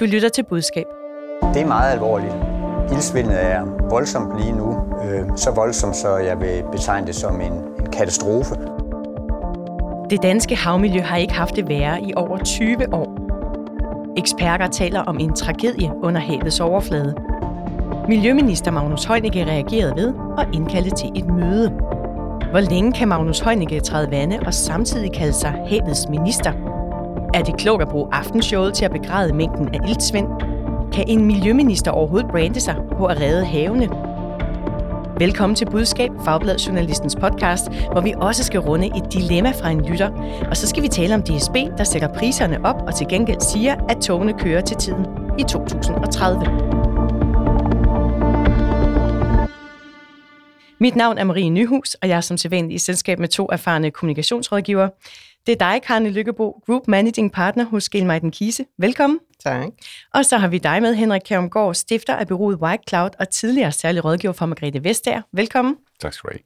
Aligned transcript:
Du 0.00 0.04
lytter 0.04 0.28
til 0.28 0.42
budskab. 0.42 0.86
Det 1.54 1.62
er 1.62 1.66
meget 1.66 1.92
alvorligt. 1.92 2.34
Ildsvindet 2.92 3.44
er 3.44 3.88
voldsomt 3.90 4.40
lige 4.40 4.52
nu. 4.52 4.76
Øh, 5.04 5.36
så 5.36 5.50
voldsomt, 5.50 5.96
så 5.96 6.16
jeg 6.16 6.40
vil 6.40 6.62
betegne 6.72 7.06
det 7.06 7.14
som 7.14 7.40
en, 7.40 7.52
en 7.52 7.86
katastrofe. 7.92 8.54
Det 10.10 10.22
danske 10.22 10.56
havmiljø 10.56 11.00
har 11.00 11.16
ikke 11.16 11.34
haft 11.34 11.56
det 11.56 11.68
værre 11.68 12.02
i 12.02 12.12
over 12.16 12.38
20 12.38 12.94
år. 12.94 13.16
Eksperter 14.16 14.66
taler 14.66 15.00
om 15.00 15.18
en 15.20 15.32
tragedie 15.34 15.92
under 16.02 16.20
havets 16.20 16.60
overflade. 16.60 17.14
Miljøminister 18.08 18.70
Magnus 18.70 19.04
Heunicke 19.04 19.44
reagerede 19.44 19.96
ved 19.96 20.14
og 20.14 20.44
indkaldte 20.52 20.90
til 20.90 21.10
et 21.16 21.26
møde. 21.26 21.68
Hvor 22.50 22.70
længe 22.70 22.92
kan 22.92 23.08
Magnus 23.08 23.40
Heunicke 23.40 23.80
træde 23.80 24.10
vande 24.10 24.38
og 24.46 24.54
samtidig 24.54 25.12
kalde 25.12 25.32
sig 25.32 25.50
havets 25.50 26.08
minister? 26.08 26.71
Er 27.34 27.42
det 27.42 27.58
klogt 27.58 27.82
at 27.82 27.88
bruge 27.88 28.08
aftenshowet 28.12 28.74
til 28.74 28.84
at 28.84 28.90
begræde 28.90 29.32
mængden 29.32 29.74
af 29.74 29.78
iltsvind? 29.88 30.26
Kan 30.92 31.04
en 31.08 31.24
miljøminister 31.24 31.90
overhovedet 31.90 32.30
brande 32.30 32.60
sig 32.60 32.76
på 32.98 33.06
at 33.06 33.20
redde 33.20 33.44
havene? 33.44 33.88
Velkommen 35.18 35.56
til 35.56 35.70
Budskab, 35.70 36.10
Fagblad 36.24 36.58
Journalistens 36.58 37.16
podcast, 37.16 37.68
hvor 37.92 38.00
vi 38.00 38.14
også 38.16 38.44
skal 38.44 38.60
runde 38.60 38.86
et 38.86 39.12
dilemma 39.12 39.50
fra 39.50 39.70
en 39.70 39.84
lytter. 39.84 40.10
Og 40.50 40.56
så 40.56 40.68
skal 40.68 40.82
vi 40.82 40.88
tale 40.88 41.14
om 41.14 41.22
DSB, 41.22 41.54
der 41.78 41.84
sætter 41.84 42.14
priserne 42.14 42.64
op 42.64 42.82
og 42.86 42.94
til 42.94 43.08
gengæld 43.08 43.40
siger, 43.40 43.76
at 43.88 43.96
togene 43.96 44.32
kører 44.38 44.60
til 44.60 44.76
tiden 44.76 45.06
i 45.38 45.42
2030. 45.42 46.72
Mit 50.82 50.96
navn 50.96 51.18
er 51.18 51.24
Marie 51.24 51.50
Nyhus, 51.50 51.94
og 51.94 52.08
jeg 52.08 52.16
er 52.16 52.20
som 52.20 52.36
sædvanlig 52.36 52.74
i 52.74 52.78
selskab 52.78 53.18
med 53.18 53.28
to 53.28 53.48
erfarne 53.52 53.90
kommunikationsrådgivere. 53.90 54.90
Det 55.46 55.52
er 55.52 55.56
dig, 55.56 55.82
Karne 55.82 56.10
Lykkebo, 56.10 56.62
Group 56.66 56.88
Managing 56.88 57.32
Partner 57.32 57.64
hos 57.64 57.88
Gelmeiden 57.88 58.30
Kise. 58.30 58.64
Velkommen. 58.78 59.18
Tak. 59.44 59.68
Og 60.14 60.24
så 60.24 60.36
har 60.36 60.48
vi 60.48 60.58
dig 60.58 60.82
med, 60.82 60.94
Henrik 60.94 61.22
Kjærumgaard, 61.24 61.74
stifter 61.74 62.14
af 62.14 62.28
bureauet 62.28 62.56
White 62.56 62.82
Cloud 62.88 63.10
og 63.18 63.30
tidligere 63.30 63.72
særlig 63.72 64.04
rådgiver 64.04 64.32
for 64.32 64.46
Margrethe 64.46 64.84
Vestager. 64.84 65.22
Velkommen. 65.32 65.76
Tak 66.00 66.12
skal 66.12 66.28
du 66.28 66.34
have. 66.34 66.42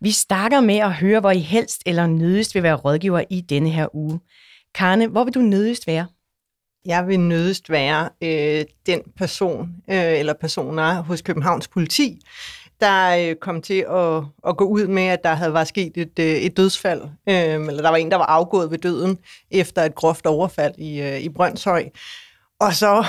Vi 0.00 0.10
starter 0.10 0.60
med 0.60 0.76
at 0.76 0.92
høre, 0.92 1.20
hvor 1.20 1.30
I 1.30 1.38
helst 1.38 1.82
eller 1.86 2.06
nødigst 2.06 2.54
vil 2.54 2.62
være 2.62 2.74
rådgiver 2.74 3.24
i 3.30 3.40
denne 3.40 3.70
her 3.70 3.94
uge. 3.94 4.20
Karne, 4.74 5.06
hvor 5.06 5.24
vil 5.24 5.34
du 5.34 5.40
nødigst 5.40 5.86
være? 5.86 6.06
Jeg 6.84 7.06
vil 7.06 7.20
nødigst 7.20 7.70
være 7.70 8.08
øh, 8.22 8.64
den 8.86 9.02
person 9.16 9.68
øh, 9.90 10.18
eller 10.18 10.34
personer 10.40 11.02
hos 11.02 11.22
Københavns 11.22 11.68
politi, 11.68 12.20
der 12.80 13.28
øh, 13.28 13.36
kom 13.36 13.62
til 13.62 13.84
at, 13.90 14.22
at 14.48 14.56
gå 14.56 14.64
ud 14.64 14.86
med, 14.86 15.02
at 15.02 15.24
der 15.24 15.34
havde 15.34 15.54
været 15.54 15.68
sket 15.68 15.96
et, 15.96 16.18
øh, 16.18 16.26
et 16.26 16.56
dødsfald, 16.56 17.02
øh, 17.02 17.36
eller 17.36 17.82
der 17.82 17.88
var 17.88 17.96
en, 17.96 18.10
der 18.10 18.16
var 18.16 18.26
afgået 18.26 18.70
ved 18.70 18.78
døden 18.78 19.18
efter 19.50 19.82
et 19.82 19.94
groft 19.94 20.26
overfald 20.26 20.74
i, 20.78 21.00
øh, 21.00 21.20
i 21.20 21.28
Brøndshøj. 21.28 21.88
Og 22.60 22.74
så 22.74 23.04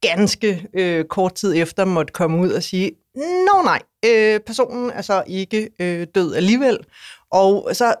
ganske 0.00 0.66
øh, 0.74 1.04
kort 1.04 1.34
tid 1.34 1.54
efter 1.56 1.84
måtte 1.84 2.12
komme 2.12 2.38
ud 2.38 2.50
og 2.50 2.62
sige, 2.62 2.92
nå 3.16 3.62
nej, 3.64 3.82
øh, 4.06 4.40
personen 4.40 4.90
er 4.90 5.02
så 5.02 5.24
ikke 5.26 5.68
øh, 5.80 6.06
død 6.14 6.34
alligevel. 6.34 6.78
Og 7.30 7.68
så 7.72 7.94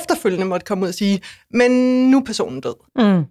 efterfølgende 0.00 0.46
måtte 0.46 0.64
komme 0.64 0.84
ud 0.84 0.88
og 0.88 0.94
sige, 0.94 1.20
men 1.50 1.70
nu 2.10 2.18
er 2.18 2.24
personen 2.24 2.60
død. 2.60 2.74
Mm. 2.96 3.24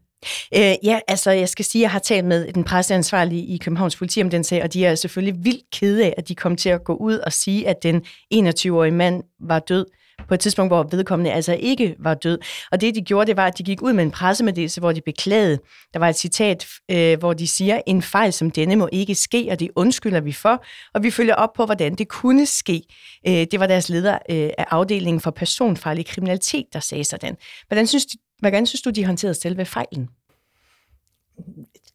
Øh, 0.55 0.75
ja, 0.83 0.99
altså 1.07 1.31
jeg 1.31 1.49
skal 1.49 1.65
sige, 1.65 1.81
at 1.81 1.83
jeg 1.83 1.91
har 1.91 1.99
talt 1.99 2.25
med 2.25 2.53
den 2.53 2.63
presseansvarlige 2.63 3.45
i 3.45 3.57
Københavns 3.57 3.95
politi 3.95 4.21
om 4.21 4.29
den 4.29 4.43
sag, 4.43 4.63
og 4.63 4.73
de 4.73 4.85
er 4.85 4.95
selvfølgelig 4.95 5.45
vildt 5.45 5.63
kede 5.71 6.05
af, 6.05 6.13
at 6.17 6.27
de 6.27 6.35
kom 6.35 6.55
til 6.55 6.69
at 6.69 6.83
gå 6.83 6.93
ud 6.93 7.17
og 7.17 7.33
sige, 7.33 7.67
at 7.67 7.83
den 7.83 8.05
21-årige 8.33 8.91
mand 8.91 9.23
var 9.39 9.59
død 9.59 9.85
på 10.27 10.33
et 10.33 10.39
tidspunkt, 10.39 10.69
hvor 10.69 10.87
vedkommende 10.91 11.31
altså 11.31 11.53
ikke 11.53 11.95
var 11.99 12.13
død. 12.13 12.39
Og 12.71 12.81
det, 12.81 12.95
de 12.95 13.01
gjorde, 13.01 13.27
det 13.27 13.37
var, 13.37 13.47
at 13.47 13.57
de 13.57 13.63
gik 13.63 13.81
ud 13.81 13.93
med 13.93 14.03
en 14.03 14.11
pressemeddelelse, 14.11 14.79
hvor 14.79 14.91
de 14.91 15.01
beklagede. 15.01 15.59
Der 15.93 15.99
var 15.99 16.09
et 16.09 16.15
citat, 16.15 16.67
øh, 16.91 17.19
hvor 17.19 17.33
de 17.33 17.47
siger, 17.47 17.81
en 17.87 18.01
fejl 18.01 18.33
som 18.33 18.51
denne 18.51 18.75
må 18.75 18.89
ikke 18.91 19.15
ske, 19.15 19.47
og 19.51 19.59
det 19.59 19.69
undskylder 19.75 20.19
vi 20.19 20.31
for, 20.31 20.63
og 20.93 21.03
vi 21.03 21.11
følger 21.11 21.35
op 21.35 21.53
på, 21.53 21.65
hvordan 21.65 21.95
det 21.95 22.07
kunne 22.07 22.45
ske. 22.45 22.83
Øh, 23.27 23.47
det 23.51 23.59
var 23.59 23.67
deres 23.67 23.89
leder 23.89 24.13
øh, 24.13 24.49
af 24.57 24.65
afdelingen 24.69 25.21
for 25.21 25.31
personfarlig 25.31 26.05
kriminalitet, 26.05 26.65
der 26.73 26.79
sagde 26.79 27.03
sådan. 27.03 27.35
Hvordan 27.67 27.87
synes, 27.87 28.05
de, 28.05 28.17
hvordan 28.39 28.65
synes 28.65 28.81
du, 28.81 28.89
de 28.89 29.05
håndterede 29.05 29.33
selve 29.33 29.65
fejlen? 29.65 30.09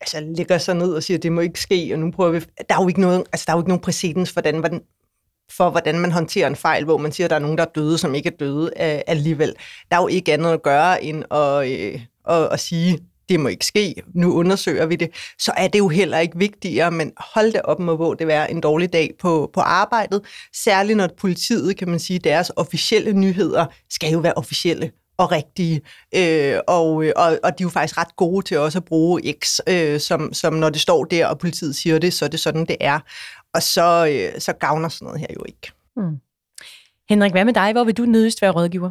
altså 0.01 0.21
lægger 0.37 0.59
sig 0.59 0.75
ned 0.75 0.95
og 0.95 1.03
siger, 1.03 1.19
at 1.19 1.23
det 1.23 1.33
må 1.33 1.41
ikke 1.41 1.61
ske, 1.61 1.91
og 1.93 1.99
nu 1.99 2.11
prøver 2.11 2.31
vi... 2.31 2.41
Der 2.41 2.75
er 2.77 2.83
jo 2.83 2.89
ikke, 2.89 3.01
noget, 3.01 3.25
altså, 3.33 3.45
der 3.47 3.53
er 3.53 3.57
jo 3.57 3.61
ikke 3.61 3.69
nogen 3.69 3.83
præcedens 3.83 4.33
for, 4.33 4.41
hvordan, 4.41 4.59
hvordan, 4.59 4.81
for, 5.50 5.71
hvordan 5.71 5.99
man 5.99 6.12
håndterer 6.12 6.47
en 6.47 6.56
fejl, 6.56 6.84
hvor 6.84 6.99
man 6.99 7.12
siger, 7.12 7.27
at 7.27 7.31
der 7.31 7.37
er 7.37 7.41
nogen, 7.41 7.59
der 7.59 7.65
er 7.65 7.71
døde, 7.75 7.99
som 7.99 8.15
ikke 8.15 8.28
er 8.28 8.37
døde 8.41 8.66
øh, 8.66 9.00
alligevel. 9.06 9.55
Der 9.91 9.97
er 9.97 10.00
jo 10.00 10.09
ikke 10.09 10.32
andet 10.32 10.53
at 10.53 10.62
gøre, 10.62 11.05
end 11.05 11.25
at, 11.31 11.71
øh, 11.71 12.00
at, 12.28 12.53
at 12.53 12.60
sige, 12.60 12.99
det 13.28 13.41
må 13.41 13.49
ikke 13.49 13.66
ske, 13.66 13.94
nu 14.15 14.34
undersøger 14.34 14.87
vi 14.87 14.97
det, 14.97 15.10
så 15.38 15.53
er 15.56 15.69
det 15.69 15.78
jo 15.78 15.88
heller 15.88 16.19
ikke 16.19 16.38
vigtigere, 16.38 16.91
men 16.91 17.12
hold 17.16 17.53
det 17.53 17.62
op 17.62 17.81
med, 17.81 17.97
hvor 17.97 18.15
det 18.15 18.27
være 18.27 18.50
en 18.50 18.60
dårlig 18.60 18.93
dag 18.93 19.10
på, 19.21 19.50
på 19.54 19.60
arbejdet, 19.60 20.21
særligt 20.54 20.97
når 20.97 21.09
politiet, 21.19 21.77
kan 21.77 21.88
man 21.88 21.99
sige, 21.99 22.19
deres 22.19 22.53
officielle 22.56 23.12
nyheder 23.12 23.66
skal 23.91 24.12
jo 24.12 24.19
være 24.19 24.34
officielle 24.34 24.91
og 25.19 25.33
rigtige. 25.33 25.81
Øh, 26.15 26.59
og, 26.66 27.04
øh, 27.04 27.12
og, 27.16 27.38
og 27.43 27.59
de 27.59 27.62
er 27.62 27.65
jo 27.65 27.69
faktisk 27.69 27.99
ret 27.99 28.16
gode 28.16 28.47
til 28.47 28.59
også 28.59 28.78
at 28.78 28.84
bruge 28.84 29.34
X, 29.44 29.59
øh, 29.69 30.00
som, 30.00 30.33
som 30.33 30.54
når 30.54 30.71
det 30.71 30.81
står 30.81 31.04
der, 31.04 31.27
og 31.27 31.38
politiet 31.38 31.77
siger 31.77 31.99
det, 31.99 32.12
så 32.12 32.25
er 32.25 32.28
det 32.28 32.41
sådan, 32.41 32.65
det 32.65 32.77
er. 32.81 33.00
Og 33.54 33.62
så, 33.62 34.06
øh, 34.10 34.41
så 34.41 34.53
gavner 34.53 34.88
sådan 34.88 35.06
noget 35.06 35.20
her 35.20 35.26
jo 35.34 35.44
ikke. 35.48 35.72
Mm. 35.97 36.20
Henrik, 37.09 37.32
hvad 37.32 37.44
med 37.44 37.53
dig? 37.53 37.72
Hvor 37.72 37.84
vil 37.84 37.97
du 37.97 38.03
nødigst 38.03 38.42
være 38.42 38.50
rådgiver? 38.50 38.91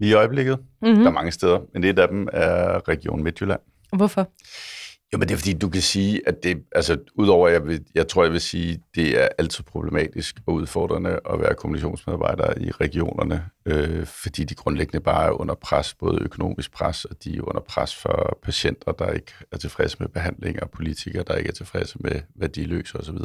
I 0.00 0.12
øjeblikket. 0.12 0.58
Mm-hmm. 0.82 0.98
Der 0.98 1.06
er 1.06 1.12
mange 1.12 1.32
steder, 1.32 1.60
men 1.72 1.82
det 1.82 1.98
af 1.98 2.08
dem 2.08 2.28
er 2.32 2.88
Region 2.88 3.22
Midtjylland. 3.22 3.60
Hvorfor? 3.92 4.28
Jo, 5.12 5.18
men 5.18 5.28
det 5.28 5.34
er 5.34 5.38
fordi, 5.38 5.52
du 5.52 5.68
kan 5.68 5.82
sige, 5.82 6.28
at 6.28 6.42
det, 6.42 6.62
altså 6.72 6.98
udover, 7.14 7.48
jeg, 7.48 7.66
vil, 7.66 7.84
jeg 7.94 8.08
tror, 8.08 8.22
jeg 8.22 8.32
vil 8.32 8.40
sige, 8.40 8.82
det 8.94 9.22
er 9.22 9.28
altid 9.38 9.64
problematisk 9.64 10.36
og 10.46 10.54
udfordrende 10.54 11.20
at 11.30 11.40
være 11.40 11.54
kommunikationsmedarbejder 11.54 12.54
i 12.60 12.70
regionerne, 12.70 13.44
øh, 13.66 14.06
fordi 14.06 14.44
de 14.44 14.54
grundlæggende 14.54 15.00
bare 15.00 15.26
er 15.26 15.40
under 15.40 15.54
pres, 15.54 15.94
både 15.94 16.22
økonomisk 16.22 16.72
pres, 16.72 17.04
og 17.04 17.24
de 17.24 17.36
er 17.36 17.48
under 17.48 17.60
pres 17.60 17.96
for 17.96 18.38
patienter, 18.42 18.92
der 18.92 19.10
ikke 19.10 19.32
er 19.52 19.56
tilfredse 19.56 19.96
med 20.00 20.08
behandling, 20.08 20.62
og 20.62 20.70
politikere, 20.70 21.24
der 21.26 21.34
ikke 21.34 21.48
er 21.48 21.54
tilfredse 21.54 21.96
med, 22.00 22.20
hvad 22.34 22.48
de 22.48 22.64
løser 22.64 22.98
osv. 22.98 23.18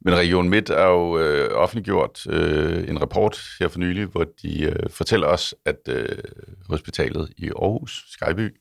Men 0.00 0.14
Region 0.14 0.48
Midt 0.48 0.70
er 0.70 0.86
jo 0.86 1.18
øh, 1.18 1.50
offentliggjort 1.54 2.26
øh, 2.30 2.88
en 2.88 3.00
rapport 3.00 3.40
her 3.60 3.68
for 3.68 3.78
nylig, 3.78 4.06
hvor 4.06 4.26
de 4.42 4.62
øh, 4.62 4.90
fortæller 4.90 5.26
os, 5.26 5.54
at 5.64 5.78
øh, 5.88 6.18
hospitalet 6.68 7.32
i 7.36 7.48
Aarhus, 7.48 8.04
Skyby, 8.08 8.56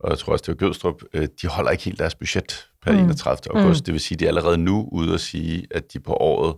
og 0.00 0.10
jeg 0.10 0.18
tror 0.18 0.32
også, 0.32 0.42
det 0.42 0.48
var 0.48 0.66
Gødstrup, 0.66 1.02
øh, 1.12 1.28
de 1.42 1.46
holder 1.46 1.70
ikke 1.70 1.84
helt 1.84 1.98
deres 1.98 2.14
budget 2.14 2.68
per 2.82 2.92
mm. 2.92 2.98
31. 2.98 3.56
august. 3.56 3.80
Mm. 3.80 3.84
Det 3.84 3.92
vil 3.92 4.00
sige, 4.00 4.16
at 4.16 4.20
de 4.20 4.24
er 4.24 4.28
allerede 4.28 4.58
nu 4.58 4.88
ude 4.92 5.14
at 5.14 5.20
sige, 5.20 5.66
at 5.70 5.92
de 5.92 6.00
på 6.00 6.12
året, 6.12 6.56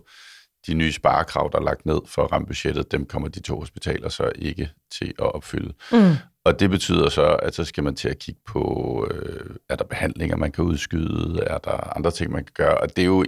de 0.67 0.73
nye 0.73 0.91
sparekrav, 0.91 1.49
der 1.51 1.59
er 1.59 1.63
lagt 1.63 1.85
ned 1.85 1.99
for 2.05 2.23
at 2.23 2.31
ramme 2.31 2.47
budgettet, 2.47 2.91
dem 2.91 3.05
kommer 3.05 3.27
de 3.27 3.39
to 3.39 3.59
hospitaler 3.59 4.09
så 4.09 4.31
ikke 4.35 4.69
til 4.91 5.13
at 5.19 5.33
opfylde. 5.33 5.73
Mm. 5.91 6.13
Og 6.45 6.59
det 6.59 6.69
betyder 6.69 7.09
så, 7.09 7.35
at 7.35 7.55
så 7.55 7.63
skal 7.63 7.83
man 7.83 7.95
til 7.95 8.09
at 8.09 8.19
kigge 8.19 8.41
på, 8.47 9.07
øh, 9.11 9.55
er 9.69 9.75
der 9.75 9.83
behandlinger, 9.83 10.37
man 10.37 10.51
kan 10.51 10.63
udskyde, 10.63 11.43
er 11.47 11.57
der 11.57 11.97
andre 11.97 12.11
ting, 12.11 12.31
man 12.31 12.43
kan 12.43 12.53
gøre, 12.53 12.77
og 12.77 12.95
det 12.95 13.01
er 13.01 13.05
jo, 13.05 13.25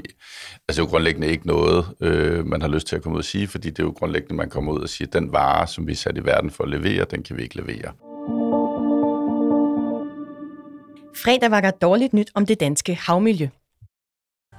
altså 0.67 0.81
jo 0.81 0.87
grundlæggende 0.87 1.27
ikke 1.27 1.47
noget, 1.47 1.85
øh, 1.99 2.45
man 2.45 2.61
har 2.61 2.69
lyst 2.69 2.87
til 2.87 2.95
at 2.95 3.01
komme 3.01 3.15
ud 3.15 3.21
og 3.21 3.25
sige, 3.25 3.47
fordi 3.47 3.69
det 3.69 3.79
er 3.79 3.83
jo 3.83 3.93
grundlæggende, 3.97 4.35
man 4.35 4.49
kommer 4.49 4.73
ud 4.73 4.79
og 4.79 4.89
siger, 4.89 5.07
at 5.07 5.13
den 5.13 5.33
vare, 5.33 5.67
som 5.67 5.87
vi 5.87 5.91
er 5.91 5.95
sat 5.95 6.17
i 6.17 6.25
verden 6.25 6.49
for 6.49 6.63
at 6.63 6.69
levere, 6.69 7.05
den 7.11 7.23
kan 7.23 7.37
vi 7.37 7.43
ikke 7.43 7.55
levere. 7.55 8.12
Fredag 11.15 11.51
var 11.51 11.61
der 11.61 11.71
dårligt 11.71 12.13
nyt 12.13 12.31
om 12.35 12.45
det 12.45 12.59
danske 12.59 12.95
havmiljø. 12.95 13.47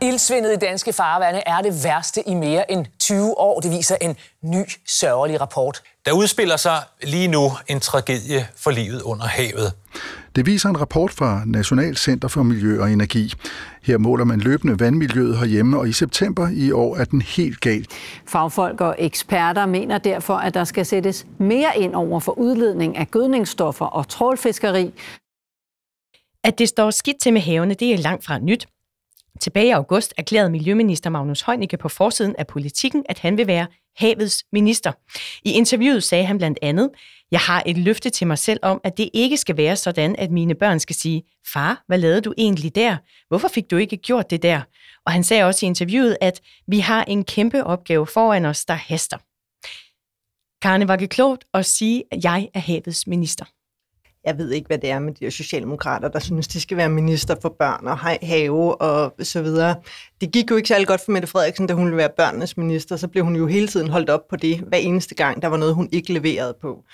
Ildsvindet 0.02 0.52
i 0.52 0.56
danske 0.56 0.92
farvande 0.92 1.42
er 1.46 1.60
det 1.60 1.84
værste 1.84 2.28
i 2.28 2.34
mere 2.34 2.70
end 2.72 2.86
20 2.98 3.38
år. 3.38 3.60
Det 3.60 3.70
viser 3.70 3.96
en 4.00 4.16
ny 4.42 4.64
sørgelig 4.86 5.40
rapport. 5.40 5.82
Der 6.06 6.12
udspiller 6.12 6.56
sig 6.56 6.76
lige 7.02 7.28
nu 7.28 7.50
en 7.68 7.80
tragedie 7.80 8.48
for 8.56 8.70
livet 8.70 9.02
under 9.02 9.26
havet. 9.26 9.72
Det 10.36 10.46
viser 10.46 10.68
en 10.68 10.80
rapport 10.80 11.10
fra 11.10 11.42
National 11.46 11.96
Center 11.96 12.28
for 12.28 12.42
Miljø 12.42 12.82
og 12.82 12.90
Energi. 12.90 13.32
Her 13.82 13.98
måler 13.98 14.24
man 14.24 14.40
løbende 14.40 14.80
vandmiljøet 14.80 15.38
herhjemme, 15.38 15.78
og 15.78 15.88
i 15.88 15.92
september 15.92 16.48
i 16.52 16.72
år 16.72 16.96
er 16.96 17.04
den 17.04 17.22
helt 17.22 17.60
galt. 17.60 17.86
Fagfolk 18.28 18.80
og 18.80 18.96
eksperter 18.98 19.66
mener 19.66 19.98
derfor, 19.98 20.34
at 20.34 20.54
der 20.54 20.64
skal 20.64 20.86
sættes 20.86 21.26
mere 21.38 21.78
ind 21.78 21.94
over 21.94 22.20
for 22.20 22.38
udledning 22.38 22.96
af 22.96 23.10
gødningsstoffer 23.10 23.86
og 23.86 24.08
trålfiskeri, 24.08 24.92
at 26.44 26.58
det 26.58 26.68
står 26.68 26.90
skidt 26.90 27.20
til 27.20 27.32
med 27.32 27.40
havene, 27.40 27.74
det 27.74 27.92
er 27.92 27.98
langt 27.98 28.24
fra 28.24 28.38
nyt. 28.38 28.66
Tilbage 29.40 29.66
i 29.66 29.70
august 29.70 30.14
erklærede 30.16 30.50
Miljøminister 30.50 31.10
Magnus 31.10 31.42
Heunicke 31.42 31.76
på 31.76 31.88
forsiden 31.88 32.36
af 32.38 32.46
politikken, 32.46 33.04
at 33.08 33.18
han 33.18 33.36
vil 33.36 33.46
være 33.46 33.66
havets 33.96 34.44
minister. 34.52 34.92
I 35.42 35.52
interviewet 35.52 36.04
sagde 36.04 36.24
han 36.24 36.38
blandt 36.38 36.58
andet, 36.62 36.90
jeg 37.30 37.40
har 37.40 37.62
et 37.66 37.78
løfte 37.78 38.10
til 38.10 38.26
mig 38.26 38.38
selv 38.38 38.60
om, 38.62 38.80
at 38.84 38.96
det 38.96 39.10
ikke 39.14 39.36
skal 39.36 39.56
være 39.56 39.76
sådan, 39.76 40.16
at 40.18 40.30
mine 40.30 40.54
børn 40.54 40.80
skal 40.80 40.96
sige, 40.96 41.22
far, 41.52 41.84
hvad 41.86 41.98
lavede 41.98 42.20
du 42.20 42.34
egentlig 42.38 42.74
der? 42.74 42.96
Hvorfor 43.28 43.48
fik 43.48 43.70
du 43.70 43.76
ikke 43.76 43.96
gjort 43.96 44.30
det 44.30 44.42
der? 44.42 44.60
Og 45.06 45.12
han 45.12 45.24
sagde 45.24 45.44
også 45.44 45.66
i 45.66 45.68
interviewet, 45.68 46.16
at 46.20 46.40
vi 46.68 46.78
har 46.78 47.04
en 47.04 47.24
kæmpe 47.24 47.64
opgave 47.64 48.06
foran 48.06 48.44
os, 48.44 48.64
der 48.64 48.74
haster. 48.74 49.18
Karne, 50.62 50.88
var 50.88 50.96
det 50.96 51.10
klogt 51.10 51.44
at 51.54 51.66
sige, 51.66 52.04
at 52.10 52.24
jeg 52.24 52.48
er 52.54 52.60
havets 52.60 53.06
minister? 53.06 53.44
Jeg 54.26 54.38
ved 54.38 54.50
ikke, 54.50 54.66
hvad 54.66 54.78
det 54.78 54.90
er 54.90 54.98
med 54.98 55.12
de 55.12 55.24
her 55.24 55.30
socialdemokrater, 55.30 56.08
der 56.08 56.18
synes, 56.18 56.48
de 56.48 56.60
skal 56.60 56.76
være 56.76 56.88
minister 56.88 57.34
for 57.42 57.56
børn 57.58 57.86
og 57.86 57.98
have 57.98 58.80
og 58.82 59.14
så 59.22 59.42
videre. 59.42 59.74
Det 60.20 60.32
gik 60.32 60.50
jo 60.50 60.56
ikke 60.56 60.68
særlig 60.68 60.86
godt 60.86 61.00
for 61.04 61.12
Mette 61.12 61.28
Frederiksen, 61.28 61.66
da 61.66 61.74
hun 61.74 61.84
ville 61.84 61.96
være 61.96 62.10
børnenes 62.16 62.56
minister. 62.56 62.96
Så 62.96 63.08
blev 63.08 63.24
hun 63.24 63.36
jo 63.36 63.46
hele 63.46 63.68
tiden 63.68 63.88
holdt 63.88 64.10
op 64.10 64.28
på 64.30 64.36
det, 64.36 64.58
hver 64.58 64.78
eneste 64.78 65.14
gang, 65.14 65.42
der 65.42 65.48
var 65.48 65.56
noget, 65.56 65.74
hun 65.74 65.88
ikke 65.92 66.12
leverede 66.12 66.54
på. 66.60 66.84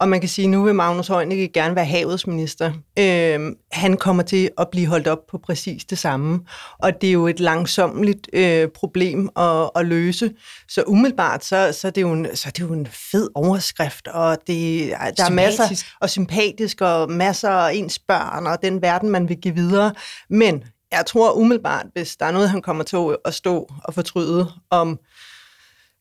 Og 0.00 0.08
man 0.08 0.20
kan 0.20 0.28
sige, 0.28 0.44
at 0.44 0.50
nu 0.50 0.62
vil 0.62 0.74
Magnus 0.74 1.08
Heunicke 1.08 1.48
gerne 1.48 1.76
være 1.76 1.84
havets 1.84 2.26
minister. 2.26 2.72
Øh, 2.98 3.52
han 3.72 3.96
kommer 3.96 4.22
til 4.22 4.50
at 4.58 4.68
blive 4.70 4.86
holdt 4.86 5.08
op 5.08 5.18
på 5.30 5.38
præcis 5.38 5.84
det 5.84 5.98
samme. 5.98 6.40
Og 6.78 7.00
det 7.00 7.08
er 7.08 7.12
jo 7.12 7.26
et 7.26 7.40
langsomligt 7.40 8.28
øh, 8.32 8.68
problem 8.68 9.28
at, 9.36 9.70
at 9.76 9.86
løse. 9.86 10.32
Så 10.68 10.82
umiddelbart, 10.86 11.44
så, 11.44 11.72
så, 11.72 11.86
er 11.86 11.90
det 11.90 12.02
jo 12.02 12.12
en, 12.12 12.26
så 12.36 12.48
er 12.48 12.50
det 12.50 12.60
jo 12.60 12.72
en 12.72 12.86
fed 12.86 13.28
overskrift, 13.34 14.08
og 14.08 14.38
det, 14.46 14.90
der 15.16 15.24
er 15.24 15.30
masser 15.30 15.84
og 16.00 16.10
sympatisk, 16.10 16.80
og 16.80 17.10
masser 17.10 17.50
af 17.50 17.74
ens 17.74 17.98
børn, 17.98 18.46
og 18.46 18.62
den 18.62 18.82
verden, 18.82 19.10
man 19.10 19.28
vil 19.28 19.36
give 19.36 19.54
videre. 19.54 19.94
Men 20.30 20.64
jeg 20.92 21.06
tror 21.06 21.32
umiddelbart, 21.32 21.86
hvis 21.92 22.16
der 22.16 22.26
er 22.26 22.30
noget, 22.30 22.50
han 22.50 22.62
kommer 22.62 22.84
til 22.84 23.16
at 23.24 23.34
stå 23.34 23.70
og 23.84 23.94
fortryde 23.94 24.52
om 24.70 24.98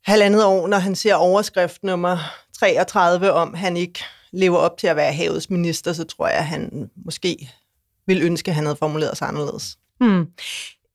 halvandet 0.05 0.45
år, 0.45 0.67
når 0.67 0.77
han 0.77 0.95
ser 0.95 1.15
overskrift 1.15 1.83
nummer 1.83 2.17
33 2.59 3.31
om, 3.31 3.53
han 3.53 3.77
ikke 3.77 4.03
lever 4.31 4.57
op 4.57 4.77
til 4.77 4.87
at 4.87 4.95
være 4.95 5.13
havets 5.13 5.49
minister, 5.49 5.93
så 5.93 6.03
tror 6.03 6.27
jeg, 6.27 6.37
at 6.37 6.45
han 6.45 6.89
måske 7.05 7.49
vil 8.07 8.21
ønske, 8.21 8.51
at 8.51 8.55
han 8.55 8.65
havde 8.65 8.75
formuleret 8.75 9.17
sig 9.17 9.27
anderledes. 9.27 9.77
Hmm. 9.99 10.27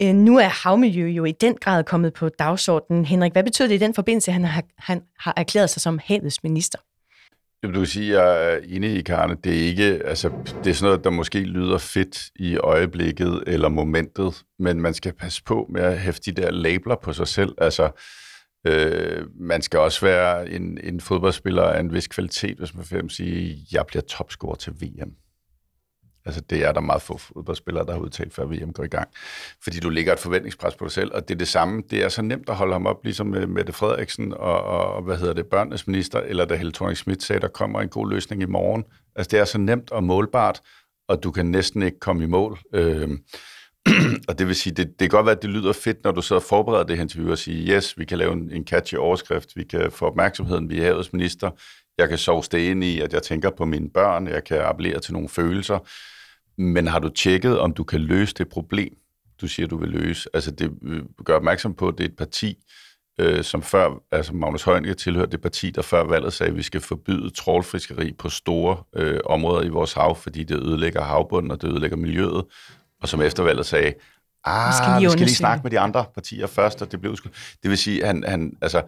Nu 0.01 0.39
er 0.39 0.49
havmiljø 0.49 1.09
jo 1.09 1.25
i 1.25 1.33
den 1.33 1.57
grad 1.61 1.85
kommet 1.85 2.13
på 2.15 2.29
dagsordenen. 2.29 3.05
Henrik, 3.05 3.33
hvad 3.33 3.45
betyder 3.45 3.69
det 3.69 3.75
i 3.75 3.79
den 3.79 3.95
forbindelse, 3.95 4.31
at 4.31 4.33
han 4.33 4.45
har, 4.45 4.63
han 4.79 5.03
har 5.19 5.35
erklæret 5.37 5.71
sig 5.71 5.83
som 5.83 6.01
havets 6.05 6.43
minister? 6.43 6.79
Du 7.63 7.73
kan 7.73 7.87
sige, 7.87 8.21
at 8.21 8.25
jeg 8.25 8.53
er 8.53 8.59
enig 8.69 8.97
i, 8.97 9.03
Karne. 9.03 9.37
Det 9.45 9.53
er 9.53 9.67
ikke, 9.67 10.01
altså, 10.05 10.31
det 10.65 10.71
er 10.71 10.75
sådan 10.75 10.89
noget, 10.89 11.05
der 11.05 11.11
måske 11.11 11.39
lyder 11.39 11.79
fedt 11.79 12.31
i 12.37 12.57
øjeblikket 12.57 13.45
eller 13.47 13.69
momentet, 13.69 14.43
men 14.59 14.81
man 14.81 14.95
skal 14.95 15.13
passe 15.13 15.43
på 15.43 15.67
med 15.73 15.83
at 15.83 15.99
hæfte 15.99 16.33
de 16.33 16.43
der 16.43 16.51
labler 16.51 16.97
på 17.03 17.13
sig 17.13 17.29
selv. 17.29 17.55
Altså, 17.59 17.91
Øh, 18.67 19.27
man 19.35 19.63
skal 19.63 19.81
også 19.81 20.07
være 20.07 20.51
en, 20.51 20.79
en 20.85 21.01
fodboldspiller 21.01 21.63
af 21.63 21.81
en 21.81 21.93
vis 21.93 22.07
kvalitet, 22.07 22.59
hvis 22.59 22.75
man 22.75 22.85
vil 22.91 23.11
sige, 23.11 23.67
jeg 23.73 23.87
bliver 23.87 24.03
topscorer 24.03 24.55
til 24.55 24.73
VM. 24.73 25.15
Altså, 26.27 26.41
det 26.41 26.65
er 26.65 26.73
der 26.73 26.81
meget 26.81 27.03
få 27.03 27.19
fodboldspillere, 27.19 27.87
der 27.87 27.93
har 27.93 27.99
udtalt, 27.99 28.35
før 28.35 28.45
VM 28.45 28.73
går 28.73 28.85
i 28.85 28.89
gang. 28.89 29.09
Fordi 29.63 29.81
du 29.81 29.91
ligger 29.91 30.13
et 30.13 30.19
forventningspres 30.19 30.75
på 30.75 30.85
dig 30.85 30.93
selv, 30.93 31.11
og 31.15 31.29
det 31.29 31.35
er 31.35 31.39
det 31.39 31.49
samme. 31.49 31.83
Det 31.91 32.05
er 32.05 32.09
så 32.09 32.23
nemt 32.23 32.49
at 32.49 32.57
holde 32.57 32.73
ham 32.73 32.87
op, 32.87 33.05
ligesom 33.05 33.27
med 33.27 33.47
Mette 33.47 33.73
Frederiksen 33.73 34.33
og, 34.33 34.63
og 34.65 35.03
hvad 35.03 35.17
hedder 35.17 35.35
det, 35.35 35.47
børnenes 35.47 35.87
minister, 35.87 36.21
eller 36.21 36.45
da 36.45 36.55
Helle 36.55 36.73
thorning 36.73 36.97
Schmidt 36.97 37.23
sagde, 37.23 37.41
der 37.41 37.49
kommer 37.49 37.81
en 37.81 37.89
god 37.89 38.11
løsning 38.11 38.43
i 38.43 38.47
morgen. 38.47 38.85
Altså, 39.17 39.31
det 39.31 39.39
er 39.39 39.45
så 39.45 39.59
nemt 39.59 39.91
og 39.91 40.05
målbart, 40.05 40.61
og 41.09 41.23
du 41.23 41.31
kan 41.31 41.47
næsten 41.47 41.83
ikke 41.83 41.99
komme 41.99 42.25
i 42.25 42.27
mål. 42.27 42.59
Øh, 42.75 43.09
og 44.29 44.39
det 44.39 44.47
vil 44.47 44.57
sige, 44.57 44.75
det, 44.75 44.87
det 44.87 44.99
kan 44.99 45.09
godt 45.09 45.27
være, 45.27 45.37
at 45.37 45.43
det 45.43 45.51
lyder 45.51 45.73
fedt, 45.73 46.05
når 46.05 46.13
du 46.13 46.23
så 46.23 46.41
forbereder 46.41 46.85
det 46.85 46.97
her 46.97 47.03
interview 47.03 47.31
og 47.31 47.39
siger, 47.39 47.77
yes, 47.77 47.99
vi 47.99 48.05
kan 48.05 48.19
lave 48.19 48.33
en, 48.33 48.51
en 48.53 48.67
catchy 48.67 48.95
overskrift, 48.95 49.57
vi 49.57 49.65
kan 49.65 49.91
få 49.93 50.07
opmærksomheden, 50.07 50.71
vi 50.71 50.79
er 50.81 50.85
havets 50.85 51.13
minister, 51.13 51.51
jeg 51.99 52.09
kan 52.09 52.19
sove 52.19 52.43
det 52.53 52.83
i, 52.83 53.01
at 53.01 53.13
jeg 53.13 53.23
tænker 53.23 53.51
på 53.51 53.65
mine 53.65 53.91
børn, 53.91 54.27
jeg 54.27 54.45
kan 54.45 54.61
appellere 54.61 55.01
til 55.01 55.13
nogle 55.13 55.29
følelser, 55.29 55.79
men 56.61 56.87
har 56.87 56.99
du 56.99 57.09
tjekket, 57.09 57.59
om 57.59 57.73
du 57.73 57.85
kan 57.85 58.01
løse 58.01 58.35
det 58.35 58.49
problem, 58.49 58.97
du 59.41 59.49
siger, 59.49 59.67
du 59.67 59.77
vil 59.77 59.89
løse? 59.89 60.29
Altså 60.35 60.51
det 60.51 60.73
øh, 60.83 61.03
gør 61.25 61.37
opmærksom 61.37 61.75
på, 61.75 61.89
at 61.89 61.95
det 61.99 62.05
er 62.05 62.09
et 62.09 62.17
parti, 62.17 62.57
øh, 63.21 63.45
som 63.45 63.63
før, 63.63 63.91
altså 64.13 64.33
Magnus 64.33 64.63
Heunicke 64.63 64.95
tilhørte 64.95 65.33
det 65.33 65.41
parti, 65.41 65.71
der 65.71 65.83
før 65.83 66.05
valget 66.05 66.33
sagde, 66.33 66.51
at 66.51 66.57
vi 66.57 66.63
skal 66.63 66.81
forbyde 66.81 67.31
trålfiskeri 67.31 68.13
på 68.13 68.29
store 68.29 68.77
øh, 68.97 69.21
områder 69.25 69.63
i 69.63 69.69
vores 69.69 69.93
hav, 69.93 70.17
fordi 70.17 70.45
det 70.45 70.57
ødelægger 70.57 71.03
havbunden, 71.03 71.51
og 71.51 71.63
det 71.63 71.69
ødelægger 71.69 71.97
miljøet 71.97 72.45
og 73.05 73.09
som 73.09 73.23
eftervalget 73.23 73.67
sagde, 73.67 73.95
ah, 74.45 74.69
vi 74.69 74.75
skal 74.77 75.01
lige, 75.01 75.07
vi 75.07 75.13
skal 75.13 75.27
lige 75.27 75.37
snakke 75.37 75.63
med 75.63 75.71
de 75.71 75.81
andre 75.81 76.05
partier 76.15 76.47
først, 76.47 76.83
og 76.83 76.93
det 76.93 77.01
blev 77.01 77.17
sgu... 77.17 77.29
Det 77.63 77.71
vil 77.71 77.79
sige, 77.79 78.07
han, 78.07 78.25
han, 78.29 78.53
altså, 78.63 78.83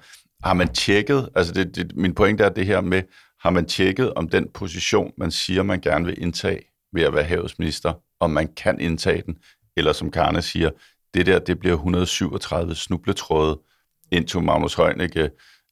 har 0.45 0.55
man 0.55 0.69
tjekket, 0.69 1.29
altså 1.35 1.53
det, 1.53 1.77
det, 1.77 1.97
min 1.97 2.15
pointe 2.15 2.45
er 2.45 2.49
det 2.49 2.67
her 2.67 2.81
med, 2.81 3.03
har 3.41 3.51
man 3.51 3.67
tjekket, 3.67 4.15
om 4.15 4.29
den 4.29 4.49
position, 4.55 5.13
man 5.19 5.31
siger, 5.31 5.63
man 5.63 5.81
gerne 5.81 6.05
vil 6.05 6.23
indtage 6.23 6.61
ved 6.93 7.03
at 7.03 7.15
være 7.15 7.25
havetsminister, 7.25 7.93
om 8.21 8.31
man 8.31 8.49
kan 8.55 8.81
indtage 8.81 9.23
den, 9.27 9.37
eller 9.77 9.93
som 9.93 10.11
Karne 10.11 10.43
siger, 10.43 10.71
det 11.15 11.27
der, 11.27 11.39
det 11.39 11.59
bliver 11.59 11.75
137 11.75 12.75
snubletråde, 12.75 13.61
indtil 14.12 14.41
Magnus 14.41 14.75
Heunicke, 14.75 15.31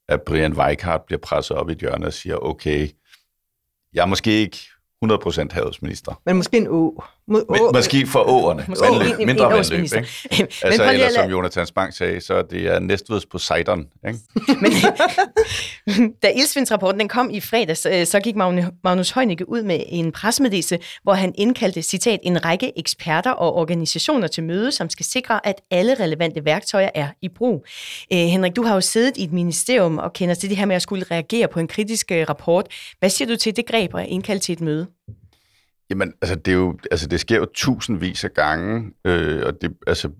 at 0.09 0.23
Brian 0.23 0.53
Weikart 0.53 1.01
bliver 1.07 1.21
presset 1.21 1.57
op 1.57 1.69
i 1.69 1.73
et 1.73 1.79
hjørne 1.79 2.07
og 2.07 2.13
siger, 2.13 2.37
okay, 2.37 2.89
jeg 3.95 4.03
er 4.03 4.07
måske 4.07 4.31
ikke 4.31 4.59
100% 5.05 5.49
havetsminister. 5.51 6.21
Men 6.27 6.37
måske 6.37 6.57
en 6.57 6.69
å. 6.69 7.03
Må, 7.29 7.41
å. 7.49 7.71
Måske 7.73 8.07
for 8.07 8.29
åerne. 8.29 8.65
Måske 8.69 8.85
vandløb, 8.85 9.21
en, 9.21 9.27
mindre 9.27 9.47
en 9.47 9.53
vandløb. 9.53 9.81
Ikke? 9.81 9.97
altså, 10.67 10.91
eller 10.93 11.11
som 11.11 11.31
Jonathan 11.31 11.67
Spang 11.67 11.95
sagde, 11.95 12.21
så 12.21 12.43
det 12.51 12.67
er 12.67 12.79
Næstveds 12.79 13.27
Poseidon. 13.27 13.87
Ikke? 14.07 14.19
Men, 14.63 14.73
da 16.23 16.33
Ildsvindsrapporten 16.37 17.01
den 17.01 17.09
kom 17.09 17.31
i 17.31 17.41
fredags, 17.41 17.87
øh, 17.87 18.07
så 18.07 18.21
gik 18.21 18.37
Magnus 18.85 19.11
Heunicke 19.11 19.49
ud 19.49 19.63
med 19.63 19.81
en 19.89 20.13
pressemeddelelse, 20.13 20.79
hvor 21.03 21.15
han 21.15 21.33
indkaldte, 21.39 21.83
citat, 21.83 22.21
en 22.23 22.45
række 22.45 22.79
eksperter 22.79 23.31
og 23.31 23.55
organisationer 23.55 24.27
til 24.29 24.45
møde, 24.45 24.73
som 24.73 24.91
skal 24.91 25.07
sikre, 25.07 25.47
at 25.47 25.61
alle 25.71 25.95
relevante 25.95 26.45
værktøjer 26.45 26.91
er 26.95 27.09
i 27.23 27.29
brug. 27.29 27.65
Øh, 28.13 28.19
Henrik, 28.19 28.57
du 28.57 28.63
har 28.63 28.75
jo 28.75 28.81
siddet 28.81 29.17
i 29.17 29.25
et 29.25 29.33
ministerium 29.33 29.99
og 29.99 30.13
kender 30.13 30.35
til 30.35 30.49
det 30.51 30.59
her 30.59 30.67
med 30.67 30.77
at 30.77 30.83
skulle 30.83 31.05
reagere 31.11 31.49
på 31.49 31.61
en 31.61 31.69
kritisk 31.69 32.13
øh, 32.13 32.27
rapport. 32.29 32.67
Hvad 32.99 33.11
siger 33.11 33.29
du 33.29 33.37
til 33.37 33.57
det 33.57 33.67
greb 33.67 33.95
at 33.95 34.07
indkalde 34.07 34.41
til 34.41 34.53
et 34.53 34.61
møde? 34.61 34.87
Jamen, 35.91 36.13
altså 36.23 36.35
det, 36.35 36.53
er 36.53 36.57
jo, 36.57 36.79
altså 36.91 37.07
det 37.07 37.21
sker 37.21 37.37
jo 37.37 37.47
tusindvis 37.55 38.25
af 38.25 38.33
gange, 38.35 38.91
øh, 39.05 39.47
og 39.47 39.63
det, 39.63 39.73
altså 39.87 40.11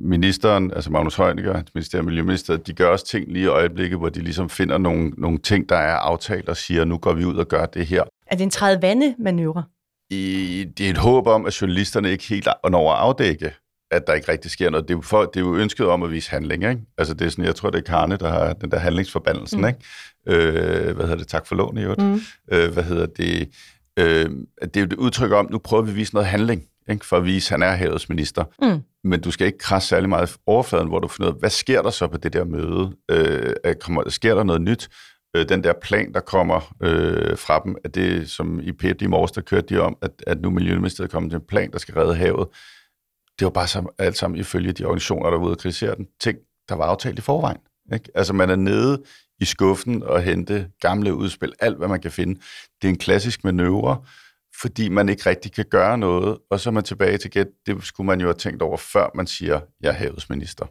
ministeren, 0.00 0.72
altså 0.72 0.90
Magnus 0.90 1.16
Heunicke, 1.16 1.64
ministeriet 1.74 2.04
Miljøminister, 2.04 2.56
de 2.56 2.72
gør 2.72 2.88
også 2.88 3.06
ting 3.06 3.32
lige 3.32 3.44
i 3.44 3.46
øjeblikket, 3.46 3.98
hvor 3.98 4.08
de 4.08 4.20
ligesom 4.20 4.48
finder 4.48 4.78
nogle, 4.78 5.08
nogle 5.18 5.38
ting, 5.38 5.68
der 5.68 5.76
er 5.76 5.96
aftalt 5.96 6.48
og 6.48 6.56
siger, 6.56 6.84
nu 6.84 6.98
går 6.98 7.12
vi 7.12 7.24
ud 7.24 7.36
og 7.36 7.48
gør 7.48 7.66
det 7.66 7.86
her. 7.86 8.02
Er 8.26 8.36
det 8.36 8.44
en 8.44 8.50
træde 8.50 8.82
vande 8.82 9.14
manøvre? 9.18 9.64
I, 10.10 10.66
det 10.78 10.86
er 10.86 10.90
et 10.90 10.98
håb 10.98 11.26
om, 11.26 11.46
at 11.46 11.62
journalisterne 11.62 12.10
ikke 12.10 12.24
helt 12.24 12.48
når 12.70 12.92
at 12.92 12.98
afdække, 12.98 13.52
at 13.90 14.06
der 14.06 14.12
ikke 14.12 14.32
rigtig 14.32 14.50
sker 14.50 14.70
noget. 14.70 14.88
Det 14.88 14.94
er 14.94 14.98
jo, 14.98 15.02
for, 15.02 15.24
det 15.24 15.36
er 15.36 15.44
jo 15.44 15.56
ønsket 15.56 15.86
om 15.86 16.02
at 16.02 16.10
vise 16.10 16.30
handling, 16.30 16.64
ikke? 16.64 16.80
Altså 16.98 17.14
det 17.14 17.26
er 17.26 17.28
sådan, 17.28 17.44
jeg 17.44 17.54
tror, 17.54 17.70
det 17.70 17.78
er 17.78 17.92
Karne, 17.92 18.16
der 18.16 18.28
har 18.28 18.52
den 18.52 18.70
der 18.70 18.78
handlingsforbandelsen, 18.78 19.60
mm. 19.60 19.66
ikke? 19.66 19.80
Øh, 20.26 20.96
hvad 20.96 21.04
hedder 21.04 21.16
det? 21.16 21.28
Tak 21.28 21.46
for 21.46 21.54
lån, 21.54 21.78
i 21.78 21.84
mm. 21.84 22.20
øh, 22.52 22.72
Hvad 22.72 22.82
hedder 22.82 23.06
det? 23.06 23.48
Øh, 23.98 24.30
det 24.62 24.76
er 24.76 24.80
jo 24.80 24.86
et 24.86 24.92
udtryk 24.92 25.32
om, 25.32 25.48
nu 25.50 25.58
prøver 25.58 25.82
vi 25.82 25.90
at 25.90 25.96
vise 25.96 26.14
noget 26.14 26.28
handling, 26.28 26.64
ikke, 26.90 27.06
for 27.06 27.16
at 27.16 27.24
vise, 27.24 27.54
at 27.54 27.60
han 27.60 27.68
er 27.72 27.76
havets 27.76 28.08
minister. 28.08 28.44
Mm. 28.62 28.82
Men 29.04 29.20
du 29.20 29.30
skal 29.30 29.46
ikke 29.46 29.58
krasse 29.58 29.88
særlig 29.88 30.08
meget 30.08 30.36
overfladen, 30.46 30.88
hvor 30.88 30.98
du 30.98 31.08
finder 31.08 31.30
ud 31.30 31.34
af, 31.34 31.40
hvad 31.40 31.50
sker 31.50 31.82
der 31.82 31.90
så 31.90 32.06
på 32.06 32.16
det 32.16 32.32
der 32.32 32.44
møde? 32.44 32.92
Øh, 33.10 33.74
kommer, 33.80 34.08
sker 34.08 34.34
der 34.34 34.42
noget 34.42 34.62
nyt? 34.62 34.88
Øh, 35.36 35.48
den 35.48 35.64
der 35.64 35.72
plan, 35.82 36.12
der 36.12 36.20
kommer 36.20 36.74
øh, 36.82 37.38
fra 37.38 37.62
dem, 37.64 37.76
at 37.84 37.94
det, 37.94 38.30
som 38.30 38.60
i 38.60 38.72
p 38.72 38.84
i 38.84 39.06
morges, 39.06 39.32
der 39.32 39.40
kørte 39.40 39.74
de 39.74 39.80
om, 39.80 39.96
at, 40.02 40.10
at 40.26 40.40
nu 40.40 40.50
Miljøministeriet 40.50 41.10
kommer 41.10 41.30
til 41.30 41.36
en 41.36 41.46
plan, 41.48 41.72
der 41.72 41.78
skal 41.78 41.94
redde 41.94 42.14
havet. 42.14 42.48
Det 43.38 43.44
var 43.44 43.50
bare 43.50 43.66
så, 43.66 43.94
alt 43.98 44.16
sammen 44.16 44.40
ifølge 44.40 44.72
de 44.72 44.84
organisationer, 44.84 45.30
der 45.30 45.38
var 45.38 45.44
ude 45.44 45.54
og 45.54 45.58
kritisere 45.58 45.94
den, 45.94 46.06
ting, 46.20 46.38
der 46.68 46.74
var 46.74 46.84
aftalt 46.84 47.18
i 47.18 47.22
forvejen. 47.22 47.58
Ikke? 47.92 48.10
Altså 48.14 48.32
man 48.32 48.50
er 48.50 48.56
nede 48.56 49.02
i 49.42 49.44
skuffen 49.44 50.02
og 50.02 50.22
hente 50.22 50.68
gamle 50.80 51.14
udspil, 51.14 51.52
alt 51.60 51.78
hvad 51.78 51.88
man 51.88 52.00
kan 52.00 52.10
finde. 52.10 52.40
Det 52.82 52.88
er 52.88 52.92
en 52.92 52.98
klassisk 52.98 53.44
manøvre, 53.44 54.02
fordi 54.60 54.88
man 54.88 55.08
ikke 55.08 55.30
rigtig 55.30 55.52
kan 55.52 55.64
gøre 55.70 55.98
noget, 55.98 56.38
og 56.50 56.60
så 56.60 56.70
er 56.70 56.72
man 56.72 56.84
tilbage 56.84 57.18
til 57.18 57.30
gæt, 57.30 57.46
det 57.66 57.84
skulle 57.84 58.06
man 58.06 58.20
jo 58.20 58.26
have 58.26 58.34
tænkt 58.34 58.62
over, 58.62 58.76
før 58.76 59.10
man 59.14 59.26
siger, 59.26 59.60
jeg 59.80 59.88
er 59.88 59.92
havetsminister. 59.92 60.66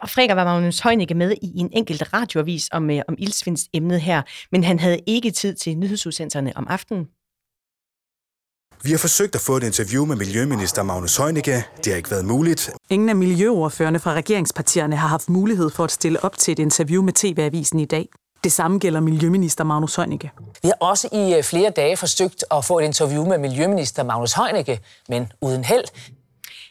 Og 0.00 0.10
Fredag 0.10 0.36
var 0.36 0.44
Magnus 0.44 0.80
Heunicke 0.80 1.14
med 1.14 1.32
i 1.42 1.58
en 1.58 1.70
enkelt 1.72 2.12
radioavis 2.12 2.68
om, 2.72 2.90
øh, 2.90 3.02
om 3.08 3.14
ildsvinds 3.18 3.68
emnet 3.74 4.00
her, 4.00 4.22
men 4.52 4.64
han 4.64 4.78
havde 4.78 5.00
ikke 5.06 5.30
tid 5.30 5.54
til 5.54 5.78
nyhedsudsendelserne 5.78 6.52
om 6.56 6.66
aftenen. 6.68 7.06
Vi 8.82 8.90
har 8.90 8.98
forsøgt 8.98 9.34
at 9.34 9.40
få 9.40 9.56
et 9.56 9.62
interview 9.62 10.04
med 10.04 10.16
Miljøminister 10.16 10.82
Magnus 10.82 11.16
Heunicke. 11.16 11.64
Det 11.76 11.86
har 11.86 11.96
ikke 11.96 12.10
været 12.10 12.24
muligt. 12.24 12.70
Ingen 12.90 13.08
af 13.08 13.16
miljøordførende 13.16 14.00
fra 14.00 14.12
regeringspartierne 14.12 14.96
har 14.96 15.08
haft 15.08 15.28
mulighed 15.28 15.70
for 15.70 15.84
at 15.84 15.90
stille 15.92 16.24
op 16.24 16.38
til 16.38 16.52
et 16.52 16.58
interview 16.58 17.02
med 17.02 17.12
TV-avisen 17.12 17.80
i 17.80 17.84
dag. 17.84 18.08
Det 18.44 18.52
samme 18.52 18.78
gælder 18.78 19.00
Miljøminister 19.00 19.64
Magnus 19.64 19.96
Heunicke. 19.96 20.30
Vi 20.62 20.68
har 20.68 20.76
også 20.80 21.08
i 21.12 21.34
øh, 21.36 21.42
flere 21.42 21.70
dage 21.70 21.96
forsøgt 21.96 22.44
at 22.50 22.64
få 22.64 22.78
et 22.78 22.84
interview 22.84 23.26
med 23.28 23.38
Miljøminister 23.38 24.02
Magnus 24.02 24.32
Heunicke, 24.32 24.80
men 25.08 25.32
uden 25.40 25.64
held. 25.64 25.84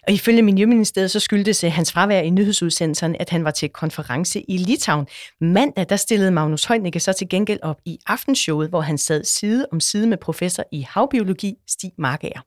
Og 0.07 0.13
ifølge 0.13 0.41
Miljøministeriet 0.41 1.11
så 1.11 1.19
skyldtes 1.19 1.63
øh, 1.63 1.71
hans 1.71 1.91
fravær 1.91 2.19
i 2.19 2.29
nyhedsudsendelserne, 2.29 3.21
at 3.21 3.29
han 3.29 3.43
var 3.43 3.51
til 3.51 3.69
konference 3.69 4.41
i 4.41 4.57
Litauen. 4.57 5.07
Mandag 5.41 5.85
der 5.89 5.95
stillede 5.95 6.31
Magnus 6.31 6.65
Heunicke 6.65 6.99
så 6.99 7.13
til 7.13 7.29
gengæld 7.29 7.59
op 7.61 7.77
i 7.85 7.99
aftenshowet, 8.07 8.69
hvor 8.69 8.81
han 8.81 8.97
sad 8.97 9.23
side 9.23 9.65
om 9.71 9.79
side 9.79 10.07
med 10.07 10.17
professor 10.17 10.63
i 10.71 10.81
havbiologi 10.89 11.55
Stig 11.67 11.91
Markager. 11.97 12.41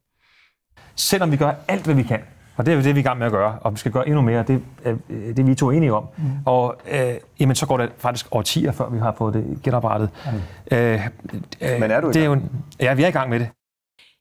Selvom 0.96 1.32
vi 1.32 1.36
gør 1.36 1.52
alt, 1.68 1.84
hvad 1.84 1.94
vi 1.94 2.02
kan 2.02 2.20
Og 2.56 2.66
det 2.66 2.74
er 2.74 2.76
det, 2.76 2.84
vi 2.84 2.90
er 2.90 3.02
i 3.02 3.02
gang 3.02 3.18
med 3.18 3.26
at 3.26 3.32
gøre, 3.32 3.58
og 3.60 3.72
vi 3.72 3.78
skal 3.78 3.92
gøre 3.92 4.06
endnu 4.06 4.20
mere. 4.20 4.44
Det 4.48 4.62
er 4.84 4.96
det, 5.08 5.38
er 5.38 5.42
vi 5.42 5.54
to 5.54 5.70
enige 5.70 5.92
om. 5.92 6.06
Mm. 6.18 6.24
Og 6.46 6.76
øh, 6.90 7.14
jamen, 7.40 7.56
så 7.56 7.66
går 7.66 7.76
det 7.76 7.90
faktisk 7.98 8.26
årtier, 8.30 8.72
før 8.72 8.88
vi 8.88 8.98
har 8.98 9.14
fået 9.18 9.34
det 9.34 9.58
genoprettet. 9.62 10.10
Mm. 10.70 10.76
Øh, 10.76 11.06
øh, 11.60 11.80
Men 11.80 11.90
er 11.90 12.00
du 12.00 12.08
i 12.08 12.12
det 12.12 12.22
er 12.22 12.26
jo, 12.26 12.40
Ja, 12.80 12.94
vi 12.94 13.02
er 13.02 13.08
i 13.08 13.10
gang 13.10 13.30
med 13.30 13.40
det. 13.40 13.48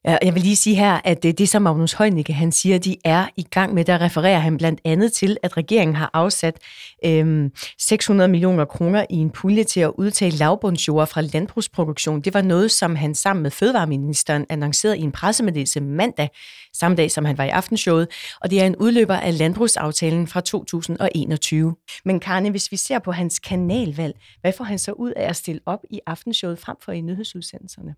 Jeg 0.03 0.34
vil 0.36 0.43
lige 0.43 0.55
sige 0.55 0.75
her, 0.75 1.00
at 1.03 1.17
øh, 1.17 1.24
det, 1.24 1.38
det 1.38 1.50
som 1.50 1.62
Magnus 1.62 1.93
Heunicke 1.93 2.34
han 2.34 2.51
siger, 2.51 2.77
de 2.77 2.96
er 3.05 3.27
i 3.36 3.43
gang 3.43 3.74
med, 3.74 3.86
der 3.86 4.01
refererer 4.01 4.39
han 4.39 4.58
blandt 4.58 4.81
andet 4.86 5.13
til, 5.13 5.38
at 5.43 5.58
regeringen 5.58 5.96
har 5.96 6.10
afsat 6.13 6.58
øhm, 7.05 7.51
600 7.79 8.27
millioner 8.27 8.65
kroner 8.65 9.05
i 9.10 9.15
en 9.15 9.29
pulje 9.29 9.63
til 9.63 9.79
at 9.79 9.91
udtage 9.98 10.31
lavbundsjord 10.31 11.08
fra 11.08 11.22
landbrugsproduktion. 11.22 12.22
Det 12.22 12.34
var 12.34 12.41
noget, 12.41 12.72
som 12.72 12.96
han 12.96 13.15
sammen 13.15 13.43
med 13.43 13.51
Fødevareministeren 13.51 14.46
annoncerede 14.50 14.98
i 14.98 15.01
en 15.01 15.12
pressemeddelelse 15.12 15.81
mandag, 15.81 16.29
samme 16.74 16.98
dag 16.98 17.12
som 17.12 17.25
han 17.25 17.38
var 17.38 17.43
i 17.43 17.50
aftenshowet, 17.50 18.08
og 18.41 18.51
det 18.51 18.62
er 18.62 18.65
en 18.65 18.75
udløber 18.75 19.15
af 19.15 19.38
landbrugsaftalen 19.38 20.27
fra 20.27 20.41
2021. 20.41 21.75
Men 22.05 22.20
Karne, 22.20 22.50
hvis 22.50 22.72
vi 22.72 22.77
ser 22.77 23.00
på 23.00 23.12
hans 23.12 23.39
kanalvalg, 23.39 24.15
hvad 24.41 24.53
får 24.58 24.63
han 24.63 24.79
så 24.79 24.91
ud 24.91 25.12
af 25.12 25.29
at 25.29 25.36
stille 25.36 25.62
op 25.65 25.79
i 25.89 26.00
aftenshowet 26.08 26.60
frem 26.60 26.77
for 26.81 26.91
i 26.91 27.01
nyhedsudsendelserne? 27.01 27.96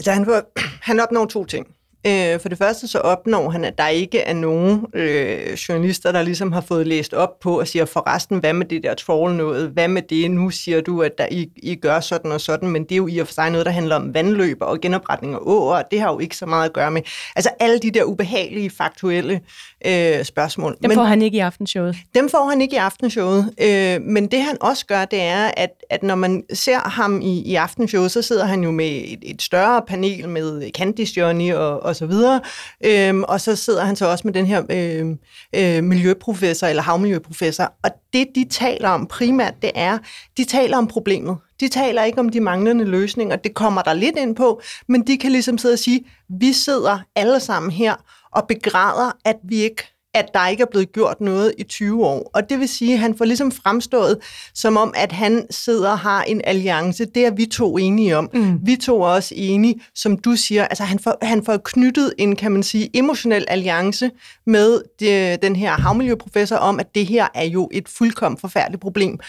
Altså 0.00 0.12
han, 0.12 0.44
han 0.88 1.00
opnår 1.00 1.26
to 1.26 1.44
ting. 1.44 1.66
Øh, 2.06 2.40
for 2.40 2.48
det 2.48 2.58
første 2.58 2.88
så 2.88 2.98
opnår 2.98 3.50
han, 3.50 3.64
at 3.64 3.78
der 3.78 3.88
ikke 3.88 4.18
er 4.20 4.34
nogen 4.34 4.86
øh, 4.94 5.52
journalister, 5.52 6.12
der 6.12 6.22
ligesom 6.22 6.52
har 6.52 6.60
fået 6.60 6.86
læst 6.86 7.14
op 7.14 7.40
på 7.40 7.60
og 7.60 7.68
siger, 7.68 7.84
forresten, 7.84 8.38
hvad 8.38 8.52
med 8.52 8.66
det 8.66 8.82
der 8.82 8.94
troll 8.94 9.34
noget? 9.34 9.68
Hvad 9.68 9.88
med 9.88 10.02
det? 10.02 10.30
Nu 10.30 10.50
siger 10.50 10.80
du, 10.80 11.02
at 11.02 11.18
der, 11.18 11.26
I, 11.30 11.48
I 11.56 11.74
gør 11.74 12.00
sådan 12.00 12.32
og 12.32 12.40
sådan, 12.40 12.68
men 12.68 12.84
det 12.84 12.92
er 12.92 12.96
jo 12.96 13.06
i 13.06 13.18
og 13.18 13.26
for 13.26 13.34
sig 13.34 13.50
noget, 13.50 13.66
der 13.66 13.72
handler 13.72 13.96
om 13.96 14.14
vandløb 14.14 14.56
og 14.60 14.80
genopretning 14.80 15.34
af 15.34 15.38
åer, 15.40 15.76
og 15.76 15.84
det 15.90 16.00
har 16.00 16.12
jo 16.12 16.18
ikke 16.18 16.36
så 16.36 16.46
meget 16.46 16.64
at 16.64 16.72
gøre 16.72 16.90
med. 16.90 17.02
Altså 17.36 17.50
alle 17.60 17.78
de 17.78 17.90
der 17.90 18.04
ubehagelige, 18.04 18.70
faktuelle 18.70 19.40
øh, 19.86 20.24
spørgsmål. 20.24 20.76
Dem 20.82 20.90
får 20.90 21.02
men, 21.02 21.08
han 21.08 21.22
ikke 21.22 21.36
i 21.36 21.40
aftenshowet? 21.40 21.96
Dem 22.14 22.28
får 22.28 22.48
han 22.50 22.60
ikke 22.60 22.74
i 22.74 22.78
aftenshowet. 22.78 23.54
Øh, 23.62 24.02
men 24.02 24.26
det 24.26 24.42
han 24.42 24.56
også 24.60 24.86
gør, 24.86 25.04
det 25.04 25.20
er, 25.20 25.50
at, 25.56 25.70
at 25.90 26.02
når 26.02 26.14
man 26.14 26.42
ser 26.52 26.78
ham 26.78 27.20
i, 27.20 27.42
i 27.42 27.54
aftenshowet, 27.54 28.10
så 28.10 28.22
sidder 28.22 28.44
han 28.44 28.64
jo 28.64 28.70
med 28.70 28.86
et, 28.86 29.18
et 29.22 29.42
større 29.42 29.82
panel 29.88 30.28
med 30.28 30.70
Candice 30.70 31.20
Johnny 31.20 31.52
og, 31.52 31.89
og 31.90 31.96
så 31.96 32.06
videre. 32.06 32.40
Øhm, 32.84 33.22
og 33.22 33.40
så 33.40 33.56
sidder 33.56 33.84
han 33.84 33.96
så 33.96 34.06
også 34.06 34.22
med 34.24 34.34
den 34.34 34.46
her 34.46 34.62
øh, 34.70 35.06
øh, 35.54 35.84
miljøprofessor, 35.84 36.66
eller 36.66 36.82
havmiljøprofessor. 36.82 37.72
Og 37.84 37.90
det, 38.12 38.26
de 38.34 38.46
taler 38.50 38.88
om 38.88 39.06
primært, 39.06 39.54
det 39.62 39.70
er, 39.74 39.98
de 40.36 40.44
taler 40.44 40.76
om 40.76 40.86
problemet. 40.86 41.36
De 41.60 41.68
taler 41.68 42.04
ikke 42.04 42.18
om 42.18 42.28
de 42.28 42.40
manglende 42.40 42.84
løsninger. 42.84 43.36
Det 43.36 43.54
kommer 43.54 43.82
der 43.82 43.92
lidt 43.92 44.16
ind 44.18 44.36
på, 44.36 44.60
men 44.88 45.06
de 45.06 45.18
kan 45.18 45.32
ligesom 45.32 45.58
sidde 45.58 45.72
og 45.72 45.78
sige, 45.78 46.04
vi 46.40 46.52
sidder 46.52 46.98
alle 47.16 47.40
sammen 47.40 47.70
her 47.70 47.94
og 48.32 48.46
begræder, 48.48 49.16
at 49.24 49.36
vi 49.42 49.56
ikke 49.56 49.99
at 50.14 50.26
der 50.34 50.48
ikke 50.48 50.62
er 50.62 50.66
blevet 50.70 50.92
gjort 50.92 51.20
noget 51.20 51.54
i 51.58 51.62
20 51.62 52.06
år. 52.06 52.30
Og 52.34 52.50
det 52.50 52.58
vil 52.58 52.68
sige, 52.68 52.92
at 52.92 52.98
han 52.98 53.14
får 53.18 53.24
ligesom 53.24 53.52
fremstået 53.52 54.18
som 54.54 54.76
om, 54.76 54.92
at 54.96 55.12
han 55.12 55.46
sidder 55.50 55.90
og 55.90 55.98
har 55.98 56.22
en 56.22 56.40
alliance. 56.44 57.04
Det 57.04 57.26
er 57.26 57.30
vi 57.30 57.46
to 57.46 57.78
enige 57.78 58.16
om. 58.16 58.30
Mm. 58.34 58.58
Vi 58.62 58.76
to 58.76 59.02
er 59.02 59.06
også 59.06 59.34
enige, 59.36 59.80
som 59.94 60.18
du 60.18 60.36
siger. 60.36 60.64
Altså 60.64 60.84
han 60.84 60.98
får, 60.98 61.16
han 61.22 61.44
får 61.44 61.56
knyttet 61.64 62.14
en, 62.18 62.36
kan 62.36 62.52
man 62.52 62.62
sige, 62.62 62.90
emotionel 62.94 63.44
alliance 63.48 64.10
med 64.46 64.82
det, 65.00 65.42
den 65.42 65.56
her 65.56 65.72
havmiljøprofessor 65.72 66.56
om, 66.56 66.80
at 66.80 66.94
det 66.94 67.06
her 67.06 67.28
er 67.34 67.44
jo 67.44 67.68
et 67.72 67.88
fuldkommen 67.88 68.38
forfærdeligt 68.38 68.82
problem 68.82 69.20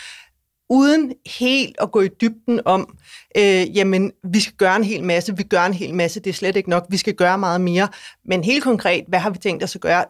uden 0.71 1.13
helt 1.39 1.75
at 1.81 1.91
gå 1.91 2.01
i 2.01 2.07
dybden 2.21 2.61
om, 2.65 2.97
øh, 3.37 3.77
jamen, 3.77 4.11
vi 4.23 4.39
skal 4.39 4.53
gøre 4.57 4.75
en 4.75 4.83
hel 4.83 5.03
masse, 5.03 5.37
vi 5.37 5.43
gør 5.43 5.65
en 5.65 5.73
hel 5.73 5.93
masse, 5.93 6.19
det 6.19 6.29
er 6.29 6.33
slet 6.33 6.55
ikke 6.55 6.69
nok, 6.69 6.85
vi 6.89 6.97
skal 6.97 7.13
gøre 7.13 7.37
meget 7.37 7.61
mere. 7.61 7.87
Men 8.25 8.43
helt 8.43 8.63
konkret, 8.63 9.05
hvad 9.07 9.19
har 9.19 9.29
vi 9.29 9.37
tænkt 9.37 9.63
os 9.63 9.75
at 9.75 9.81
gøre? 9.81 10.05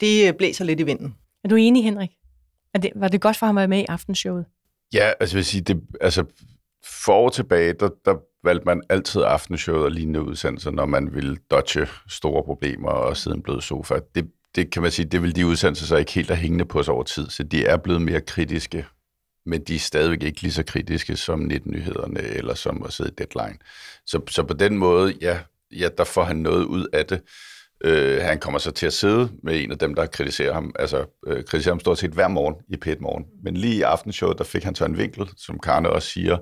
Det 0.00 0.28
øh, 0.28 0.34
blæser 0.34 0.64
lidt 0.64 0.80
i 0.80 0.82
vinden. 0.82 1.14
Er 1.44 1.48
du 1.48 1.56
enig, 1.56 1.84
Henrik? 1.84 2.10
Er 2.74 2.78
det, 2.78 2.92
var 2.94 3.08
det 3.08 3.20
godt 3.20 3.36
for 3.36 3.46
ham 3.46 3.58
at 3.58 3.60
være 3.60 3.68
med 3.68 3.78
i 3.78 3.86
aftenshowet? 3.88 4.44
Ja, 4.94 5.12
altså 5.20 5.36
jeg 5.36 5.38
vil 5.38 5.44
sige, 5.44 5.60
det, 5.60 5.82
altså 6.00 6.24
for 6.84 7.12
år 7.12 7.28
tilbage, 7.28 7.72
der, 7.72 7.88
der 8.04 8.16
valgte 8.44 8.64
man 8.66 8.82
altid 8.88 9.22
aftenshowet 9.22 9.84
og 9.84 9.90
lignende 9.90 10.22
udsendelser, 10.22 10.70
når 10.70 10.86
man 10.86 11.14
ville 11.14 11.36
dodge 11.50 11.88
store 12.08 12.44
problemer 12.44 12.90
og 12.90 13.16
sidde 13.16 13.36
en 13.36 13.42
blød 13.42 13.60
sofa. 13.60 13.98
Det, 14.14 14.30
det 14.54 14.70
kan 14.70 14.82
man 14.82 14.90
sige, 14.90 15.06
det 15.06 15.22
vil 15.22 15.36
de 15.36 15.46
udsendelser 15.46 15.86
så 15.86 15.96
ikke 15.96 16.12
helt 16.12 16.28
have 16.28 16.36
hængende 16.36 16.64
på 16.64 16.78
os 16.78 16.88
over 16.88 17.02
tid, 17.02 17.30
så 17.30 17.42
de 17.42 17.64
er 17.64 17.76
blevet 17.76 18.02
mere 18.02 18.20
kritiske, 18.20 18.86
men 19.46 19.64
de 19.64 19.74
er 19.74 19.78
stadigvæk 19.78 20.22
ikke 20.22 20.42
lige 20.42 20.52
så 20.52 20.62
kritiske 20.62 21.16
som 21.16 21.50
19-nyhederne 21.52 22.20
eller 22.20 22.54
som 22.54 22.82
at 22.82 22.92
sidde 22.92 23.10
i 23.10 23.14
Deadline. 23.24 23.58
Så, 24.06 24.20
så 24.28 24.42
på 24.42 24.54
den 24.54 24.78
måde, 24.78 25.14
ja, 25.20 25.40
ja, 25.76 25.88
der 25.98 26.04
får 26.04 26.24
han 26.24 26.36
noget 26.36 26.64
ud 26.64 26.86
af 26.92 27.06
det. 27.06 27.20
Øh, 27.84 28.22
han 28.22 28.38
kommer 28.38 28.58
så 28.58 28.70
til 28.70 28.86
at 28.86 28.92
sidde 28.92 29.30
med 29.42 29.62
en 29.64 29.72
af 29.72 29.78
dem, 29.78 29.94
der 29.94 30.06
kritiserer 30.06 30.52
ham, 30.52 30.74
altså 30.78 31.04
øh, 31.26 31.44
kritiserer 31.44 31.74
ham 31.74 31.80
stort 31.80 31.98
set 31.98 32.10
hver 32.10 32.28
morgen 32.28 32.54
i 32.68 32.76
p 32.76 33.00
morgen. 33.00 33.24
Men 33.44 33.56
lige 33.56 33.74
i 33.74 33.82
aftenshowet, 33.82 34.38
der 34.38 34.44
fik 34.44 34.64
han 34.64 34.74
så 34.74 34.84
en 34.84 34.98
vinkel, 34.98 35.28
som 35.36 35.58
Karne 35.58 35.90
også 35.90 36.08
siger, 36.08 36.38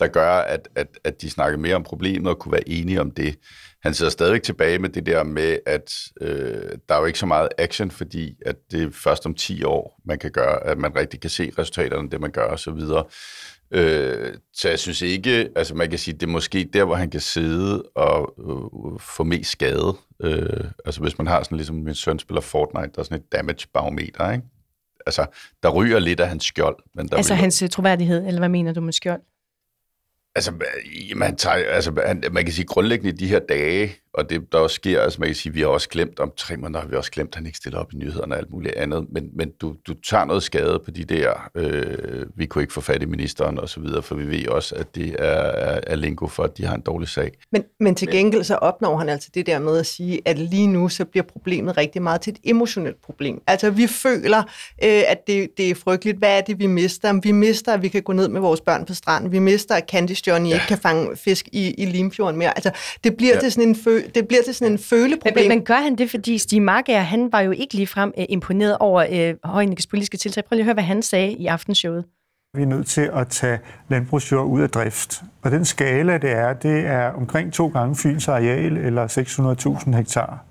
der 0.00 0.06
gør, 0.06 0.30
at, 0.30 0.68
at, 0.74 0.98
at 1.04 1.22
de 1.22 1.30
snakker 1.30 1.58
mere 1.58 1.74
om 1.74 1.82
problemet 1.82 2.30
og 2.30 2.38
kunne 2.38 2.52
være 2.52 2.68
enige 2.68 3.00
om 3.00 3.10
det. 3.10 3.38
Han 3.82 3.94
sidder 3.94 4.10
stadig 4.10 4.42
tilbage 4.42 4.78
med 4.78 4.88
det 4.88 5.06
der 5.06 5.24
med, 5.24 5.58
at 5.66 5.94
øh, 6.20 6.78
der 6.88 6.94
er 6.94 6.98
jo 6.98 7.04
ikke 7.04 7.18
så 7.18 7.26
meget 7.26 7.48
action, 7.58 7.90
fordi 7.90 8.34
at 8.46 8.56
det 8.70 8.82
er 8.82 8.90
først 8.90 9.26
om 9.26 9.34
10 9.34 9.64
år, 9.64 10.00
man 10.04 10.18
kan 10.18 10.30
gøre, 10.30 10.66
at 10.66 10.78
man 10.78 10.96
rigtig 10.96 11.20
kan 11.20 11.30
se 11.30 11.52
resultaterne 11.58 12.02
af 12.02 12.10
det, 12.10 12.20
man 12.20 12.30
gør 12.30 12.46
osv. 12.46 12.80
Øh, 13.70 14.34
så 14.52 14.68
jeg 14.68 14.78
synes 14.78 15.02
ikke, 15.02 15.48
altså 15.56 15.74
man 15.74 15.90
kan 15.90 15.98
sige, 15.98 16.14
det 16.14 16.22
er 16.22 16.30
måske 16.30 16.68
der, 16.72 16.84
hvor 16.84 16.94
han 16.94 17.10
kan 17.10 17.20
sidde 17.20 17.82
og 17.82 18.34
øh, 18.38 19.00
få 19.00 19.24
mest 19.24 19.50
skade. 19.50 19.96
Øh, 20.22 20.64
altså 20.84 21.00
hvis 21.00 21.18
man 21.18 21.26
har 21.26 21.42
sådan 21.42 21.56
ligesom 21.56 21.76
min 21.76 21.94
søn 21.94 22.18
spiller 22.18 22.40
Fortnite, 22.40 22.90
der 22.94 22.98
er 22.98 23.02
sådan 23.02 23.18
et 23.18 23.32
damage 23.32 23.66
barometer, 23.74 24.32
ikke? 24.32 24.44
Altså, 25.06 25.26
der 25.62 25.68
ryger 25.68 25.98
lidt 25.98 26.20
af 26.20 26.28
hans 26.28 26.44
skjold. 26.44 26.76
Men 26.94 27.08
der 27.08 27.16
altså 27.16 27.32
bliver... 27.32 27.40
hans 27.40 27.64
troværdighed, 27.70 28.26
eller 28.26 28.40
hvad 28.40 28.48
mener 28.48 28.72
du 28.72 28.80
med 28.80 28.92
skjold? 28.92 29.20
Altså, 30.36 30.52
man, 31.16 31.36
tager, 31.36 31.56
altså 31.56 31.90
man, 31.90 32.24
man 32.32 32.44
kan 32.44 32.54
sige 32.54 32.66
grundlæggende 32.66 33.10
i 33.10 33.16
de 33.16 33.26
her 33.26 33.38
dage, 33.38 33.96
og 34.16 34.30
det 34.30 34.52
der 34.52 34.58
også 34.58 34.74
sker, 34.74 35.00
altså 35.00 35.20
man 35.20 35.28
kan 35.28 35.36
sige, 35.36 35.52
vi 35.52 35.60
har 35.60 35.66
også 35.66 35.88
glemt, 35.88 36.20
om 36.20 36.32
tre 36.36 36.56
måneder 36.56 36.80
har 36.80 36.88
vi 36.88 36.96
også 36.96 37.10
glemt, 37.10 37.28
at 37.28 37.34
han 37.34 37.46
ikke 37.46 37.58
stiller 37.58 37.78
op 37.78 37.92
i 37.92 37.96
nyhederne 37.96 38.34
og 38.34 38.38
alt 38.38 38.50
muligt 38.50 38.74
andet, 38.74 39.06
men, 39.12 39.30
men 39.34 39.52
du, 39.60 39.74
du 39.86 39.94
tager 39.94 40.24
noget 40.24 40.42
skade 40.42 40.80
på 40.84 40.90
de 40.90 41.04
der, 41.04 41.50
øh, 41.54 42.26
vi 42.36 42.46
kunne 42.46 42.62
ikke 42.62 42.74
få 42.74 42.80
fat 42.80 43.02
i 43.02 43.04
ministeren 43.04 43.58
og 43.58 43.68
så 43.68 43.80
videre, 43.80 44.02
for 44.02 44.14
vi 44.14 44.26
ved 44.26 44.48
også, 44.48 44.74
at 44.74 44.94
det 44.94 45.16
er, 45.18 45.24
er, 45.24 45.80
er 45.86 45.96
lingo 45.96 46.26
for, 46.26 46.42
at 46.42 46.58
de 46.58 46.64
har 46.64 46.74
en 46.74 46.80
dårlig 46.80 47.08
sag. 47.08 47.32
Men, 47.52 47.64
men 47.80 47.94
til 47.94 48.08
gengæld 48.08 48.44
så 48.44 48.54
opnår 48.54 48.96
han 48.96 49.08
altså 49.08 49.30
det 49.34 49.46
der 49.46 49.58
med 49.58 49.78
at 49.78 49.86
sige, 49.86 50.20
at 50.24 50.38
lige 50.38 50.66
nu 50.66 50.88
så 50.88 51.04
bliver 51.04 51.24
problemet 51.24 51.76
rigtig 51.76 52.02
meget 52.02 52.20
til 52.20 52.32
et 52.32 52.38
emotionelt 52.44 53.02
problem. 53.02 53.42
Altså 53.46 53.70
vi 53.70 53.86
føler, 53.86 54.38
øh, 54.84 55.02
at 55.08 55.26
det, 55.26 55.48
det 55.56 55.70
er 55.70 55.74
frygteligt. 55.74 56.18
Hvad 56.18 56.36
er 56.36 56.40
det, 56.40 56.58
vi 56.58 56.66
mister? 56.66 57.20
Vi 57.22 57.32
mister, 57.32 57.72
at 57.72 57.82
vi 57.82 57.88
kan 57.88 58.02
gå 58.02 58.12
ned 58.12 58.28
med 58.28 58.40
vores 58.40 58.60
børn 58.60 58.84
på 58.84 58.94
stranden. 58.94 59.32
Vi 59.32 59.38
mister, 59.38 59.74
at 59.74 59.84
Candice 59.90 60.22
Johnny 60.26 60.48
ja. 60.48 60.54
ikke 60.54 60.66
kan 60.66 60.78
fange 60.78 61.16
fisk 61.16 61.48
i, 61.52 61.70
i 61.70 61.84
Limfjorden 61.84 62.38
mere. 62.38 62.58
Altså 62.58 62.70
det 63.04 63.16
bliver 63.16 63.34
ja. 63.34 63.40
til 63.40 63.52
sådan 63.52 63.68
en 63.68 63.76
fø 64.06 64.10
det 64.14 64.28
bliver 64.28 64.42
til 64.42 64.54
sådan 64.54 64.72
en 64.72 64.78
føleproblem. 64.78 65.44
Men, 65.44 65.48
men 65.48 65.64
gør 65.64 65.74
han 65.74 65.96
det, 65.96 66.10
fordi 66.10 66.38
Stig 66.38 66.62
Marker, 66.62 66.98
han 66.98 67.32
var 67.32 67.40
jo 67.40 67.50
ikke 67.50 67.74
ligefrem 67.74 68.12
uh, 68.18 68.24
imponeret 68.28 68.78
over 68.78 69.30
uh, 69.30 69.50
Højnikkes 69.50 69.86
politiske 69.86 70.16
tiltag. 70.16 70.44
Prøv 70.44 70.54
lige 70.54 70.62
at 70.62 70.64
høre, 70.64 70.74
hvad 70.74 70.84
han 70.84 71.02
sagde 71.02 71.32
i 71.32 71.46
aftenshowet. 71.46 72.04
Vi 72.54 72.62
er 72.62 72.66
nødt 72.66 72.86
til 72.86 73.10
at 73.14 73.28
tage 73.28 73.58
landbrugsjord 73.88 74.46
ud 74.46 74.60
af 74.60 74.70
drift. 74.70 75.22
Og 75.42 75.50
den 75.50 75.64
skala, 75.64 76.18
det 76.18 76.30
er, 76.30 76.52
det 76.52 76.86
er 76.86 77.08
omkring 77.08 77.52
to 77.52 77.68
gange 77.68 77.96
Fyns 77.96 78.28
areal, 78.28 78.76
eller 78.76 79.06
600.000 79.88 79.96
hektar. 79.96 80.44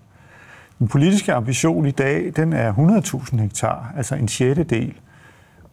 Den 0.79 0.88
politiske 0.88 1.33
ambition 1.33 1.85
i 1.85 1.91
dag, 1.91 2.31
den 2.35 2.53
er 2.53 2.74
100.000 2.74 3.41
hektar, 3.41 3.93
altså 3.97 4.15
en 4.15 4.27
sjette 4.27 4.63
del 4.63 4.93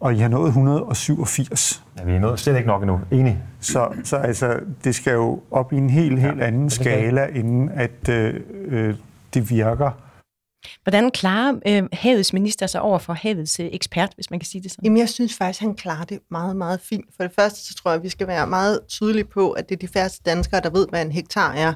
og 0.02 0.14
I 0.14 0.18
har 0.18 0.28
nået 0.28 0.47
187. 0.47 1.85
Ja, 1.99 2.04
vi 2.04 2.12
er 2.12 2.21
nået 2.21 2.38
slet 2.38 2.56
ikke 2.56 2.66
nok 2.66 2.82
endnu. 2.82 3.00
Enig. 3.11 3.38
Så, 3.61 3.88
så 4.04 4.16
altså, 4.16 4.61
det 4.85 4.94
skal 4.94 5.12
jo 5.12 5.40
op 5.50 5.73
i 5.73 5.76
en 5.76 5.90
helt, 5.90 6.21
helt 6.21 6.38
ja, 6.38 6.47
anden 6.47 6.71
skala, 6.71 7.26
inden 7.26 7.71
at 7.75 8.09
øh, 8.09 8.40
øh, 8.68 8.94
det 9.35 9.50
virker. 9.50 9.90
Hvordan 10.83 11.11
klarer 11.11 11.54
øh, 11.66 11.83
havets 11.92 12.33
minister 12.33 12.66
sig 12.66 12.81
over 12.81 12.99
for 12.99 13.12
havets 13.12 13.61
øh, 13.61 13.69
ekspert, 13.73 14.12
hvis 14.14 14.31
man 14.31 14.40
kan 14.40 14.47
sige 14.47 14.62
det 14.62 14.71
sådan? 14.71 14.85
Jamen, 14.85 14.99
jeg 14.99 15.09
synes 15.09 15.35
faktisk, 15.35 15.61
han 15.61 15.75
klarer 15.75 16.04
det 16.04 16.19
meget, 16.31 16.57
meget 16.57 16.81
fint. 16.81 17.04
For 17.16 17.23
det 17.23 17.33
første, 17.35 17.66
så 17.66 17.75
tror 17.75 17.90
jeg, 17.90 17.97
at 17.97 18.02
vi 18.02 18.09
skal 18.09 18.26
være 18.26 18.47
meget 18.47 18.81
tydelige 18.88 19.25
på, 19.25 19.50
at 19.50 19.69
det 19.69 19.75
er 19.75 19.78
de 19.78 19.88
færreste 19.88 20.21
danskere, 20.26 20.61
der 20.61 20.71
ved, 20.71 20.87
hvad 20.88 21.02
en 21.02 21.12
hektar 21.12 21.52
er. 21.52 21.73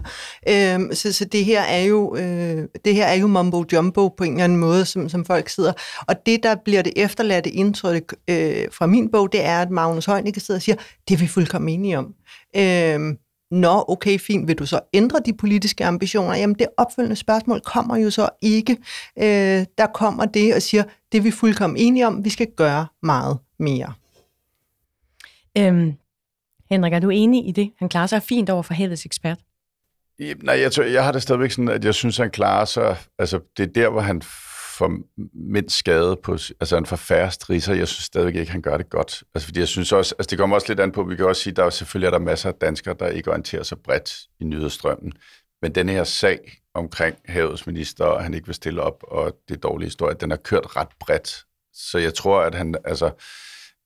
Øh, 0.48 0.94
så, 0.94 1.12
så 1.12 1.24
det 1.24 1.44
her 1.44 1.62
er 1.62 1.82
jo 1.82 2.16
øh, 2.16 2.68
det 2.84 2.94
her 2.94 3.06
er 3.06 3.14
jo 3.14 3.26
mumbo 3.26 3.64
jumbo 3.72 4.08
på 4.08 4.24
en 4.24 4.32
eller 4.32 4.44
anden 4.44 4.58
måde, 4.58 4.84
som, 4.84 5.08
som 5.08 5.24
folk 5.24 5.48
sidder. 5.48 5.72
Og 6.08 6.26
det, 6.26 6.42
der 6.42 6.56
bliver 6.64 6.82
det 6.82 6.92
efterladte 6.96 7.50
indtryk 7.50 8.14
øh, 8.30 8.64
fra 8.72 8.86
min 8.86 9.10
bog, 9.10 9.32
det 9.32 9.44
er, 9.44 9.62
at 9.62 9.70
Magnus 9.70 10.06
Heunicke 10.06 10.40
sidder 10.40 10.58
og 10.58 10.62
siger, 10.62 10.76
det 11.08 11.14
er 11.14 11.18
vi 11.18 11.26
fuldkommen 11.26 11.68
enige 11.68 11.98
om. 11.98 12.14
Øh, 12.56 13.16
Nå, 13.50 13.84
okay, 13.88 14.18
fint. 14.18 14.48
Vil 14.48 14.58
du 14.58 14.66
så 14.66 14.80
ændre 14.92 15.20
de 15.26 15.32
politiske 15.32 15.84
ambitioner? 15.84 16.36
Jamen, 16.36 16.58
det 16.58 16.66
opfølgende 16.76 17.16
spørgsmål 17.16 17.60
kommer 17.60 17.96
jo 17.96 18.10
så 18.10 18.28
ikke. 18.42 18.72
Øh, 19.18 19.66
der 19.78 19.86
kommer 19.94 20.24
det 20.24 20.54
og 20.54 20.62
siger, 20.62 20.84
det 21.12 21.18
er 21.18 21.22
vi 21.22 21.30
fuldkommen 21.30 21.76
enige 21.76 22.06
om, 22.06 22.24
vi 22.24 22.30
skal 22.30 22.46
gøre 22.56 22.86
meget 23.02 23.38
mere. 23.58 23.92
Øhm, 25.58 25.92
Henrik, 26.70 26.92
er 26.92 26.98
du 26.98 27.10
enig 27.10 27.48
i 27.48 27.52
det? 27.52 27.72
Han 27.78 27.88
klarer 27.88 28.06
sig 28.06 28.22
fint 28.22 28.50
over 28.50 28.62
for 28.62 28.74
havets 28.74 29.06
ekspert. 29.06 29.38
Nej, 30.42 30.60
jeg, 30.60 30.72
tror, 30.72 30.82
jeg 30.82 31.04
har 31.04 31.12
det 31.12 31.22
stadigvæk 31.22 31.50
sådan, 31.50 31.68
at 31.68 31.84
jeg 31.84 31.94
synes, 31.94 32.16
han 32.16 32.30
klarer 32.30 32.64
sig... 32.64 32.96
Altså, 33.18 33.40
det 33.56 33.62
er 33.62 33.72
der, 33.72 33.88
hvor 33.88 34.00
han 34.00 34.22
for 34.78 34.92
mindst 35.34 35.76
skade 35.76 36.16
på... 36.22 36.32
Altså, 36.32 36.74
han 36.74 36.86
får 36.86 36.96
færre 36.96 37.30
strisser. 37.30 37.74
Jeg 37.74 37.88
synes 37.88 38.04
stadigvæk 38.04 38.36
ikke, 38.36 38.52
han 38.52 38.62
gør 38.62 38.76
det 38.76 38.90
godt. 38.90 39.22
Altså, 39.34 39.46
fordi 39.46 39.60
jeg 39.60 39.68
synes 39.68 39.92
også... 39.92 40.14
Altså, 40.18 40.30
det 40.30 40.38
kommer 40.38 40.56
også 40.56 40.68
lidt 40.68 40.80
an 40.80 40.92
på, 40.92 41.02
vi 41.02 41.16
kan 41.16 41.26
også 41.26 41.42
sige, 41.42 41.54
der 41.54 41.64
er 41.64 41.70
selvfølgelig 41.70 42.06
er 42.06 42.10
der 42.10 42.18
masser 42.18 42.48
af 42.48 42.54
danskere, 42.54 42.94
der 42.98 43.08
ikke 43.08 43.30
orienterer 43.30 43.62
sig 43.62 43.78
bredt 43.78 44.12
i 44.40 44.44
nyhedsstrømmen. 44.44 45.12
Men 45.62 45.74
den 45.74 45.88
her 45.88 46.04
sag 46.04 46.60
omkring 46.74 47.16
havets 47.24 47.66
minister, 47.66 48.04
og 48.04 48.22
han 48.22 48.34
ikke 48.34 48.46
vil 48.46 48.54
stille 48.54 48.82
op, 48.82 49.02
og 49.02 49.36
det 49.48 49.62
dårlige 49.62 49.86
historie, 49.86 50.14
den 50.20 50.30
har 50.30 50.36
kørt 50.36 50.76
ret 50.76 50.88
bredt. 51.00 51.44
Så 51.74 51.98
jeg 51.98 52.14
tror, 52.14 52.40
at 52.40 52.54
han... 52.54 52.74
Altså, 52.84 53.10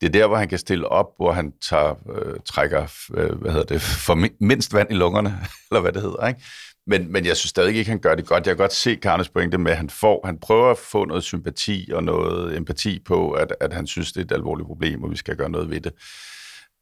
det 0.00 0.06
er 0.06 0.12
der, 0.12 0.26
hvor 0.26 0.36
han 0.36 0.48
kan 0.48 0.58
stille 0.58 0.88
op, 0.88 1.06
hvor 1.16 1.32
han 1.32 1.52
tager, 1.68 1.94
øh, 2.14 2.40
trækker 2.46 2.82
øh, 3.14 3.32
hvad 3.40 3.52
hedder 3.52 3.66
det, 3.66 3.80
for 3.82 4.14
mindst 4.40 4.74
vand 4.74 4.90
i 4.90 4.94
lungerne, 4.94 5.38
eller 5.70 5.80
hvad 5.80 5.92
det 5.92 6.02
hedder. 6.02 6.28
Ikke? 6.28 6.40
Men, 6.90 7.12
men 7.12 7.26
jeg 7.26 7.36
synes 7.36 7.50
stadig 7.50 7.76
ikke, 7.76 7.90
han 7.90 7.98
gør 7.98 8.14
det 8.14 8.26
godt. 8.26 8.46
Jeg 8.46 8.56
kan 8.56 8.62
godt 8.62 8.72
se 8.72 8.96
Karnes 8.96 9.28
pointe 9.28 9.58
med, 9.58 9.70
at 9.70 9.76
han, 9.76 9.90
får, 9.90 10.20
han 10.24 10.38
prøver 10.38 10.70
at 10.70 10.78
få 10.78 11.04
noget 11.04 11.22
sympati 11.24 11.90
og 11.94 12.04
noget 12.04 12.56
empati 12.56 13.02
på, 13.06 13.30
at, 13.30 13.54
at 13.60 13.72
han 13.72 13.86
synes, 13.86 14.12
det 14.12 14.20
er 14.20 14.24
et 14.24 14.32
alvorligt 14.32 14.66
problem, 14.66 15.02
og 15.04 15.10
vi 15.10 15.16
skal 15.16 15.36
gøre 15.36 15.50
noget 15.50 15.70
ved 15.70 15.80
det. 15.80 15.92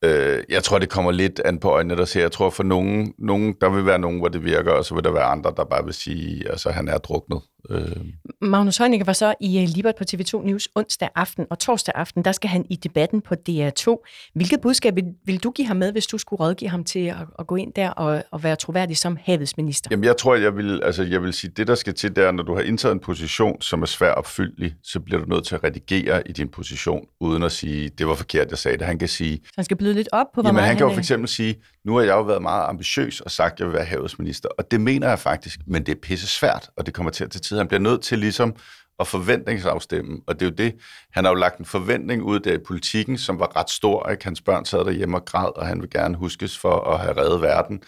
Øh, 0.05 0.45
jeg 0.49 0.62
tror, 0.65 0.79
det 0.79 0.88
kommer 0.88 1.11
lidt 1.11 1.41
an 1.45 1.59
på 1.59 1.69
øjnene, 1.71 1.97
der 1.97 2.05
ser. 2.05 2.21
Jeg 2.21 2.33
tror, 2.33 2.50
for 2.50 2.62
nogen, 2.62 3.15
nogen, 3.19 3.55
der 3.61 3.69
vil 3.69 3.87
være 3.87 3.99
nogen, 3.99 4.19
hvor 4.19 4.29
det 4.29 4.45
virker, 4.45 4.73
og 4.73 4.85
så 4.85 4.95
vil 4.95 5.05
der 5.05 5.12
være 5.12 5.25
andre, 5.25 5.53
der 5.57 5.65
bare 5.65 5.85
vil 5.85 5.95
sige, 5.95 6.45
at 6.45 6.50
altså, 6.50 6.71
han 6.71 6.88
er 6.88 6.99
druknet. 6.99 7.41
Øh. 7.71 7.97
Magnus 8.41 8.77
Heunicke 8.77 9.07
var 9.07 9.12
så 9.12 9.35
i 9.41 9.62
uh, 9.62 9.69
Libert 9.75 9.95
på 9.99 10.05
TV2 10.12 10.47
News 10.47 10.69
onsdag 10.75 11.09
aften, 11.15 11.47
og 11.50 11.59
torsdag 11.59 11.95
aften, 11.95 12.25
der 12.25 12.33
skal 12.33 12.50
han 12.50 12.67
i 12.71 12.77
debatten 12.77 13.21
på 13.21 13.35
DR2. 13.49 14.09
Hvilket 14.35 14.61
budskab 14.61 14.97
vil, 14.97 15.05
vil 15.25 15.43
du 15.43 15.50
give 15.50 15.67
ham 15.67 15.77
med, 15.77 15.93
hvis 15.93 16.07
du 16.07 16.19
skulle 16.19 16.41
rådgive 16.41 16.71
ham 16.71 16.85
til 16.85 17.07
at, 17.07 17.17
at 17.38 17.47
gå 17.47 17.57
ind 17.57 17.73
der 17.73 17.91
og, 17.91 18.25
og 18.31 18.43
være 18.43 18.57
troværdig 18.57 18.97
som 18.97 19.19
havets 19.23 19.57
minister? 19.57 19.88
Jamen, 19.91 20.05
jeg 20.05 20.17
tror, 20.17 20.35
jeg 20.35 20.57
vil, 20.57 20.81
altså, 20.85 21.03
jeg 21.03 21.23
vil 21.23 21.33
sige, 21.33 21.50
det 21.57 21.67
der 21.67 21.75
skal 21.75 21.95
til, 21.95 22.17
der, 22.17 22.33
når 22.33 22.43
du 22.43 22.55
har 22.55 22.62
indtaget 22.62 22.95
en 22.95 23.00
position, 23.00 23.62
som 23.62 23.83
er 23.83 23.87
svær 23.87 24.11
opfyldelig, 24.11 24.75
så 24.83 25.00
bliver 25.00 25.21
du 25.21 25.27
nødt 25.27 25.45
til 25.45 25.55
at 25.55 25.65
redigere 25.65 26.29
i 26.29 26.33
din 26.33 26.49
position, 26.49 27.07
uden 27.21 27.43
at 27.43 27.53
sige, 27.53 27.88
det 27.88 28.07
var 28.07 28.15
forkert, 28.15 28.50
jeg 28.50 28.59
sagde 28.59 28.79
det. 28.79 28.87
Han 28.87 28.99
kan 28.99 29.09
sige... 29.09 29.37
Så 29.45 29.53
han 29.57 29.65
skal 29.65 29.77
bløde 29.77 29.95
lidt 29.95 30.09
op 30.12 30.27
på, 30.35 30.41
hvor 30.41 30.49
jamen, 30.49 30.55
meget 30.55 30.69
han 30.69 30.77
kan 30.77 30.87
han 30.87 30.91
jo 30.91 30.95
for 30.95 31.00
eksempel 31.00 31.29
sige, 31.29 31.57
nu 31.88 31.95
har 31.97 32.02
jeg 32.02 32.14
jo 32.14 32.23
været 32.23 32.42
meget 32.42 32.68
ambitiøs 32.68 33.21
og 33.21 33.30
sagt, 33.30 33.52
at 33.52 33.61
jeg 33.61 33.66
vil 33.66 33.75
være 33.75 33.85
havets 33.85 34.18
minister, 34.18 34.49
og 34.59 34.71
det 34.71 34.80
mener 34.80 35.09
jeg 35.09 35.18
faktisk, 35.18 35.61
men 35.66 35.87
det 35.87 35.92
er 35.92 36.00
pisse 36.02 36.26
svært, 36.26 36.71
og 36.76 36.87
det 36.87 36.95
kommer 36.95 37.11
til 37.11 37.25
at 37.25 37.30
tage 37.30 37.40
tid. 37.40 37.59
Han 37.59 37.68
bliver 37.68 37.80
nødt 37.80 38.02
til 38.02 38.18
ligesom 38.18 38.57
at 39.00 39.07
forventningsafstemme, 39.07 40.21
og 40.26 40.40
det 40.40 40.47
er 40.47 40.50
jo 40.50 40.54
det, 40.57 40.75
han 41.12 41.25
har 41.25 41.30
jo 41.33 41.35
lagt 41.35 41.59
en 41.59 41.64
forventning 41.64 42.23
ud 42.23 42.40
der 42.40 42.52
i 42.52 42.59
politikken, 42.66 43.18
som 43.18 43.38
var 43.40 43.57
ret 43.57 43.71
stor, 43.71 44.09
ikke? 44.11 44.25
Hans 44.25 44.40
børn 44.40 44.64
sad 44.64 44.85
derhjemme 44.85 45.16
og 45.16 45.25
græd, 45.25 45.57
og 45.57 45.66
han 45.66 45.80
vil 45.80 45.90
gerne 45.90 46.16
huskes 46.16 46.59
for 46.59 46.80
at 46.80 47.00
have 47.00 47.16
reddet 47.16 47.42
verden. 47.42 47.83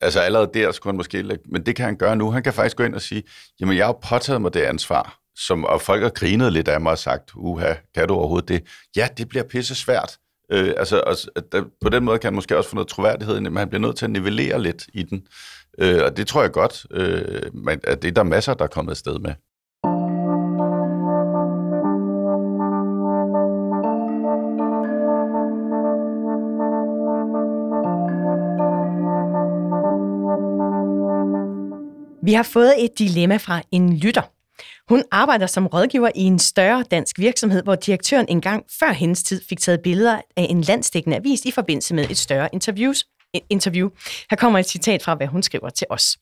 Altså 0.00 0.20
allerede 0.20 0.50
der 0.54 0.72
skulle 0.72 0.92
han 0.92 0.96
måske 0.96 1.22
lægge, 1.22 1.44
men 1.46 1.66
det 1.66 1.76
kan 1.76 1.84
han 1.84 1.96
gøre 1.96 2.16
nu. 2.16 2.30
Han 2.30 2.42
kan 2.42 2.52
faktisk 2.52 2.76
gå 2.76 2.84
ind 2.84 2.94
og 2.94 3.02
sige, 3.02 3.22
jamen 3.60 3.76
jeg 3.76 3.86
har 3.86 3.98
påtaget 4.08 4.40
mig 4.40 4.54
det 4.54 4.62
ansvar, 4.62 5.18
som, 5.36 5.64
og 5.64 5.82
folk 5.82 6.02
har 6.02 6.10
grinet 6.10 6.52
lidt 6.52 6.68
af 6.68 6.80
mig 6.80 6.92
og 6.92 6.98
sagt, 6.98 7.30
uha, 7.34 7.74
kan 7.94 8.08
du 8.08 8.14
overhovedet 8.14 8.48
det? 8.48 8.62
Ja, 8.96 9.08
det 9.18 9.28
bliver 9.28 9.44
pisse 9.44 9.74
svært. 9.74 10.18
Øh, 10.52 10.74
altså, 10.76 11.00
altså, 11.00 11.30
der, 11.52 11.64
på 11.80 11.88
den 11.88 12.04
måde 12.04 12.18
kan 12.18 12.28
han 12.28 12.34
måske 12.34 12.56
også 12.56 12.70
få 12.70 12.76
noget 12.76 12.88
troværdighed, 12.88 13.40
men 13.40 13.56
han 13.56 13.68
bliver 13.68 13.80
nødt 13.80 13.96
til 13.96 14.04
at 14.04 14.10
nivellere 14.10 14.62
lidt 14.62 14.86
i 14.94 15.02
den. 15.02 15.26
Øh, 15.78 16.04
og 16.04 16.16
det 16.16 16.26
tror 16.26 16.42
jeg 16.42 16.52
godt, 16.52 16.86
øh, 16.90 17.54
men, 17.54 17.80
at 17.84 18.02
det 18.02 18.08
er 18.08 18.12
der 18.12 18.22
masser, 18.22 18.54
der 18.54 18.64
er 18.64 18.68
kommet 18.68 18.90
afsted 18.90 19.18
med. 19.18 19.34
Vi 32.22 32.32
har 32.32 32.42
fået 32.42 32.84
et 32.84 32.98
dilemma 32.98 33.36
fra 33.36 33.62
en 33.72 33.96
lytter. 33.96 34.35
Hun 34.88 35.02
arbejder 35.10 35.46
som 35.46 35.66
rådgiver 35.66 36.10
i 36.14 36.22
en 36.22 36.38
større 36.38 36.84
dansk 36.90 37.18
virksomhed, 37.18 37.62
hvor 37.62 37.74
direktøren 37.74 38.26
engang 38.28 38.64
før 38.80 38.92
hendes 38.92 39.22
tid 39.22 39.40
fik 39.48 39.60
taget 39.60 39.80
billeder 39.82 40.20
af 40.36 40.46
en 40.50 40.60
landstækkende 40.60 41.16
avis 41.16 41.44
i 41.44 41.50
forbindelse 41.50 41.94
med 41.94 42.10
et 42.10 42.18
større 42.18 42.48
interviews, 42.52 43.04
interview. 43.50 43.88
Her 44.30 44.36
kommer 44.36 44.58
et 44.58 44.68
citat 44.68 45.02
fra, 45.02 45.14
hvad 45.14 45.26
hun 45.26 45.42
skriver 45.42 45.68
til 45.68 45.86
os. 45.90 46.16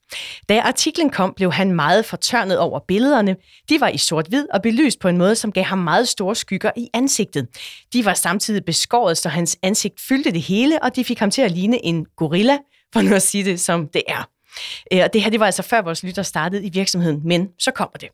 Da 0.49 0.61
artiklen 0.61 1.11
kom, 1.11 1.33
blev 1.37 1.53
han 1.53 1.73
meget 1.73 2.05
fortørnet 2.05 2.59
over 2.59 2.81
billederne. 2.89 3.37
De 3.69 3.81
var 3.81 3.89
i 3.89 3.99
sort-hvid 3.99 4.47
og 4.55 4.63
belyst 4.63 5.01
på 5.01 5.09
en 5.09 5.19
måde, 5.19 5.37
som 5.37 5.53
gav 5.53 5.65
ham 5.65 5.79
meget 5.79 6.09
store 6.09 6.35
skygger 6.35 6.71
i 6.77 6.89
ansigtet. 6.95 7.49
De 7.93 8.05
var 8.05 8.15
samtidig 8.15 8.65
beskåret, 8.65 9.19
så 9.19 9.29
hans 9.29 9.59
ansigt 9.63 10.01
fyldte 10.09 10.33
det 10.33 10.43
hele, 10.43 10.83
og 10.83 10.97
de 10.97 11.05
fik 11.05 11.19
ham 11.19 11.31
til 11.31 11.43
at 11.43 11.51
ligne 11.51 11.85
en 11.85 12.07
gorilla, 12.17 12.59
for 12.93 13.03
nu 13.03 13.15
at 13.15 13.23
sige 13.23 13.45
det 13.45 13.61
som 13.61 13.89
det 13.89 14.03
er. 14.09 14.29
Øh, 14.93 15.01
og 15.05 15.13
det 15.13 15.23
her 15.23 15.31
det 15.31 15.41
var 15.41 15.47
altså 15.47 15.63
før 15.63 15.83
vores 15.83 16.03
lytter 16.03 16.23
startede 16.23 16.67
i 16.67 16.71
virksomheden, 16.71 17.21
men 17.25 17.49
så 17.59 17.71
kommer 17.71 17.99
det. 17.99 18.09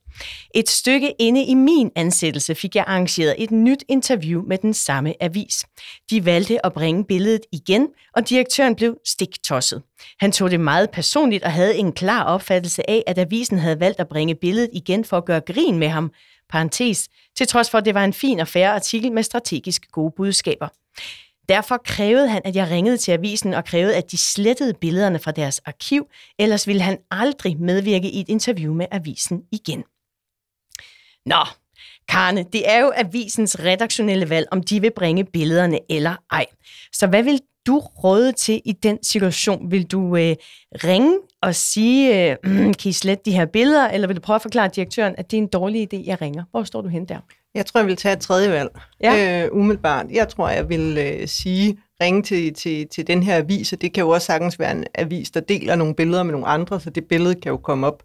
Et 0.55 0.69
stykke 0.69 1.15
inde 1.19 1.45
i 1.45 1.55
min 1.55 1.91
ansættelse 1.97 2.55
fik 2.55 2.77
jeg 2.77 2.85
arrangeret 2.87 3.35
et 3.39 3.51
nyt 3.51 3.85
interview 3.89 4.43
med 4.47 4.59
den 4.59 4.75
samme 4.75 5.15
avis. 5.21 5.67
De 6.11 6.25
valgte 6.25 6.67
at 6.67 6.73
bringe 6.73 7.05
billedet 7.05 7.43
igen, 7.53 7.89
og 8.17 8.29
direktøren 8.29 8.75
blev 8.75 8.97
stiktosset. 9.07 9.83
Han 10.21 10.33
tog 10.33 10.51
det 10.51 10.61
meget 10.61 10.91
personligt 10.91 11.45
og 11.45 11.53
havde 11.53 11.77
en 11.77 11.93
klar 11.93 12.25
opfattelse 12.25 12.91
af, 12.91 13.03
at 13.07 13.19
avisen 13.19 13.59
havde 13.59 13.81
valgt 13.81 14.01
at 14.01 14.09
bringe 14.09 14.35
billedet 14.35 14.71
igen 14.73 15.05
for 15.05 15.17
at 15.17 15.25
gøre 15.25 15.41
grin 15.41 15.79
med 15.79 15.89
ham, 15.89 16.13
parentes, 16.51 17.09
til 17.37 17.47
trods 17.47 17.71
for, 17.71 17.79
at 17.79 17.85
det 17.85 17.95
var 17.95 18.05
en 18.05 18.13
fin 18.13 18.41
og 18.41 18.49
færre 18.49 18.75
artikel 18.75 19.13
med 19.13 19.23
strategisk 19.23 19.91
gode 19.93 20.13
budskaber. 20.17 20.69
Derfor 21.51 21.81
krævede 21.85 22.29
han, 22.29 22.43
at 22.45 22.57
jeg 22.57 22.71
ringede 22.71 22.97
til 22.97 23.13
avisen 23.13 23.55
og 23.55 23.65
krævede, 23.65 23.97
at 23.97 24.11
de 24.11 24.17
slettede 24.17 24.75
billederne 24.75 25.19
fra 25.19 25.31
deres 25.31 25.59
arkiv, 25.59 26.07
ellers 26.39 26.67
ville 26.67 26.83
han 26.83 26.99
aldrig 27.11 27.61
medvirke 27.61 28.11
i 28.11 28.21
et 28.21 28.29
interview 28.29 28.75
med 28.75 28.87
avisen 28.91 29.43
igen. 29.53 29.85
Nå, 31.27 31.45
Karne, 32.09 32.45
det 32.53 32.71
er 32.71 32.79
jo 32.79 32.93
avisens 32.97 33.61
redaktionelle 33.61 34.31
valg, 34.31 34.47
om 34.51 34.63
de 34.63 34.81
vil 34.81 34.91
bringe 34.97 35.25
billederne 35.25 35.79
eller 35.89 36.17
ej. 36.31 36.47
Så 36.93 37.07
hvad 37.07 37.23
vil 37.23 37.41
du 37.67 37.79
råde 37.79 38.33
til 38.33 38.63
i 38.65 38.73
den 38.73 38.99
situation? 39.03 39.71
Vil 39.71 39.85
du 39.87 40.17
øh, 40.17 40.37
ringe 40.85 41.19
og 41.43 41.55
sige, 41.55 42.31
øh, 42.31 42.37
kan 42.81 42.89
I 42.89 42.93
slette 42.93 43.23
de 43.25 43.37
her 43.37 43.47
billeder, 43.47 43.89
eller 43.89 44.07
vil 44.07 44.17
du 44.17 44.21
prøve 44.21 44.35
at 44.35 44.43
forklare 44.43 44.71
direktøren, 44.75 45.15
at 45.19 45.31
det 45.31 45.37
er 45.37 45.43
en 45.43 45.49
dårlig 45.49 45.95
idé, 45.95 46.07
jeg 46.07 46.21
ringer? 46.21 46.45
Hvor 46.51 46.65
står 46.65 46.81
du 46.81 46.89
hen 46.89 47.05
der? 47.05 47.21
Jeg 47.55 47.67
tror, 47.67 47.81
jeg 47.81 47.87
vil 47.87 47.97
tage 47.97 48.13
et 48.13 48.21
tredje 48.21 48.51
valg. 48.51 48.71
Ja. 49.03 49.45
Øh, 49.45 49.49
umiddelbart. 49.53 50.07
Jeg 50.11 50.29
tror, 50.29 50.49
jeg 50.49 50.69
vil 50.69 50.99
øh, 50.99 51.29
sige, 51.29 51.79
ringe 52.03 52.23
til, 52.23 52.55
til, 52.55 52.87
til 52.89 53.07
den 53.07 53.23
her 53.23 53.37
avis, 53.37 53.73
og 53.73 53.81
det 53.81 53.93
kan 53.93 54.01
jo 54.01 54.09
også 54.09 54.27
sagtens 54.27 54.59
være 54.59 54.73
en 54.73 54.85
avis, 54.95 55.31
der 55.31 55.41
deler 55.41 55.77
nogle 55.77 55.95
billeder 55.95 56.23
med 56.23 56.33
nogle 56.33 56.47
andre, 56.47 56.81
så 56.81 56.91
det 56.91 57.05
billede 57.05 57.35
kan 57.35 57.51
jo 57.51 57.57
komme 57.57 57.87
op 57.87 58.03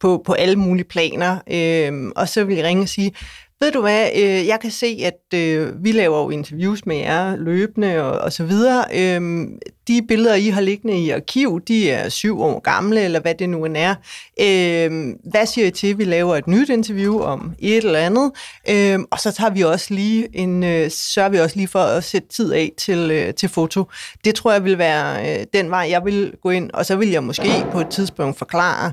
på, 0.00 0.22
på 0.26 0.32
alle 0.32 0.56
mulige 0.56 0.84
planer. 0.84 1.38
Øh, 1.50 2.12
og 2.16 2.28
så 2.28 2.44
vil 2.44 2.56
jeg 2.56 2.64
ringe 2.64 2.82
og 2.82 2.88
sige, 2.88 3.12
ved 3.60 3.72
du 3.72 3.80
hvad, 3.80 4.08
øh, 4.16 4.46
jeg 4.46 4.58
kan 4.60 4.70
se, 4.70 5.00
at 5.04 5.38
øh, 5.38 5.84
vi 5.84 5.92
laver 5.92 6.22
jo 6.22 6.30
interviews 6.30 6.86
med 6.86 6.96
jer 6.96 7.36
løbende 7.36 8.02
og, 8.02 8.18
og 8.18 8.32
så 8.32 8.44
videre. 8.44 8.84
Øh, 8.94 9.48
de 9.88 10.02
billeder, 10.08 10.34
I 10.34 10.48
har 10.48 10.60
liggende 10.60 10.98
i 10.98 11.10
arkiv, 11.10 11.60
de 11.68 11.90
er 11.90 12.08
syv 12.08 12.40
år 12.40 12.60
gamle, 12.60 13.00
eller 13.00 13.20
hvad 13.20 13.34
det 13.34 13.48
nu 13.48 13.64
end 13.64 13.76
er. 13.76 13.94
Øh, 14.40 15.14
hvad 15.30 15.46
siger 15.46 15.66
I 15.66 15.70
til, 15.70 15.86
at 15.86 15.98
vi 15.98 16.04
laver 16.04 16.36
et 16.36 16.46
nyt 16.46 16.68
interview 16.68 17.20
om 17.20 17.52
et 17.58 17.76
eller 17.76 17.98
andet? 17.98 18.32
Øh, 18.70 18.98
og 19.10 19.20
så 19.20 19.32
tager 19.32 19.50
vi 19.50 19.62
også 19.62 19.94
lige 19.94 20.28
en, 20.32 20.64
øh, 20.64 20.90
sørger 20.90 21.28
vi 21.28 21.38
også 21.38 21.56
lige 21.56 21.68
for 21.68 21.78
at 21.78 22.04
sætte 22.04 22.28
tid 22.28 22.52
af 22.52 22.72
til, 22.78 23.10
øh, 23.10 23.34
til 23.34 23.48
foto. 23.48 23.84
Det 24.24 24.34
tror 24.34 24.52
jeg 24.52 24.64
vil 24.64 24.78
være 24.78 25.38
øh, 25.40 25.46
den 25.52 25.70
vej, 25.70 25.86
jeg 25.90 26.04
vil 26.04 26.32
gå 26.42 26.50
ind, 26.50 26.70
og 26.74 26.86
så 26.86 26.96
vil 26.96 27.10
jeg 27.10 27.24
måske 27.24 27.66
på 27.72 27.80
et 27.80 27.88
tidspunkt 27.88 28.38
forklare, 28.38 28.92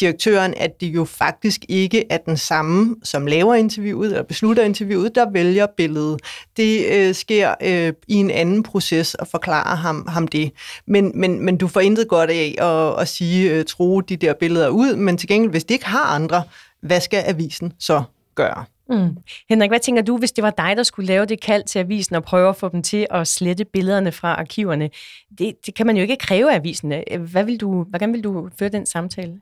direktøren, 0.00 0.54
at 0.56 0.80
det 0.80 0.86
jo 0.86 1.04
faktisk 1.04 1.64
ikke 1.68 2.04
er 2.10 2.16
den 2.16 2.36
samme, 2.36 2.96
som 3.02 3.26
laver 3.26 3.54
interviewet 3.54 4.10
eller 4.10 4.22
beslutter 4.22 4.62
interviewet, 4.62 5.14
der 5.14 5.30
vælger 5.30 5.66
billedet. 5.76 6.20
Det 6.56 6.86
øh, 6.92 7.14
sker 7.14 7.54
øh, 7.62 7.92
i 8.08 8.14
en 8.14 8.30
anden 8.30 8.62
proces 8.62 9.14
og 9.14 9.26
forklarer 9.26 9.76
ham, 9.76 10.06
ham 10.08 10.28
det. 10.28 10.52
Men, 10.86 11.12
men, 11.14 11.44
men 11.44 11.56
du 11.56 11.68
får 11.68 11.80
intet 11.80 12.08
godt 12.08 12.30
af 12.30 12.54
at, 12.58 13.00
at 13.00 13.08
sige, 13.08 13.50
øh, 13.50 13.64
tro 13.64 14.00
de 14.00 14.16
der 14.16 14.34
billeder 14.34 14.68
ud, 14.68 14.96
men 14.96 15.18
til 15.18 15.28
gengæld, 15.28 15.50
hvis 15.50 15.64
det 15.64 15.74
ikke 15.74 15.86
har 15.86 16.04
andre, 16.04 16.42
hvad 16.80 17.00
skal 17.00 17.22
avisen 17.26 17.72
så 17.78 18.02
gøre? 18.34 18.64
Mm. 18.88 19.16
Henrik, 19.48 19.70
hvad 19.70 19.80
tænker 19.80 20.02
du, 20.02 20.18
hvis 20.18 20.32
det 20.32 20.44
var 20.44 20.50
dig, 20.50 20.76
der 20.76 20.82
skulle 20.82 21.06
lave 21.06 21.26
det 21.26 21.40
kald 21.40 21.64
til 21.64 21.78
avisen 21.78 22.16
og 22.16 22.24
prøve 22.24 22.48
at 22.48 22.56
få 22.56 22.68
dem 22.68 22.82
til 22.82 23.06
at 23.10 23.28
slette 23.28 23.64
billederne 23.64 24.12
fra 24.12 24.34
arkiverne? 24.34 24.90
Det, 25.38 25.54
det 25.66 25.74
kan 25.74 25.86
man 25.86 25.96
jo 25.96 26.02
ikke 26.02 26.16
kræve 26.16 26.52
af 26.52 26.56
avisen. 26.56 26.92
Hvad 27.18 27.44
vil 27.44 27.60
du, 27.60 27.84
hvordan 27.84 28.12
vil 28.12 28.24
du 28.24 28.48
føre 28.58 28.68
den 28.68 28.86
samtale? 28.86 29.40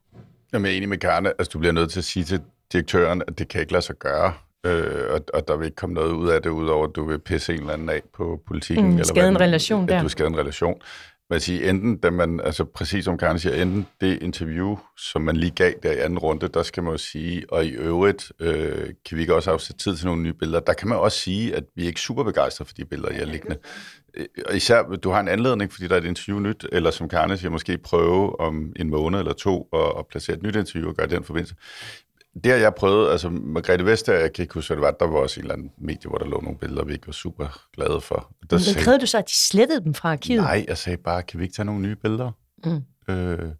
Jamen, 0.52 0.66
jeg 0.66 0.72
er 0.72 0.76
enig 0.76 0.88
med 0.88 0.98
Karne. 0.98 1.28
Altså, 1.28 1.50
du 1.52 1.58
bliver 1.58 1.72
nødt 1.72 1.90
til 1.90 2.00
at 2.00 2.04
sige 2.04 2.24
til 2.24 2.40
direktøren, 2.72 3.22
at 3.28 3.38
det 3.38 3.48
kan 3.48 3.60
ikke 3.60 3.72
lade 3.72 3.82
sig 3.82 3.96
gøre. 3.96 4.32
Øh, 4.66 5.04
og, 5.10 5.20
og 5.34 5.48
der 5.48 5.56
vil 5.56 5.64
ikke 5.64 5.76
komme 5.76 5.94
noget 5.94 6.12
ud 6.12 6.28
af 6.28 6.42
det, 6.42 6.50
udover 6.50 6.86
at 6.88 6.96
du 6.96 7.04
vil 7.04 7.18
pisse 7.18 7.52
en 7.54 7.60
eller 7.60 7.72
anden 7.72 7.88
af 7.88 8.02
på 8.14 8.42
politikken. 8.46 8.86
Mm, 8.86 8.90
eller 8.90 9.04
skade 9.04 9.28
en 9.28 9.40
relation 9.40 9.82
at 9.82 9.88
der. 9.88 10.02
du 10.02 10.08
skade 10.08 10.28
en 10.28 10.38
relation 10.38 10.80
man 11.30 11.40
siger, 11.40 11.70
enten, 11.70 11.96
da 11.96 12.10
man, 12.10 12.40
altså 12.40 12.64
præcis 12.64 13.04
som 13.04 13.18
Karen 13.18 13.38
siger, 13.38 13.62
enten 13.62 13.86
det 14.00 14.22
interview, 14.22 14.76
som 14.96 15.22
man 15.22 15.36
lige 15.36 15.50
gav 15.50 15.72
der 15.82 15.92
i 15.92 15.98
anden 15.98 16.18
runde, 16.18 16.48
der 16.48 16.62
skal 16.62 16.82
man 16.82 16.92
jo 16.92 16.98
sige, 16.98 17.44
og 17.52 17.64
i 17.64 17.70
øvrigt 17.70 18.32
øh, 18.40 18.86
kan 19.08 19.16
vi 19.16 19.20
ikke 19.20 19.34
også 19.34 19.50
afsætte 19.50 19.82
tid 19.82 19.96
til 19.96 20.06
nogle 20.06 20.22
nye 20.22 20.32
billeder. 20.32 20.60
Der 20.60 20.72
kan 20.72 20.88
man 20.88 20.98
også 20.98 21.18
sige, 21.18 21.56
at 21.56 21.64
vi 21.76 21.82
er 21.82 21.86
ikke 21.86 22.00
super 22.00 22.24
begejstrede 22.24 22.68
for 22.68 22.74
de 22.74 22.84
billeder, 22.84 23.12
jeg 23.12 23.26
liggende. 23.26 23.56
Øh, 24.14 24.26
og 24.46 24.56
især, 24.56 24.82
du 24.82 25.10
har 25.10 25.20
en 25.20 25.28
anledning, 25.28 25.72
fordi 25.72 25.88
der 25.88 25.94
er 25.94 26.00
et 26.00 26.04
interview 26.04 26.38
nyt, 26.38 26.66
eller 26.72 26.90
som 26.90 27.08
Karne 27.08 27.36
siger, 27.36 27.50
måske 27.50 27.78
prøve 27.78 28.40
om 28.40 28.72
en 28.76 28.90
måned 28.90 29.18
eller 29.18 29.32
to 29.32 29.68
at, 29.72 29.92
at 29.98 30.06
placere 30.06 30.36
et 30.36 30.42
nyt 30.42 30.56
interview 30.56 30.88
og 30.88 30.94
gøre 30.94 31.06
den 31.06 31.24
forbindelse. 31.24 31.54
Det 32.34 32.52
har 32.52 32.58
jeg 32.58 32.74
prøvet, 32.74 33.10
altså 33.10 33.30
Margrethe 33.30 33.86
Vestager, 33.86 34.20
jeg 34.20 34.32
kan 34.32 34.42
ikke 34.42 34.54
huske, 34.54 34.74
hvad 34.74 34.76
det 34.76 34.82
var, 34.82 35.06
der 35.06 35.12
var 35.12 35.18
også 35.18 35.40
en 35.40 35.44
eller 35.44 35.54
anden 35.54 35.72
medie, 35.78 36.08
hvor 36.08 36.18
der 36.18 36.26
lå 36.26 36.40
nogle 36.40 36.58
billeder, 36.58 36.84
vi 36.84 36.92
ikke 36.92 37.06
var 37.06 37.12
super 37.12 37.66
glade 37.72 38.00
for. 38.00 38.32
Der 38.50 38.74
Men 38.74 38.84
krævede 38.84 39.00
du 39.00 39.06
så, 39.06 39.18
at 39.18 39.28
de 39.28 39.48
slettede 39.48 39.84
dem 39.84 39.94
fra 39.94 40.12
arkivet? 40.12 40.42
Nej, 40.42 40.64
jeg 40.68 40.78
sagde 40.78 40.96
bare, 40.96 41.22
kan 41.22 41.40
vi 41.40 41.44
ikke 41.44 41.54
tage 41.54 41.66
nogle 41.66 41.80
nye 41.80 41.96
billeder? 41.96 42.30
Mm. 42.64 43.14
Øh, 43.14 43.50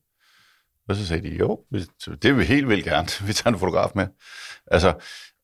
og 0.89 0.97
så 0.97 1.07
sagde 1.07 1.31
de, 1.31 1.37
jo, 1.37 1.61
det 2.07 2.25
vil 2.25 2.39
vi 2.39 2.45
helt 2.45 2.69
vildt 2.69 2.85
gerne. 2.85 3.09
Vi 3.27 3.33
tager 3.33 3.55
en 3.55 3.59
fotograf 3.59 3.91
med. 3.95 4.07
Altså, 4.67 4.95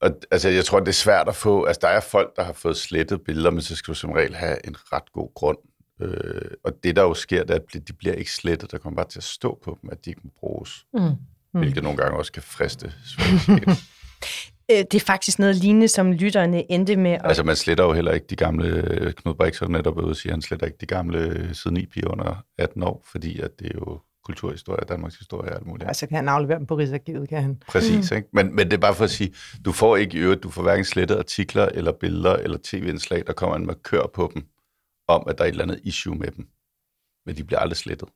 og, 0.00 0.10
altså, 0.30 0.48
jeg 0.48 0.64
tror, 0.64 0.80
det 0.80 0.88
er 0.88 0.92
svært 0.92 1.28
at 1.28 1.36
få... 1.36 1.64
Altså, 1.64 1.80
der 1.82 1.88
er 1.88 2.00
folk, 2.00 2.36
der 2.36 2.42
har 2.42 2.52
fået 2.52 2.76
slettet 2.76 3.22
billeder, 3.24 3.50
men 3.50 3.62
så 3.62 3.76
skal 3.76 3.92
du 3.92 3.98
som 3.98 4.12
regel 4.12 4.34
have 4.34 4.66
en 4.66 4.76
ret 4.92 5.12
god 5.12 5.34
grund. 5.34 5.58
Øh, 6.00 6.50
og 6.64 6.72
det, 6.82 6.96
der 6.96 7.02
jo 7.02 7.14
sker, 7.14 7.44
det 7.44 7.50
er, 7.50 7.58
at 7.74 7.88
de 7.88 7.92
bliver 7.92 8.14
ikke 8.14 8.32
slettet. 8.32 8.72
Der 8.72 8.78
kommer 8.78 8.96
bare 8.96 9.08
til 9.08 9.18
at 9.18 9.24
stå 9.24 9.58
på 9.64 9.78
dem, 9.82 9.90
at 9.90 10.04
de 10.04 10.10
ikke 10.10 10.20
må 10.24 10.30
bruges. 10.40 10.86
Mm. 10.94 11.00
Mm. 11.56 11.62
Hvilket 11.62 11.82
nogle 11.82 11.98
gange 11.98 12.18
også 12.18 12.32
kan 12.32 12.42
friste. 12.42 12.92
Øh, 14.70 14.78
Det 14.78 14.94
er 14.94 15.04
faktisk 15.06 15.38
noget 15.38 15.56
lignende, 15.56 15.88
som 15.88 16.12
lytterne 16.12 16.72
endte 16.72 16.96
med 16.96 17.10
at... 17.10 17.20
Altså, 17.24 17.42
man 17.42 17.56
sletter 17.56 17.84
jo 17.84 17.92
heller 17.92 18.12
ikke 18.12 18.26
de 18.30 18.36
gamle... 18.36 19.12
Knud 19.16 19.34
Brix 19.34 19.58
har 19.58 19.68
netop 19.68 19.96
ude 19.98 20.08
og 20.08 20.16
sige, 20.16 20.30
at 20.30 20.34
han 20.34 20.42
sletter 20.42 20.66
ikke 20.66 20.78
de 20.80 20.86
gamle 20.86 21.50
siden 21.54 21.76
i 21.76 21.86
piger 21.86 22.08
under 22.08 22.44
18 22.58 22.82
år, 22.82 23.04
fordi 23.12 23.40
at 23.40 23.50
det 23.58 23.66
er 23.66 23.70
jo 23.74 24.00
kulturhistorie, 24.24 24.84
Danmarks 24.88 25.16
historie 25.16 25.50
og 25.50 25.56
alt 25.56 25.66
muligt. 25.66 25.88
Altså 25.88 26.06
kan 26.06 26.16
han 26.16 26.28
aflevere 26.28 26.58
dem 26.58 26.66
på 26.66 26.76
Rigsarkivet, 26.76 27.28
kan 27.28 27.42
han. 27.42 27.62
Præcis, 27.68 28.10
ikke? 28.10 28.28
Men, 28.32 28.54
men 28.56 28.66
det 28.66 28.72
er 28.72 28.80
bare 28.80 28.94
for 28.94 29.04
at 29.04 29.10
sige, 29.10 29.34
du 29.64 29.72
får 29.72 29.96
ikke 29.96 30.18
i 30.18 30.20
øvrigt, 30.20 30.42
du 30.42 30.50
får 30.50 30.62
hverken 30.62 30.84
slettet 30.84 31.16
artikler, 31.16 31.66
eller 31.66 31.92
billeder, 31.92 32.36
eller 32.36 32.58
tv-indslag, 32.64 33.22
der 33.26 33.32
kommer 33.32 33.56
en 33.56 33.66
markør 33.66 34.02
på 34.14 34.30
dem, 34.34 34.44
om 35.08 35.24
at 35.28 35.38
der 35.38 35.44
er 35.44 35.48
et 35.48 35.52
eller 35.52 35.64
andet 35.64 35.80
issue 35.84 36.14
med 36.14 36.30
dem. 36.30 36.46
Men 37.26 37.36
de 37.36 37.44
bliver 37.44 37.58
aldrig 37.60 37.76
slettet. 37.76 38.08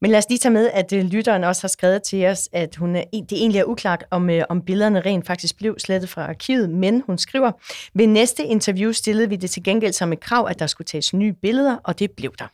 Men 0.00 0.10
lad 0.10 0.18
os 0.18 0.28
lige 0.28 0.38
tage 0.38 0.52
med, 0.52 0.70
at 0.70 0.92
øh, 0.92 1.04
lytteren 1.04 1.44
også 1.44 1.62
har 1.62 1.68
skrevet 1.68 2.02
til 2.02 2.26
os, 2.26 2.48
at 2.52 2.76
hun 2.76 2.96
er, 2.96 3.04
det 3.12 3.32
egentlig 3.32 3.58
er 3.58 3.64
uklart, 3.64 4.04
om, 4.10 4.30
øh, 4.30 4.44
om 4.48 4.62
billederne 4.62 5.00
rent 5.00 5.26
faktisk 5.26 5.56
blev 5.56 5.78
slettet 5.78 6.10
fra 6.10 6.28
arkivet, 6.28 6.70
men 6.70 7.02
hun 7.06 7.18
skriver, 7.18 7.52
ved 7.94 8.06
næste 8.06 8.44
interview 8.44 8.92
stillede 8.92 9.28
vi 9.28 9.36
det 9.36 9.50
til 9.50 9.62
gengæld 9.62 9.92
som 9.92 10.12
et 10.12 10.20
krav, 10.20 10.46
at 10.50 10.58
der 10.58 10.66
skulle 10.66 10.86
tages 10.86 11.14
nye 11.14 11.32
billeder, 11.32 11.76
og 11.84 11.98
det 11.98 12.10
blev 12.10 12.34
der. 12.38 12.46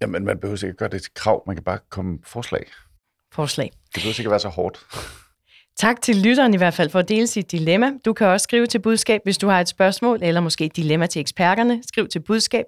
Jamen, 0.00 0.24
man 0.24 0.38
behøver 0.38 0.64
ikke 0.64 0.76
gøre 0.76 0.88
det 0.88 1.02
til 1.02 1.14
krav, 1.14 1.42
man 1.46 1.56
kan 1.56 1.64
bare 1.64 1.78
komme 1.90 2.10
med 2.10 2.18
forslag. 2.26 2.66
Forslag. 3.32 3.70
Det 3.94 4.02
behøver 4.02 4.20
ikke 4.20 4.30
være 4.30 4.40
så 4.40 4.48
hårdt. 4.48 4.80
Tak 5.76 6.02
til 6.02 6.16
lytteren 6.16 6.54
i 6.54 6.56
hvert 6.56 6.74
fald 6.74 6.90
for 6.90 6.98
at 6.98 7.08
dele 7.08 7.26
sit 7.26 7.52
dilemma. 7.52 7.92
Du 8.04 8.12
kan 8.12 8.26
også 8.26 8.44
skrive 8.44 8.66
til 8.66 8.78
budskab, 8.78 9.20
hvis 9.24 9.38
du 9.38 9.48
har 9.48 9.60
et 9.60 9.68
spørgsmål, 9.68 10.18
eller 10.22 10.40
måske 10.40 10.64
et 10.64 10.76
dilemma 10.76 11.06
til 11.06 11.20
eksperterne. 11.20 11.82
Skriv 11.88 12.08
til 12.08 12.20
budskab 12.20 12.64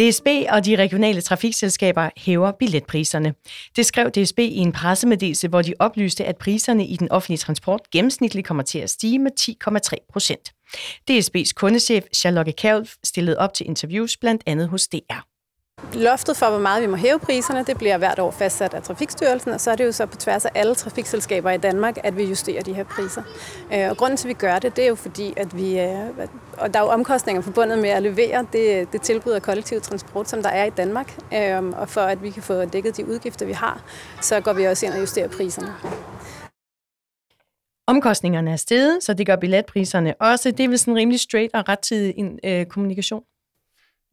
DSB 0.00 0.26
og 0.48 0.64
de 0.64 0.76
regionale 0.76 1.20
trafikselskaber 1.20 2.10
hæver 2.16 2.52
billetpriserne. 2.52 3.34
Det 3.76 3.86
skrev 3.86 4.10
DSB 4.10 4.38
i 4.38 4.56
en 4.56 4.72
pressemeddelelse, 4.72 5.48
hvor 5.48 5.62
de 5.62 5.74
oplyste, 5.78 6.24
at 6.24 6.36
priserne 6.36 6.86
i 6.86 6.96
den 6.96 7.12
offentlige 7.12 7.38
transport 7.38 7.80
gennemsnitligt 7.92 8.46
kommer 8.46 8.62
til 8.62 8.78
at 8.78 8.90
stige 8.90 9.18
med 9.18 9.30
10,3 9.40 10.06
procent. 10.12 10.52
DSB's 11.10 11.52
kundechef 11.56 12.04
Charlotte 12.14 12.52
Kjærulf 12.52 12.94
stillede 13.04 13.38
op 13.38 13.54
til 13.54 13.66
interviews 13.66 14.16
blandt 14.16 14.42
andet 14.46 14.68
hos 14.68 14.88
DR. 14.88 15.29
Loftet 15.94 16.36
for, 16.36 16.50
hvor 16.50 16.58
meget 16.58 16.82
vi 16.82 16.86
må 16.86 16.96
hæve 16.96 17.18
priserne, 17.18 17.64
det 17.64 17.78
bliver 17.78 17.98
hvert 17.98 18.18
år 18.18 18.30
fastsat 18.30 18.74
af 18.74 18.82
Trafikstyrelsen, 18.82 19.52
og 19.52 19.60
så 19.60 19.70
er 19.70 19.76
det 19.76 19.84
jo 19.84 19.92
så 19.92 20.06
på 20.06 20.16
tværs 20.16 20.44
af 20.44 20.50
alle 20.54 20.74
trafikselskaber 20.74 21.50
i 21.50 21.58
Danmark, 21.58 21.98
at 22.04 22.16
vi 22.16 22.24
justerer 22.24 22.62
de 22.62 22.72
her 22.72 22.84
priser. 22.84 23.22
Øh, 23.74 23.90
og 23.90 23.96
grunden 23.96 24.16
til, 24.16 24.26
at 24.26 24.28
vi 24.28 24.34
gør 24.34 24.58
det, 24.58 24.76
det 24.76 24.84
er 24.84 24.88
jo 24.88 24.94
fordi, 24.94 25.34
at 25.36 25.56
vi, 25.56 25.80
øh, 25.80 25.88
og 26.58 26.74
der 26.74 26.80
er 26.80 26.84
jo 26.84 26.90
omkostninger 26.90 27.42
forbundet 27.42 27.78
med 27.78 27.90
at 27.90 28.02
levere 28.02 28.46
det, 28.52 28.92
det 28.92 29.02
tilbud 29.02 29.32
af 29.32 29.42
kollektiv 29.42 29.80
transport, 29.80 30.28
som 30.28 30.42
der 30.42 30.50
er 30.50 30.64
i 30.64 30.70
Danmark, 30.70 31.18
øh, 31.34 31.64
og 31.64 31.88
for 31.88 32.00
at 32.00 32.22
vi 32.22 32.30
kan 32.30 32.42
få 32.42 32.64
dækket 32.64 32.96
de 32.96 33.06
udgifter, 33.06 33.46
vi 33.46 33.52
har, 33.52 33.84
så 34.22 34.40
går 34.40 34.52
vi 34.52 34.64
også 34.64 34.86
ind 34.86 34.94
og 34.94 35.00
justerer 35.00 35.28
priserne. 35.28 35.74
Omkostningerne 37.86 38.52
er 38.52 38.56
steget, 38.56 39.02
så 39.02 39.14
det 39.14 39.26
gør 39.26 39.36
billetpriserne 39.36 40.14
også. 40.20 40.50
Det 40.50 40.60
er 40.60 40.68
vel 40.68 40.78
sådan 40.78 40.96
rimelig 40.96 41.20
straight 41.20 41.54
og 41.54 41.68
rettidig 41.68 42.14
øh, 42.44 42.66
kommunikation. 42.66 43.22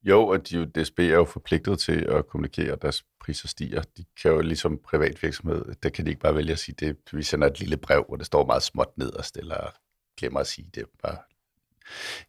Jo, 0.07 0.27
og 0.27 0.49
de, 0.49 0.65
DSB 0.65 0.99
er 0.99 1.03
jo 1.03 1.25
forpligtet 1.25 1.79
til 1.79 2.05
at 2.09 2.27
kommunikere, 2.27 2.71
at 2.71 2.81
deres 2.81 3.03
priser 3.19 3.47
stiger. 3.47 3.81
De 3.97 4.05
kan 4.21 4.31
jo 4.31 4.41
ligesom 4.41 4.79
privat 4.83 5.23
virksomhed, 5.23 5.65
der 5.83 5.89
kan 5.89 6.05
de 6.05 6.09
ikke 6.09 6.21
bare 6.21 6.35
vælge 6.35 6.51
at 6.51 6.59
sige 6.59 6.75
det. 6.79 6.97
Vi 7.11 7.23
sender 7.23 7.47
et 7.47 7.59
lille 7.59 7.77
brev, 7.77 8.05
hvor 8.07 8.17
det 8.17 8.25
står 8.25 8.45
meget 8.45 8.63
småt 8.63 8.97
nederst, 8.97 9.37
eller 9.37 9.73
glemmer 10.17 10.39
at 10.39 10.47
sige 10.47 10.69
det. 10.75 10.83
Bare. 11.03 11.17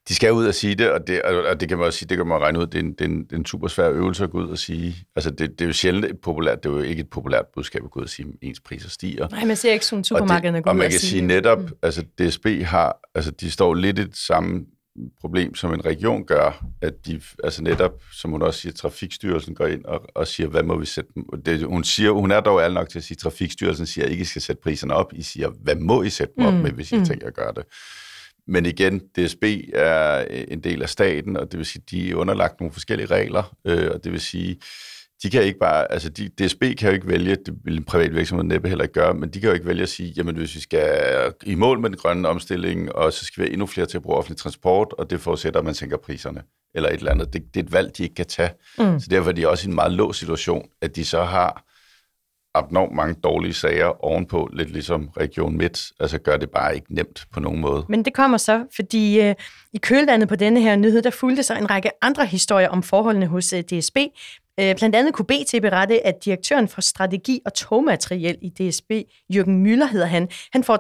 De 0.09 0.15
skal 0.15 0.33
ud 0.33 0.47
og 0.47 0.55
sige 0.55 0.75
det, 0.75 0.91
og 0.91 1.07
det, 1.07 1.23
og 1.23 1.45
og 1.45 1.61
det 1.61 1.69
kan 1.69 1.79
man 1.79 1.87
også 1.87 1.99
sige, 1.99 2.09
det 2.09 2.17
kan 2.17 2.27
man 2.27 2.41
regne 2.41 2.59
ud, 2.59 2.67
det 2.67 2.75
er 2.75 2.83
en, 2.83 2.93
det 2.93 3.01
er 3.01 3.05
en, 3.05 3.25
det 3.25 3.33
er 3.33 3.37
en 3.37 3.47
super 3.47 3.69
svær 3.69 3.91
øvelse 3.91 4.25
at 4.25 4.31
gå 4.31 4.39
ud 4.39 4.49
og 4.49 4.59
sige. 4.59 4.97
Altså, 5.17 5.31
det, 5.31 5.51
det 5.51 5.61
er 5.61 5.67
jo 5.67 5.73
sjældent 5.73 6.05
et 6.05 6.21
populært, 6.21 6.63
det 6.63 6.69
er 6.71 6.75
jo 6.75 6.81
ikke 6.81 7.01
et 7.01 7.11
populært 7.11 7.47
budskab 7.55 7.85
at 7.85 7.91
gå 7.91 8.01
ud 8.01 8.05
og 8.05 8.11
sige, 8.11 8.29
at 8.29 8.35
ens 8.43 8.61
priser 8.61 8.89
stiger. 8.89 9.29
Nej, 9.29 9.45
man 9.45 9.57
ser 9.57 9.73
ikke 9.73 9.87
sådan 9.87 10.01
Og 10.01 10.07
supermarkederne 10.07 10.63
gå 10.63 10.71
og 10.71 10.75
ud 10.75 10.79
man 10.79 10.87
og 10.87 10.91
kan 10.91 11.01
sige 11.01 11.11
sige 11.11 11.23
netop, 11.23 11.59
mm. 11.59 11.69
altså 11.83 12.03
DSB 12.03 12.47
har, 12.65 13.01
altså 13.15 13.31
de 13.31 13.51
står 13.51 13.75
lidt 13.75 13.99
i 13.99 14.05
det 14.05 14.17
samme 14.17 14.67
problem, 15.21 15.55
som 15.55 15.75
en 15.75 15.85
region 15.85 16.25
gør, 16.25 16.65
at 16.83 17.07
de, 17.07 17.21
altså 17.45 17.63
netop, 17.63 18.03
som 18.13 18.31
hun 18.31 18.43
også 18.43 18.61
siger, 18.61 18.73
Trafikstyrelsen 18.73 19.55
går 19.55 19.67
ind 19.67 19.85
og, 19.85 20.07
og 20.15 20.27
siger, 20.27 20.49
hvad 20.49 20.63
må 20.63 20.79
vi 20.79 20.87
sætte 20.87 21.11
dem? 21.15 21.43
Det, 21.43 21.63
hun, 21.63 21.85
siger, 21.85 22.11
hun 22.11 22.31
er 22.31 22.41
dog 22.41 22.61
ærlig 22.61 22.75
nok 22.75 22.89
til 22.89 22.99
at 22.99 23.05
sige, 23.05 23.15
at 23.15 23.19
Trafikstyrelsen 23.19 23.87
siger, 23.87 24.05
at 24.05 24.11
I 24.11 24.13
ikke 24.13 24.25
skal 24.25 24.43
sætte 24.43 24.63
priserne 24.63 24.95
op. 24.95 25.13
I 25.13 25.23
siger, 25.23 25.51
hvad 25.51 25.77
må 25.77 26.03
I 26.03 26.11
sætte 26.11 26.35
dem 26.37 26.47
op 26.47 26.55
Mm, 26.55 26.61
med, 26.61 26.71
hvis 26.71 26.93
I 26.93 26.97
mm. 26.97 27.05
tænker 27.05 27.27
at 27.27 27.35
gøre 27.35 27.53
det? 27.57 27.65
Men 28.47 28.67
igen, 28.67 28.99
DSB 28.99 29.45
er 29.75 30.25
en 30.49 30.61
del 30.61 30.83
af 30.83 30.89
staten, 30.89 31.37
og 31.37 31.53
det 31.53 31.59
vil 31.59 31.67
sige, 31.67 31.83
de 31.91 32.11
er 32.11 32.15
underlagt 32.15 32.61
nogle 32.61 32.73
forskellige 32.73 33.07
regler, 33.07 33.57
øh, 33.65 33.91
og 33.95 34.05
det 34.05 34.13
vil 34.13 34.21
sige, 34.21 34.61
de 35.23 35.31
kan 35.31 35.43
ikke 35.43 35.59
bare, 35.59 35.93
altså 35.93 36.09
de, 36.09 36.29
DSB 36.29 36.63
kan 36.79 36.89
jo 36.89 36.91
ikke 36.91 37.09
vælge, 37.09 37.37
det 37.37 37.55
vil 37.65 37.77
en 37.77 37.85
privat 37.85 38.15
virksomhed 38.15 38.45
næppe 38.45 38.69
heller 38.69 38.85
ikke 38.85 38.95
gøre, 38.95 39.15
men 39.15 39.31
de 39.31 39.41
kan 39.41 39.49
jo 39.49 39.55
ikke 39.55 39.67
vælge 39.67 39.83
at 39.83 39.89
sige, 39.89 40.13
jamen 40.17 40.37
hvis 40.37 40.55
vi 40.55 40.61
skal 40.61 41.33
i 41.43 41.55
mål 41.55 41.81
med 41.81 41.91
den 41.91 41.99
grønne 41.99 42.29
omstilling, 42.29 42.93
og 42.93 43.13
så 43.13 43.25
skal 43.25 43.43
vi 43.43 43.47
have 43.47 43.53
endnu 43.53 43.67
flere 43.67 43.87
til 43.87 43.99
at 43.99 44.03
bruge 44.03 44.17
offentlig 44.17 44.39
transport, 44.39 44.95
og 44.99 45.11
det 45.11 45.21
forudsætter, 45.21 45.61
at 45.61 45.65
man 45.65 45.75
sænker 45.75 45.97
priserne, 45.97 46.43
eller 46.75 46.89
et 46.89 46.95
eller 46.95 47.11
andet. 47.11 47.33
Det, 47.33 47.55
det 47.55 47.61
er 47.61 47.65
et 47.65 47.73
valg, 47.73 47.97
de 47.97 48.03
ikke 48.03 48.15
kan 48.15 48.27
tage. 48.27 48.51
Mm. 48.79 49.01
Så 49.01 49.07
derfor 49.11 49.31
er 49.31 49.35
de 49.35 49.49
også 49.49 49.69
i 49.69 49.69
en 49.69 49.75
meget 49.75 49.93
låst 49.93 50.19
situation, 50.19 50.69
at 50.83 50.97
de 50.97 51.05
så 51.05 51.25
har 51.25 51.65
abnormt 52.55 52.95
mange 52.95 53.15
dårlige 53.25 53.55
sager 53.55 54.05
ovenpå, 54.05 54.51
lidt 54.53 54.71
ligesom 54.71 55.09
Region 55.09 55.57
Midt, 55.57 55.93
altså 56.01 56.19
gør 56.19 56.37
det 56.37 56.51
bare 56.51 56.75
ikke 56.75 56.95
nemt 56.95 57.27
på 57.33 57.41
nogen 57.41 57.61
måde. 57.61 57.85
Men 57.89 58.05
det 58.05 58.15
kommer 58.15 58.39
så, 58.39 58.65
fordi 58.77 59.21
øh, 59.21 59.35
i 59.73 59.79
kølvandet 59.79 60.29
på 60.29 60.37
denne 60.37 60.61
her 60.61 60.77
nyhed, 60.77 61.03
der 61.03 61.11
fulgte 61.11 61.43
så 61.43 61.55
en 61.55 61.71
række 61.71 61.91
andre 62.03 62.27
historier 62.27 62.69
om 62.69 62.83
forholdene 62.83 63.27
hos 63.27 63.53
øh, 63.53 63.63
DSB. 63.63 63.97
Øh, 64.61 64.77
blandt 64.77 64.97
andet 64.97 65.15
kunne 65.15 65.27
BT 65.27 65.55
berette, 65.63 66.07
at 66.07 66.25
direktøren 66.25 66.69
for 66.69 66.81
strategi 66.81 67.41
og 67.45 67.55
togmateriel 67.55 68.39
i 68.43 68.49
DSB, 68.49 68.91
Jørgen 69.35 69.63
Møller 69.63 69.87
hedder 69.87 70.07
han, 70.07 70.29
han 70.53 70.65
får 70.65 70.79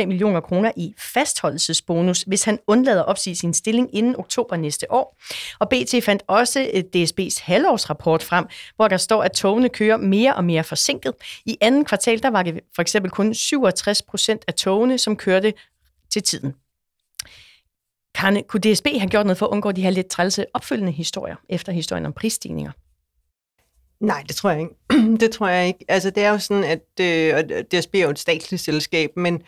3,3 0.00 0.06
millioner 0.06 0.40
kroner 0.40 0.72
i 0.76 0.94
fastholdelsesbonus, 0.98 2.22
hvis 2.22 2.44
han 2.44 2.58
undlader 2.66 3.02
at 3.02 3.08
opsige 3.08 3.36
sin 3.36 3.54
stilling 3.54 3.94
inden 3.94 4.16
oktober 4.18 4.56
næste 4.56 4.92
år. 4.92 5.18
Og 5.58 5.68
BT 5.68 6.04
fandt 6.04 6.22
også 6.26 6.70
øh, 6.74 6.82
DSB's 6.96 7.42
halvårsrapport 7.42 8.22
frem, 8.22 8.46
hvor 8.76 8.88
der 8.88 8.96
står, 8.96 9.22
at 9.22 9.32
togene 9.32 9.68
kører 9.68 9.96
mere 9.96 10.34
og 10.34 10.44
mere 10.44 10.64
forsinket. 10.64 11.12
I 11.46 11.56
anden 11.60 11.84
kvartal, 11.84 12.22
der 12.22 12.30
var 12.30 12.42
det 12.42 12.60
for 12.74 12.82
eksempel 12.82 13.10
kun 13.10 13.34
67 13.34 14.02
procent 14.02 14.44
af 14.48 14.54
togene, 14.54 14.98
som 14.98 15.16
kørte 15.16 15.52
til 16.12 16.22
tiden. 16.22 16.54
Karne, 18.14 18.42
kunne 18.42 18.60
DSB 18.60 18.86
have 18.86 19.10
gjort 19.10 19.26
noget 19.26 19.38
for 19.38 19.46
at 19.46 19.50
undgå 19.50 19.72
de 19.72 19.82
her 19.82 19.90
lidt 19.90 20.06
trælse 20.06 20.46
opfølgende 20.54 20.92
historier 20.92 21.36
efter 21.48 21.72
historien 21.72 22.06
om 22.06 22.12
prisstigninger? 22.12 22.70
Nej, 24.04 24.22
det 24.28 24.36
tror 24.36 24.50
jeg 24.50 24.60
ikke. 24.60 24.74
det 25.20 25.30
tror 25.30 25.48
jeg 25.48 25.66
ikke. 25.66 25.84
Altså, 25.88 26.10
det 26.10 26.22
er 26.22 26.30
jo 26.30 26.38
sådan, 26.38 26.64
at 26.64 27.00
øh, 27.00 27.34
og 27.36 27.62
DSB 27.72 27.94
er 27.94 28.02
jo 28.02 28.10
et 28.10 28.18
statsligt 28.18 28.62
selskab, 28.62 29.10
men, 29.16 29.42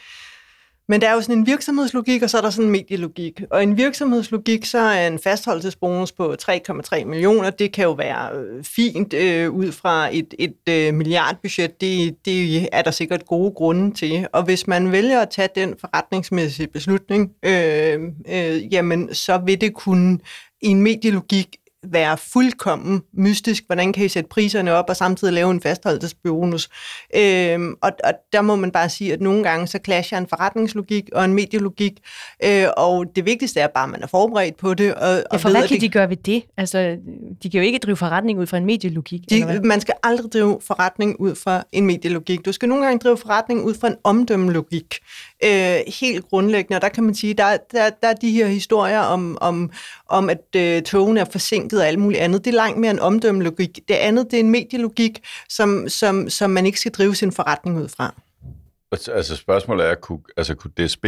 men 0.88 1.00
der 1.00 1.08
er 1.08 1.14
jo 1.14 1.20
sådan 1.20 1.38
en 1.38 1.46
virksomhedslogik, 1.46 2.22
og 2.22 2.30
så 2.30 2.38
er 2.38 2.42
der 2.42 2.50
sådan 2.50 2.64
en 2.64 2.70
medielogik. 2.70 3.42
Og 3.50 3.62
en 3.62 3.76
virksomhedslogik, 3.76 4.64
så 4.64 4.78
er 4.78 5.06
en 5.06 5.18
fastholdelsesbonus 5.18 6.12
på 6.12 6.34
3,3 6.42 7.04
millioner, 7.04 7.50
det 7.50 7.72
kan 7.72 7.84
jo 7.84 7.92
være 7.92 8.36
øh, 8.36 8.64
fint 8.64 9.14
øh, 9.14 9.50
ud 9.50 9.72
fra 9.72 10.08
et, 10.12 10.34
et 10.38 10.68
øh, 10.68 10.94
milliardbudget. 10.94 11.80
Det, 11.80 12.16
det 12.24 12.68
er 12.72 12.82
der 12.82 12.90
sikkert 12.90 13.26
gode 13.26 13.50
grunde 13.50 13.94
til. 13.94 14.26
Og 14.32 14.42
hvis 14.42 14.66
man 14.66 14.92
vælger 14.92 15.20
at 15.20 15.30
tage 15.30 15.48
den 15.54 15.74
forretningsmæssige 15.80 16.68
beslutning, 16.68 17.30
øh, 17.42 18.00
øh, 18.28 18.74
jamen, 18.74 19.14
så 19.14 19.38
vil 19.46 19.60
det 19.60 19.74
kunne 19.74 20.18
i 20.62 20.66
en 20.66 20.82
medielogik 20.82 21.56
være 21.92 22.16
fuldkommen 22.18 23.02
mystisk. 23.14 23.62
Hvordan 23.66 23.92
kan 23.92 24.04
I 24.04 24.08
sætte 24.08 24.28
priserne 24.28 24.72
op 24.72 24.84
og 24.88 24.96
samtidig 24.96 25.34
lave 25.34 25.50
en 25.50 25.60
fastholdelsesbonus? 25.60 26.68
Øhm, 27.16 27.74
og, 27.82 27.90
og 28.04 28.12
der 28.32 28.40
må 28.40 28.56
man 28.56 28.70
bare 28.70 28.88
sige, 28.88 29.12
at 29.12 29.20
nogle 29.20 29.42
gange 29.42 29.66
så 29.66 29.78
clasher 29.84 30.18
en 30.18 30.26
forretningslogik 30.28 31.04
og 31.12 31.24
en 31.24 31.34
medielogik, 31.34 31.92
øh, 32.44 32.64
og 32.76 33.04
det 33.16 33.26
vigtigste 33.26 33.60
er 33.60 33.66
bare, 33.74 33.84
at 33.84 33.90
man 33.90 34.02
er 34.02 34.06
forberedt 34.06 34.56
på 34.56 34.74
det. 34.74 34.94
Og, 34.94 35.16
Ja, 35.16 35.22
og 35.30 35.40
for 35.40 35.48
ved, 35.48 35.56
hvad 35.56 35.68
kan 35.68 35.74
det- 35.74 35.80
de 35.80 35.88
gøre 35.88 36.10
ved 36.10 36.16
det? 36.16 36.42
Altså, 36.56 36.96
de 37.42 37.50
kan 37.50 37.60
jo 37.60 37.66
ikke 37.66 37.78
drive 37.78 37.96
forretning 37.96 38.38
ud 38.38 38.46
fra 38.46 38.56
en 38.56 38.64
medielogik. 38.64 39.20
de, 39.30 39.60
man 39.64 39.80
skal 39.80 39.94
aldrig 40.02 40.32
drive 40.32 40.58
forretning 40.66 41.20
ud 41.20 41.34
fra 41.34 41.64
en 41.72 41.86
medielogik. 41.86 42.44
Du 42.44 42.52
skal 42.52 42.68
nogle 42.68 42.84
gange 42.84 42.98
drive 42.98 43.16
forretning 43.16 43.64
ud 43.64 43.74
fra 43.74 43.88
en 43.88 43.94
omdømmelogik. 44.04 44.94
Øh, 45.44 45.78
helt 46.00 46.28
grundlæggende, 46.28 46.76
og 46.76 46.82
der 46.82 46.88
kan 46.88 47.04
man 47.04 47.14
sige, 47.14 47.34
der, 47.34 47.56
der, 47.72 47.90
der 47.90 48.08
er 48.08 48.14
de 48.14 48.30
her 48.30 48.46
historier 48.46 49.00
om, 49.00 49.38
om, 49.40 49.70
om 50.08 50.30
at 50.30 50.56
øh, 50.56 50.82
togene 50.82 51.20
er 51.20 51.24
forsinket 51.24 51.80
og 51.80 51.86
alt 51.86 51.98
muligt 51.98 52.20
andet. 52.20 52.44
Det 52.44 52.50
er 52.50 52.56
langt 52.56 52.78
mere 52.78 52.90
en 52.90 52.98
omdømmelogik. 52.98 53.78
Det 53.88 53.94
andet, 53.94 54.30
det 54.30 54.36
er 54.36 54.40
en 54.40 54.50
medielogik, 54.50 55.24
som, 55.48 55.88
som, 55.88 56.28
som 56.28 56.50
man 56.50 56.66
ikke 56.66 56.80
skal 56.80 56.92
drive 56.92 57.14
sin 57.14 57.32
forretning 57.32 57.78
ud 57.78 57.88
fra. 57.88 58.14
Altså 58.92 59.36
spørgsmålet 59.36 59.86
er, 59.86 59.94
kunne, 59.94 60.20
altså, 60.36 60.54
kunne 60.54 60.72
DSB 60.78 61.06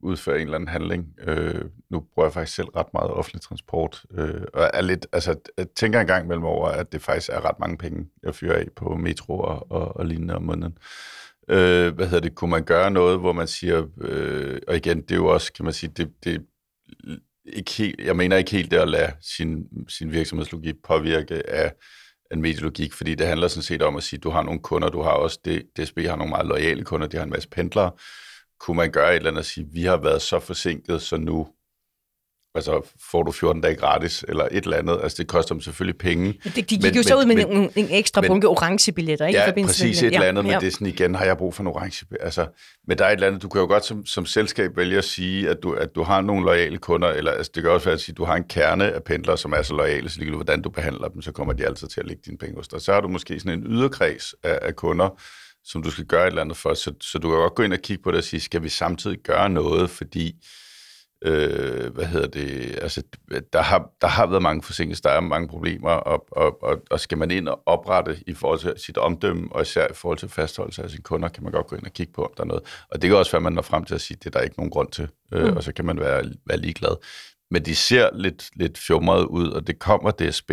udføre 0.00 0.36
en 0.36 0.42
eller 0.42 0.54
anden 0.54 0.68
handling? 0.68 1.14
Øh, 1.26 1.64
nu 1.90 2.00
bruger 2.00 2.26
jeg 2.26 2.32
faktisk 2.32 2.56
selv 2.56 2.68
ret 2.68 2.86
meget 2.92 3.10
offentlig 3.10 3.42
transport, 3.42 4.02
øh, 4.10 4.42
og 4.54 4.70
er 4.74 4.80
lidt, 4.80 5.06
altså, 5.12 5.36
jeg 5.58 5.66
tænker 5.76 6.00
en 6.00 6.06
gang 6.06 6.24
imellem 6.24 6.44
over, 6.44 6.68
at 6.68 6.92
det 6.92 7.02
faktisk 7.02 7.30
er 7.32 7.44
ret 7.44 7.60
mange 7.60 7.78
penge, 7.78 8.06
jeg 8.22 8.34
fyrer 8.34 8.58
af 8.58 8.66
på 8.76 8.96
metro 8.96 9.40
og, 9.40 9.66
og, 9.70 9.96
og 9.96 10.06
lignende 10.06 10.36
om 10.36 10.42
måneden. 10.42 10.78
Øh, 11.50 11.94
hvad 11.94 12.06
hedder 12.06 12.20
det? 12.20 12.34
Kunne 12.34 12.50
man 12.50 12.64
gøre 12.64 12.90
noget, 12.90 13.18
hvor 13.18 13.32
man 13.32 13.46
siger, 13.46 13.86
øh, 14.00 14.60
og 14.68 14.76
igen, 14.76 15.02
det 15.02 15.10
er 15.10 15.16
jo 15.16 15.26
også, 15.26 15.52
kan 15.52 15.64
man 15.64 15.74
sige, 15.74 15.92
det, 15.96 16.12
det 16.24 16.46
ikke 17.44 17.72
helt, 17.72 18.00
jeg 18.00 18.16
mener 18.16 18.36
ikke 18.36 18.50
helt 18.50 18.70
det 18.70 18.76
at 18.76 18.88
lade 18.88 19.12
sin, 19.20 19.66
sin 19.88 20.12
virksomhedslogik 20.12 20.74
påvirke 20.84 21.50
af 21.50 21.72
en 22.32 22.42
medielogik, 22.42 22.92
fordi 22.92 23.14
det 23.14 23.26
handler 23.26 23.48
sådan 23.48 23.62
set 23.62 23.82
om 23.82 23.96
at 23.96 24.02
sige, 24.02 24.20
du 24.20 24.30
har 24.30 24.42
nogle 24.42 24.60
kunder, 24.60 24.88
du 24.88 25.02
har 25.02 25.10
også, 25.10 25.40
det, 25.44 25.62
DSB 25.76 25.98
har 25.98 26.16
nogle 26.16 26.30
meget 26.30 26.46
lojale 26.46 26.84
kunder, 26.84 27.06
de 27.06 27.16
har 27.16 27.24
en 27.24 27.30
masse 27.30 27.48
pendlere. 27.48 27.90
Kunne 28.60 28.76
man 28.76 28.90
gøre 28.90 29.10
et 29.10 29.16
eller 29.16 29.30
andet 29.30 29.38
og 29.38 29.44
sige, 29.44 29.66
vi 29.72 29.82
har 29.82 29.96
været 29.96 30.22
så 30.22 30.40
forsinket, 30.40 31.02
så 31.02 31.16
nu 31.16 31.48
altså, 32.56 32.94
får 33.10 33.22
du 33.22 33.32
14 33.32 33.62
dage 33.62 33.74
gratis, 33.74 34.24
eller 34.28 34.48
et 34.50 34.64
eller 34.64 34.76
andet. 34.76 35.00
Altså, 35.02 35.16
det 35.18 35.26
koster 35.26 35.54
dem 35.54 35.60
selvfølgelig 35.60 35.98
penge. 35.98 36.32
De, 36.44 36.50
de 36.50 36.62
gik 36.62 36.96
jo 36.96 37.02
så 37.02 37.16
ud 37.16 37.26
med 37.26 37.36
en, 37.36 37.70
en 37.76 37.88
ekstra 37.90 38.20
bunke 38.20 38.48
orange 38.48 38.92
billetter, 38.92 39.26
ikke? 39.26 39.36
i 39.36 39.40
Ja, 39.40 39.48
forbindelse 39.48 39.84
præcis 39.84 40.02
et 40.02 40.06
eller 40.06 40.26
andet, 40.26 40.44
ja, 40.44 40.50
men 40.50 40.60
det 40.60 40.66
er 40.66 40.70
sådan 40.70 40.86
igen, 40.86 41.14
har 41.14 41.24
jeg 41.24 41.36
brug 41.36 41.54
for 41.54 41.62
en 41.62 41.66
orange 41.66 42.06
Altså, 42.20 42.46
men 42.88 42.98
der 42.98 43.04
er 43.04 43.08
et 43.08 43.12
eller 43.12 43.26
andet, 43.26 43.42
du 43.42 43.48
kan 43.48 43.60
jo 43.60 43.66
godt 43.66 43.84
som, 43.84 44.06
som 44.06 44.26
selskab 44.26 44.76
vælge 44.76 44.98
at 44.98 45.04
sige, 45.04 45.48
at 45.48 45.62
du, 45.62 45.72
at 45.72 45.94
du 45.94 46.02
har 46.02 46.20
nogle 46.20 46.44
lojale 46.44 46.78
kunder, 46.78 47.08
eller 47.08 47.30
altså, 47.30 47.52
det 47.54 47.62
kan 47.62 47.72
også 47.72 47.84
være 47.84 47.94
at 47.94 48.00
sige, 48.00 48.12
at 48.12 48.16
du 48.16 48.24
har 48.24 48.34
en 48.34 48.44
kerne 48.44 48.92
af 48.92 49.02
pendlere, 49.04 49.38
som 49.38 49.52
er 49.52 49.62
så 49.62 49.74
lojale, 49.74 50.08
så 50.08 50.18
ligegyldigt 50.18 50.36
hvordan 50.36 50.62
du 50.62 50.70
behandler 50.70 51.08
dem, 51.08 51.22
så 51.22 51.32
kommer 51.32 51.52
de 51.52 51.66
altid 51.66 51.88
til 51.88 52.00
at 52.00 52.06
lægge 52.06 52.22
dine 52.26 52.38
penge 52.38 52.56
hos 52.56 52.68
dig. 52.68 52.80
Så 52.80 52.92
har 52.92 53.00
du 53.00 53.08
måske 53.08 53.40
sådan 53.40 53.58
en 53.58 53.66
yderkreds 53.66 54.34
af, 54.42 54.58
af 54.62 54.76
kunder, 54.76 55.08
som 55.64 55.82
du 55.82 55.90
skal 55.90 56.04
gøre 56.04 56.22
et 56.22 56.26
eller 56.26 56.42
andet 56.42 56.56
for, 56.56 56.74
så, 56.74 56.92
så 57.00 57.18
du 57.18 57.28
kan 57.28 57.38
godt 57.38 57.54
gå 57.54 57.62
ind 57.62 57.72
og 57.72 57.78
kigge 57.78 58.02
på 58.02 58.10
det 58.10 58.18
og 58.18 58.24
sige, 58.24 58.40
skal 58.40 58.62
vi 58.62 58.68
samtidig 58.68 59.18
gøre 59.18 59.48
noget, 59.48 59.90
fordi 59.90 60.34
øh, 61.22 61.94
hvad 61.94 62.04
hedder 62.04 62.26
det, 62.26 62.78
altså, 62.82 63.02
der 63.52 63.62
har, 63.62 63.90
der 64.00 64.06
har 64.06 64.26
været 64.26 64.42
mange 64.42 64.62
forsinkelser, 64.62 65.02
der 65.02 65.16
er 65.16 65.20
mange 65.20 65.48
problemer, 65.48 65.90
og, 65.90 66.26
og, 66.32 66.62
og, 66.62 66.82
og 66.90 67.00
skal 67.00 67.18
man 67.18 67.30
ind 67.30 67.48
og 67.48 67.62
oprette 67.66 68.16
i 68.26 68.34
forhold 68.34 68.58
til 68.58 68.74
sit 68.76 68.98
omdømme, 68.98 69.48
og 69.50 69.62
især 69.62 69.86
i 69.90 69.94
forhold 69.94 70.18
til 70.18 70.28
fastholdelse 70.28 70.82
af 70.82 70.90
sine 70.90 71.02
kunder, 71.02 71.28
kan 71.28 71.42
man 71.42 71.52
godt 71.52 71.66
gå 71.66 71.76
ind 71.76 71.86
og 71.86 71.92
kigge 71.92 72.12
på, 72.12 72.24
om 72.24 72.30
der 72.36 72.42
er 72.42 72.46
noget. 72.46 72.62
Og 72.90 73.02
det 73.02 73.10
kan 73.10 73.16
også 73.18 73.32
være, 73.32 73.38
at 73.40 73.42
man 73.42 73.52
når 73.52 73.62
frem 73.62 73.84
til 73.84 73.94
at 73.94 74.00
sige, 74.00 74.16
at 74.16 74.24
det 74.24 74.34
er 74.34 74.38
der 74.38 74.44
ikke 74.44 74.56
nogen 74.56 74.70
grund 74.70 74.88
til, 74.90 75.08
øh, 75.32 75.44
Mm. 75.50 75.56
og 75.56 75.62
så 75.62 75.72
kan 75.72 75.84
man 75.84 76.00
være, 76.00 76.24
være 76.46 76.58
ligeglad. 76.58 76.96
Men 77.50 77.64
de 77.64 77.74
ser 77.74 78.08
lidt, 78.14 78.50
lidt 78.56 78.78
fjumrede 78.78 79.30
ud, 79.30 79.48
og 79.48 79.66
det 79.66 79.78
kommer 79.78 80.10
DSB. 80.10 80.50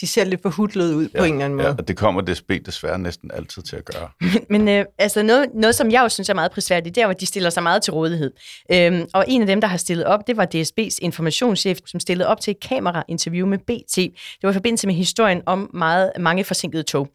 De 0.00 0.06
ser 0.06 0.24
lidt 0.24 0.42
forhudlet 0.42 0.94
ud 0.94 1.08
ja, 1.14 1.18
på 1.18 1.24
en 1.24 1.32
eller 1.32 1.44
anden 1.44 1.56
måde. 1.56 1.68
Ja, 1.68 1.74
og 1.78 1.88
det 1.88 1.96
kommer 1.96 2.20
DSB 2.20 2.52
desværre 2.66 2.98
næsten 2.98 3.30
altid 3.34 3.62
til 3.62 3.76
at 3.76 3.84
gøre. 3.84 4.08
Men 4.50 4.68
øh, 4.68 4.84
altså 4.98 5.22
noget, 5.22 5.48
noget, 5.54 5.74
som 5.74 5.90
jeg 5.90 6.02
jo 6.02 6.08
synes 6.08 6.28
er 6.28 6.34
meget 6.34 6.50
prisværdigt, 6.50 6.94
det 6.94 7.02
er, 7.02 7.08
at 7.08 7.20
de 7.20 7.26
stiller 7.26 7.50
sig 7.50 7.62
meget 7.62 7.82
til 7.82 7.92
rådighed. 7.92 8.32
Øhm, 8.72 9.06
og 9.14 9.24
en 9.28 9.40
af 9.40 9.46
dem, 9.46 9.60
der 9.60 9.68
har 9.68 9.76
stillet 9.76 10.06
op, 10.06 10.26
det 10.26 10.36
var 10.36 10.46
DSB's 10.54 10.98
informationschef, 11.02 11.78
som 11.86 12.00
stillede 12.00 12.28
op 12.28 12.40
til 12.40 12.50
et 12.50 12.60
kamerainterview 12.60 13.46
med 13.46 13.58
BT. 13.58 13.96
Det 13.96 14.12
var 14.42 14.50
i 14.50 14.52
forbindelse 14.52 14.86
med 14.86 14.94
historien 14.94 15.42
om 15.46 15.70
meget, 15.74 16.12
mange 16.18 16.44
forsinkede 16.44 16.82
tog. 16.82 17.08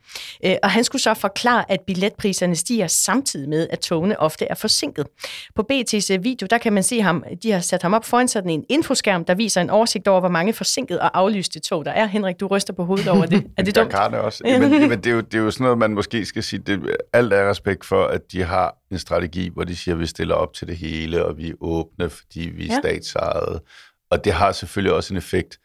Øh, 0.46 0.56
og 0.64 0.72
han 0.72 0.84
skulle 0.84 1.02
så 1.02 1.14
forklare, 1.14 1.72
at 1.72 1.80
billetpriserne 1.88 2.56
stiger 2.56 2.88
samtidig 2.88 3.50
med, 3.50 3.68
at 3.70 3.80
togene 3.80 4.20
ofte 4.20 4.46
er 4.46 4.56
forsinket. 4.56 5.08
På 5.56 5.66
BT's 5.72 6.14
øh, 6.14 6.24
video, 6.24 6.48
der 6.50 6.58
kan 6.58 6.74
man 6.74 6.84
se 6.84 7.02
ham, 7.02 7.24
de 7.44 7.52
har 7.52 7.60
sat 7.60 7.82
ham 7.82 7.94
op 7.94 8.06
foran 8.06 8.28
sådan 8.28 8.50
en 8.50 8.64
infoskærm, 8.70 9.19
der 9.24 9.36
viser 9.36 9.62
en 9.62 9.70
oversigt 9.70 10.08
over, 10.08 10.20
hvor 10.20 10.30
mange 10.30 10.54
forsinkede 10.54 11.02
og 11.02 11.18
aflyste 11.18 11.60
tog 11.60 11.86
der 11.86 11.92
er. 11.92 12.06
Henrik, 12.06 12.40
du 12.40 12.48
ryster 12.48 12.74
på 12.74 12.86
hovedet 12.86 13.08
over 13.08 13.26
det. 13.26 13.48
Er 13.58 13.64
det 13.64 13.76
dumt? 13.76 13.92
Kan 13.92 14.12
det 14.12 14.20
også. 14.20 14.44
Men, 14.44 14.62
men 14.90 15.04
det, 15.04 15.08
er 15.08 15.12
jo, 15.12 15.22
det 15.22 15.34
er 15.34 15.40
jo 15.40 15.52
sådan 15.52 15.64
noget, 15.64 15.78
man 15.78 15.92
måske 15.92 16.26
skal 16.26 16.44
sige. 16.44 16.60
Det, 16.60 16.96
alt 17.14 17.34
er 17.34 17.50
respekt 17.50 17.86
for, 17.86 18.06
at 18.06 18.32
de 18.32 18.44
har 18.44 18.76
en 18.92 19.00
strategi, 19.00 19.50
hvor 19.54 19.64
de 19.64 19.76
siger, 19.76 19.96
at 19.96 20.00
vi 20.00 20.06
stiller 20.06 20.36
op 20.36 20.54
til 20.54 20.68
det 20.68 20.78
hele, 20.78 21.26
og 21.26 21.38
vi 21.38 21.50
er 21.50 21.54
åbne, 21.62 22.10
fordi 22.10 22.40
vi 22.40 22.68
er 22.70 22.74
Ja. 22.74 22.80
statsejede. 22.80 23.62
Og 24.12 24.26
det 24.26 24.34
har 24.34 24.52
selvfølgelig 24.52 24.94
også 24.94 25.14
en 25.14 25.18
effekt. 25.18 25.60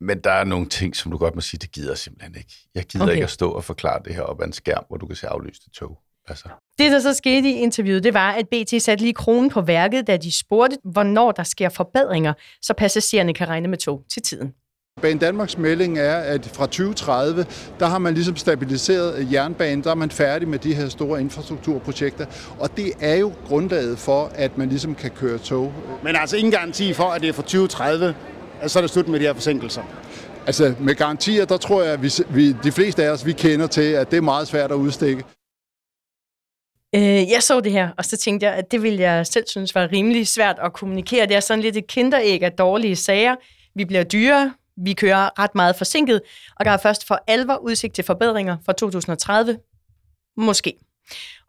Men 0.00 0.18
der 0.18 0.30
er 0.30 0.44
nogle 0.44 0.66
ting, 0.68 0.96
som 0.96 1.10
du 1.12 1.18
godt 1.18 1.34
må 1.34 1.40
sige, 1.40 1.58
det 1.58 1.72
gider 1.72 1.90
jeg 1.90 1.98
simpelthen 1.98 2.34
ikke. 2.38 2.54
Jeg 2.74 2.84
gider 2.84 3.04
okay. 3.04 3.14
ikke 3.14 3.24
at 3.24 3.30
stå 3.30 3.50
og 3.50 3.64
forklare 3.64 4.00
det 4.04 4.14
her 4.14 4.22
op 4.22 4.40
ad 4.40 4.46
en 4.46 4.52
skærm, 4.52 4.84
hvor 4.88 4.96
du 4.96 5.06
kan 5.06 5.16
se 5.16 5.28
aflyste 5.28 5.70
tog. 5.70 5.98
Altså. 6.28 6.48
Det, 6.78 6.92
der 6.92 7.00
så 7.00 7.14
skete 7.14 7.48
i 7.48 7.52
interviewet, 7.52 8.04
det 8.04 8.14
var, 8.14 8.32
at 8.32 8.48
BT 8.48 8.82
satte 8.82 9.04
lige 9.04 9.14
kronen 9.14 9.50
på 9.50 9.60
værket, 9.60 10.06
da 10.06 10.16
de 10.16 10.38
spurgte, 10.38 10.78
hvornår 10.84 11.32
der 11.32 11.42
sker 11.42 11.68
forbedringer, 11.68 12.32
så 12.62 12.74
passagererne 12.74 13.34
kan 13.34 13.48
regne 13.48 13.68
med 13.68 13.78
tog 13.78 14.02
til 14.12 14.22
tiden. 14.22 14.54
Bane 15.02 15.20
Danmarks 15.20 15.58
melding 15.58 15.98
er, 15.98 16.16
at 16.16 16.46
fra 16.46 16.66
2030, 16.66 17.46
der 17.80 17.86
har 17.86 17.98
man 17.98 18.14
ligesom 18.14 18.36
stabiliseret 18.36 19.32
jernbanen, 19.32 19.84
der 19.84 19.90
er 19.90 19.94
man 19.94 20.10
færdig 20.10 20.48
med 20.48 20.58
de 20.58 20.74
her 20.74 20.88
store 20.88 21.20
infrastrukturprojekter, 21.20 22.26
og 22.58 22.76
det 22.76 22.92
er 23.00 23.14
jo 23.14 23.32
grundlaget 23.46 23.98
for, 23.98 24.30
at 24.34 24.58
man 24.58 24.68
ligesom 24.68 24.94
kan 24.94 25.10
køre 25.10 25.38
tog. 25.38 25.72
Men 26.02 26.16
altså 26.16 26.36
ingen 26.36 26.52
garanti 26.52 26.92
for, 26.92 27.04
at 27.04 27.20
det 27.20 27.28
er 27.28 27.32
fra 27.32 27.42
2030, 27.42 28.14
at 28.60 28.70
så 28.70 28.78
er 28.78 28.80
det 28.80 28.90
slut 28.90 29.08
med 29.08 29.20
de 29.20 29.24
her 29.24 29.34
forsinkelser. 29.34 29.82
Altså 30.46 30.74
med 30.80 30.94
garantier, 30.94 31.44
der 31.44 31.56
tror 31.56 31.82
jeg, 31.82 31.92
at 31.92 32.02
vi, 32.02 32.10
vi, 32.30 32.52
de 32.52 32.72
fleste 32.72 33.04
af 33.04 33.10
os, 33.10 33.26
vi 33.26 33.32
kender 33.32 33.66
til, 33.66 33.92
at 33.92 34.10
det 34.10 34.16
er 34.16 34.20
meget 34.20 34.48
svært 34.48 34.70
at 34.70 34.76
udstikke. 34.76 35.24
Øh, 36.94 37.30
jeg 37.30 37.42
så 37.42 37.60
det 37.60 37.72
her, 37.72 37.90
og 37.98 38.04
så 38.04 38.16
tænkte 38.16 38.46
jeg, 38.46 38.54
at 38.54 38.70
det 38.70 38.82
ville 38.82 39.00
jeg 39.00 39.26
selv 39.26 39.44
synes 39.48 39.74
var 39.74 39.92
rimelig 39.92 40.28
svært 40.28 40.58
at 40.62 40.72
kommunikere. 40.72 41.26
Det 41.26 41.36
er 41.36 41.40
sådan 41.40 41.62
lidt 41.62 41.76
et 41.76 41.86
kinderæg 41.86 42.42
af 42.42 42.52
dårlige 42.52 42.96
sager. 42.96 43.36
Vi 43.74 43.84
bliver 43.84 44.04
dyre, 44.04 44.54
vi 44.76 44.92
kører 44.92 45.38
ret 45.38 45.54
meget 45.54 45.76
forsinket, 45.76 46.22
og 46.56 46.64
der 46.64 46.70
er 46.70 46.76
først 46.76 47.06
for 47.06 47.18
alvor 47.26 47.56
udsigt 47.56 47.94
til 47.94 48.04
forbedringer 48.04 48.56
fra 48.64 48.72
2030. 48.72 49.58
Måske. 50.36 50.74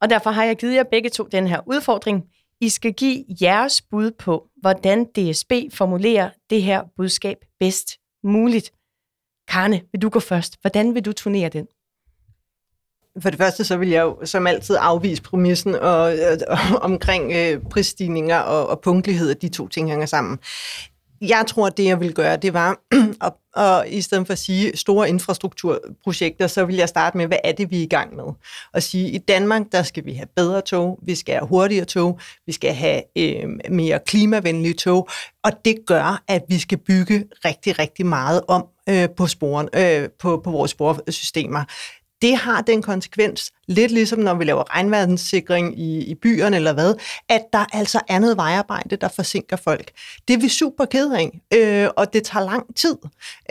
Og 0.02 0.10
derfor 0.10 0.30
har 0.30 0.44
jeg 0.44 0.56
givet 0.56 0.76
jer 0.76 0.84
begge 0.84 1.10
to 1.10 1.24
den 1.24 1.48
her 1.48 1.60
udfordring. 1.68 2.24
I 2.62 2.70
skal 2.70 2.94
give 2.94 3.26
jeres 3.42 3.82
bud 3.82 4.12
på, 4.12 4.48
hvordan 4.62 5.06
DSB 5.06 5.52
formulerer 5.74 6.30
det 6.50 6.64
her 6.64 6.84
budskab 6.98 7.38
bedst 7.60 7.98
muligt. 8.24 8.72
Karne, 9.48 9.82
vil 9.92 10.02
du 10.02 10.10
gå 10.10 10.20
først? 10.20 10.58
Hvordan 10.62 10.96
vil 10.96 11.06
du 11.06 11.14
turnere 11.14 11.50
den? 11.50 11.68
For 13.22 13.30
det 13.30 13.40
første, 13.40 13.64
så 13.64 13.78
vil 13.78 13.90
jeg 13.90 14.02
jo 14.02 14.18
som 14.26 14.48
altid 14.48 14.78
afvise 14.80 15.22
præmissen 15.22 15.76
og, 15.76 16.02
og, 16.02 16.14
øh, 16.14 16.74
omkring 16.92 17.34
øh, 17.34 17.62
prisstigninger 17.72 18.38
og, 18.38 18.70
og 18.70 18.80
punktlighed, 18.80 19.30
at 19.30 19.42
de 19.42 19.50
to 19.50 19.68
ting 19.68 19.90
hænger 19.90 20.06
sammen. 20.06 20.40
Jeg 21.22 21.46
tror, 21.48 21.68
at 21.68 21.78
det, 21.78 21.86
jeg 21.86 22.00
vil 22.00 22.14
gøre, 22.14 22.38
det 22.38 22.54
var, 22.54 22.80
at, 23.26 23.34
og 23.56 23.86
i 23.90 24.02
stedet 24.02 24.28
for 24.28 24.34
at 24.34 24.40
sige 24.40 24.78
store 24.78 25.10
infrastrukturprojekter, 25.10 26.48
så 26.48 26.66
vil 26.66 26.76
jeg 26.76 26.90
starte 26.90 27.18
med, 27.18 27.28
hvad 27.28 27.38
er 27.44 27.52
det, 27.52 27.72
vi 27.72 27.80
er 27.80 27.84
i 27.84 27.88
gang 27.88 28.16
med? 28.16 28.24
Og 28.74 28.84
sige, 28.84 29.10
i 29.10 29.18
Danmark, 29.18 29.62
der 29.72 29.84
skal 29.84 30.06
vi 30.06 30.14
have 30.14 30.28
bedre 30.36 30.62
tog, 30.62 31.00
vi 31.04 31.16
skal 31.16 31.36
have 31.36 31.48
hurtigere 31.48 31.86
tog, 31.86 32.20
vi 32.46 32.52
skal 32.52 32.74
have 32.74 33.02
øh, 33.18 33.50
mere 33.70 34.00
klimavenlige 34.06 34.74
tog, 34.74 35.10
og 35.44 35.52
det 35.66 35.76
gør, 35.88 36.24
at 36.28 36.44
vi 36.50 36.60
skal 36.60 36.78
bygge 36.78 37.26
rigtig, 37.46 37.80
rigtig 37.80 38.06
meget 38.06 38.42
om 38.48 38.66
øh, 38.90 39.10
på, 39.18 39.28
sporen, 39.28 39.70
øh, 39.76 40.10
på, 40.20 40.42
på 40.44 40.52
vores 40.52 40.72
sporsystemer 40.72 41.64
det 42.22 42.38
har 42.38 42.62
den 42.62 42.82
konsekvens, 42.82 43.52
lidt 43.68 43.92
ligesom 43.92 44.20
når 44.20 44.34
vi 44.34 44.44
laver 44.44 44.76
regnvandssikring 44.76 45.80
i, 45.80 46.04
i 46.04 46.16
byerne 46.16 46.56
eller 46.56 46.74
hvad, 46.74 46.96
at 47.30 47.42
der 47.54 47.66
altså 47.74 48.02
er 48.08 48.20
noget 48.20 48.38
vejarbejde, 48.38 48.96
der 48.96 49.08
forsinker 49.08 49.56
folk. 49.56 49.92
Det 50.28 50.34
er 50.34 50.38
vi 50.38 50.50
super 50.50 50.86
ked 50.86 51.12
af, 51.12 51.42
øh, 51.54 51.90
og 51.98 52.14
det 52.14 52.24
tager 52.24 52.46
lang 52.46 52.76
tid, 52.76 52.98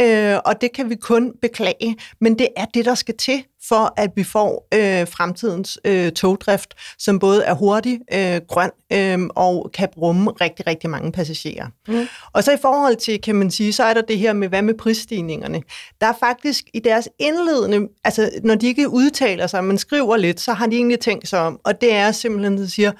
øh, 0.00 0.38
og 0.44 0.60
det 0.60 0.72
kan 0.72 0.90
vi 0.90 0.94
kun 0.94 1.32
beklage, 1.42 1.96
men 2.20 2.38
det 2.38 2.48
er 2.56 2.64
det, 2.64 2.84
der 2.84 2.94
skal 2.94 3.16
til 3.16 3.44
for 3.68 3.94
at 3.96 4.10
vi 4.16 4.24
får 4.24 4.68
øh, 4.74 5.08
fremtidens 5.08 5.78
øh, 5.84 6.12
togdrift, 6.12 6.74
som 6.98 7.18
både 7.18 7.42
er 7.44 7.54
hurtig, 7.54 8.00
øh, 8.12 8.40
grøn 8.48 8.70
øh, 8.92 9.28
og 9.36 9.70
kan 9.74 9.88
rumme 9.96 10.30
rigtig, 10.30 10.66
rigtig 10.66 10.90
mange 10.90 11.12
passagerer. 11.12 11.66
Mm. 11.88 12.08
Og 12.32 12.44
så 12.44 12.52
i 12.52 12.58
forhold 12.62 12.96
til, 12.96 13.20
kan 13.20 13.34
man 13.34 13.50
sige, 13.50 13.72
så 13.72 13.84
er 13.84 13.94
der 13.94 14.02
det 14.02 14.18
her 14.18 14.32
med, 14.32 14.48
hvad 14.48 14.62
med 14.62 14.74
prisstigningerne? 14.74 15.62
Der 16.00 16.06
er 16.06 16.14
faktisk 16.20 16.64
i 16.74 16.78
deres 16.78 17.08
indledende, 17.18 17.88
altså 18.04 18.30
når 18.42 18.54
de 18.54 18.66
ikke 18.66 18.88
udtaler 18.88 19.46
sig, 19.46 19.64
men 19.64 19.78
skriver 19.78 20.16
lidt, 20.16 20.40
så 20.40 20.52
har 20.52 20.66
de 20.66 20.76
egentlig 20.76 21.00
tænkt 21.00 21.28
sig 21.28 21.40
om, 21.40 21.60
og 21.64 21.80
det 21.80 21.94
er 21.94 22.12
simpelthen, 22.12 22.54
at 22.54 22.60
de 22.60 22.70
siger, 22.70 22.92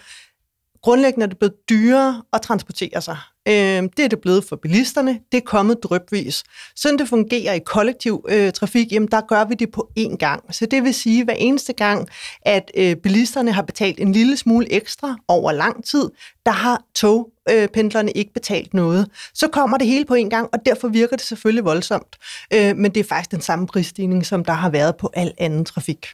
Grundlæggende 0.85 1.25
er 1.25 1.29
det 1.29 1.39
blevet 1.39 1.55
dyrere 1.69 2.23
at 2.33 2.43
transportere 2.43 3.01
sig. 3.03 3.17
Øh, 3.49 3.55
det 3.97 3.99
er 3.99 4.09
det 4.09 4.21
blevet 4.21 4.45
for 4.45 4.57
bilisterne. 4.57 5.21
Det 5.33 5.39
er 5.39 5.45
kommet 5.45 5.83
drypvis. 5.83 6.45
Sådan 6.77 6.99
det 6.99 7.09
fungerer 7.09 7.53
i 7.53 7.59
kollektiv 7.59 8.25
øh, 8.29 8.53
trafik, 8.53 8.93
jamen 8.93 9.09
der 9.11 9.21
gør 9.21 9.45
vi 9.45 9.55
det 9.55 9.73
på 9.73 9.91
én 9.99 10.17
gang. 10.17 10.55
Så 10.55 10.67
det 10.67 10.83
vil 10.83 10.95
sige, 10.95 11.21
at 11.21 11.27
hver 11.27 11.35
eneste 11.35 11.73
gang, 11.73 12.09
at 12.43 12.71
øh, 12.77 12.97
bilisterne 12.97 13.53
har 13.53 13.63
betalt 13.63 14.01
en 14.01 14.13
lille 14.13 14.37
smule 14.37 14.73
ekstra 14.73 15.17
over 15.29 15.53
lang 15.53 15.85
tid, 15.85 16.11
der 16.47 16.53
har 16.53 16.83
togpendlerne 16.95 18.11
øh, 18.11 18.19
ikke 18.19 18.33
betalt 18.33 18.75
noget. 18.75 19.09
Så 19.35 19.49
kommer 19.49 19.79
det 19.79 19.87
hele 19.87 20.05
på 20.05 20.15
en 20.15 20.31
gang, 20.31 20.49
og 20.53 20.59
derfor 20.67 20.89
virker 20.89 21.17
det 21.17 21.27
selvfølgelig 21.27 21.65
voldsomt. 21.65 22.17
Øh, 22.55 22.77
men 22.77 22.95
det 22.95 23.01
er 23.01 23.05
faktisk 23.05 23.31
den 23.31 23.41
samme 23.41 23.67
prisstigning, 23.67 24.27
som 24.27 24.45
der 24.45 24.53
har 24.53 24.71
været 24.71 24.97
på 24.97 25.11
al 25.15 25.33
anden 25.39 25.65
trafik. 25.65 26.07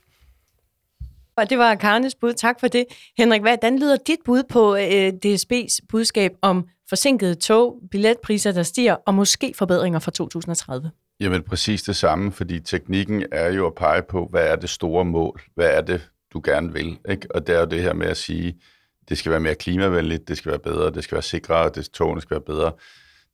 Og 1.41 1.51
det 1.51 1.59
var 1.59 1.75
Karnes 1.75 2.15
bud. 2.15 2.33
Tak 2.33 2.61
for 2.61 2.69
det. 2.69 2.85
Henrik, 3.19 3.41
hvordan 3.41 3.79
lyder 3.79 3.97
dit 4.07 4.19
bud 4.25 4.43
på 4.49 4.77
øh, 4.77 5.13
DSB's 5.27 5.79
budskab 5.89 6.33
om 6.43 6.69
forsinkede 6.89 7.35
tog, 7.35 7.79
billetpriser, 7.91 8.53
der 8.53 8.63
stiger, 8.63 8.97
og 9.07 9.15
måske 9.15 9.55
forbedringer 9.57 9.99
fra 9.99 10.11
2030? 10.11 10.91
Jamen 11.21 11.43
præcis 11.43 11.83
det 11.83 11.97
samme, 11.97 12.33
fordi 12.33 12.61
teknikken 12.61 13.25
er 13.33 13.53
jo 13.53 13.67
at 13.67 13.75
pege 13.75 14.03
på, 14.03 14.29
hvad 14.31 14.47
er 14.47 14.57
det 14.57 14.71
store 14.71 15.05
mål? 15.05 15.43
Hvad 15.55 15.71
er 15.71 15.81
det, 15.81 16.09
du 16.33 16.41
gerne 16.45 16.73
vil? 16.73 16.99
Ikke? 17.11 17.27
Og 17.35 17.47
det 17.47 17.55
er 17.55 17.61
jo 17.61 17.67
det 17.67 17.83
her 17.83 17.95
med 17.95 18.07
at 18.07 18.17
sige, 18.17 18.61
det 19.09 19.19
skal 19.19 19.31
være 19.31 19.41
mere 19.41 19.55
klimavenligt, 19.55 20.29
det 20.29 20.37
skal 20.37 20.51
være 20.51 20.59
bedre, 20.59 20.91
det 20.91 21.05
skal 21.05 21.15
være 21.15 21.23
sikrere, 21.23 21.71
det, 21.75 21.91
togene 21.91 22.21
skal 22.21 22.35
være 22.35 22.57
bedre. 22.57 22.73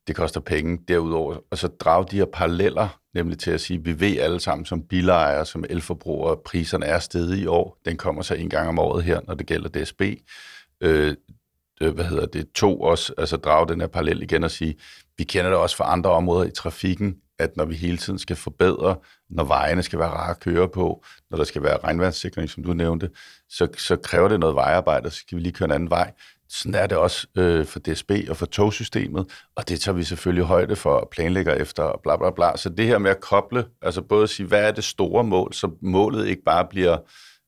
Det 0.07 0.15
koster 0.15 0.39
penge 0.39 0.79
derudover. 0.87 1.37
Og 1.51 1.57
så 1.57 1.67
drage 1.67 2.05
de 2.11 2.17
her 2.17 2.25
paralleller, 2.25 2.99
nemlig 3.13 3.39
til 3.39 3.51
at 3.51 3.61
sige, 3.61 3.83
vi 3.83 3.99
ved 3.99 4.17
alle 4.17 4.39
sammen 4.39 4.65
som 4.65 4.81
bilejere, 4.81 5.45
som 5.45 5.65
elforbrugere, 5.69 6.37
priserne 6.45 6.85
er 6.85 6.99
steget 6.99 7.37
i 7.37 7.45
år. 7.45 7.77
Den 7.85 7.97
kommer 7.97 8.21
så 8.21 8.33
en 8.33 8.49
gang 8.49 8.69
om 8.69 8.79
året 8.79 9.03
her, 9.03 9.19
når 9.27 9.33
det 9.33 9.47
gælder 9.47 9.69
DSB. 9.69 10.01
Øh, 10.81 11.15
øh, 11.81 11.93
hvad 11.93 12.05
hedder 12.05 12.25
det, 12.25 12.51
to 12.51 12.81
også, 12.81 13.13
altså 13.17 13.37
drage 13.37 13.67
den 13.67 13.79
her 13.81 13.87
parallel 13.87 14.21
igen 14.21 14.43
og 14.43 14.51
sige, 14.51 14.75
vi 15.17 15.23
kender 15.23 15.49
det 15.49 15.59
også 15.59 15.75
fra 15.75 15.91
andre 15.91 16.09
områder 16.09 16.47
i 16.47 16.51
trafikken, 16.51 17.17
at 17.39 17.57
når 17.57 17.65
vi 17.65 17.75
hele 17.75 17.97
tiden 17.97 18.19
skal 18.19 18.35
forbedre, 18.35 18.95
når 19.29 19.43
vejene 19.43 19.83
skal 19.83 19.99
være 19.99 20.09
rare 20.09 20.31
at 20.31 20.39
køre 20.39 20.69
på, 20.69 21.03
når 21.29 21.37
der 21.37 21.43
skal 21.43 21.63
være 21.63 21.77
regnvandssikring, 21.77 22.49
som 22.49 22.63
du 22.63 22.73
nævnte, 22.73 23.09
så, 23.49 23.67
så 23.77 23.95
kræver 23.95 24.27
det 24.27 24.39
noget 24.39 24.55
vejarbejde, 24.55 25.11
så 25.11 25.17
skal 25.17 25.37
vi 25.37 25.43
lige 25.43 25.53
køre 25.53 25.65
en 25.65 25.71
anden 25.71 25.89
vej. 25.89 26.11
Sådan 26.49 26.75
er 26.75 26.87
det 26.87 26.97
også 26.97 27.27
øh, 27.37 27.65
for 27.65 27.79
DSB 27.79 28.11
og 28.29 28.37
for 28.37 28.45
togsystemet, 28.45 29.25
og 29.55 29.69
det 29.69 29.79
tager 29.79 29.95
vi 29.95 30.03
selvfølgelig 30.03 30.45
højde 30.45 30.75
for 30.75 30.93
og 30.93 31.09
planlægger 31.09 31.53
efter, 31.53 31.83
og 31.83 31.99
bla 32.03 32.17
bla 32.17 32.31
bla. 32.31 32.57
Så 32.57 32.69
det 32.69 32.85
her 32.85 32.97
med 32.97 33.11
at 33.11 33.19
koble, 33.19 33.65
altså 33.81 34.01
både 34.01 34.23
at 34.23 34.29
sige, 34.29 34.47
hvad 34.47 34.63
er 34.63 34.71
det 34.71 34.83
store 34.83 35.23
mål, 35.23 35.53
så 35.53 35.69
målet 35.81 36.27
ikke 36.27 36.43
bare 36.43 36.65
bliver 36.69 36.97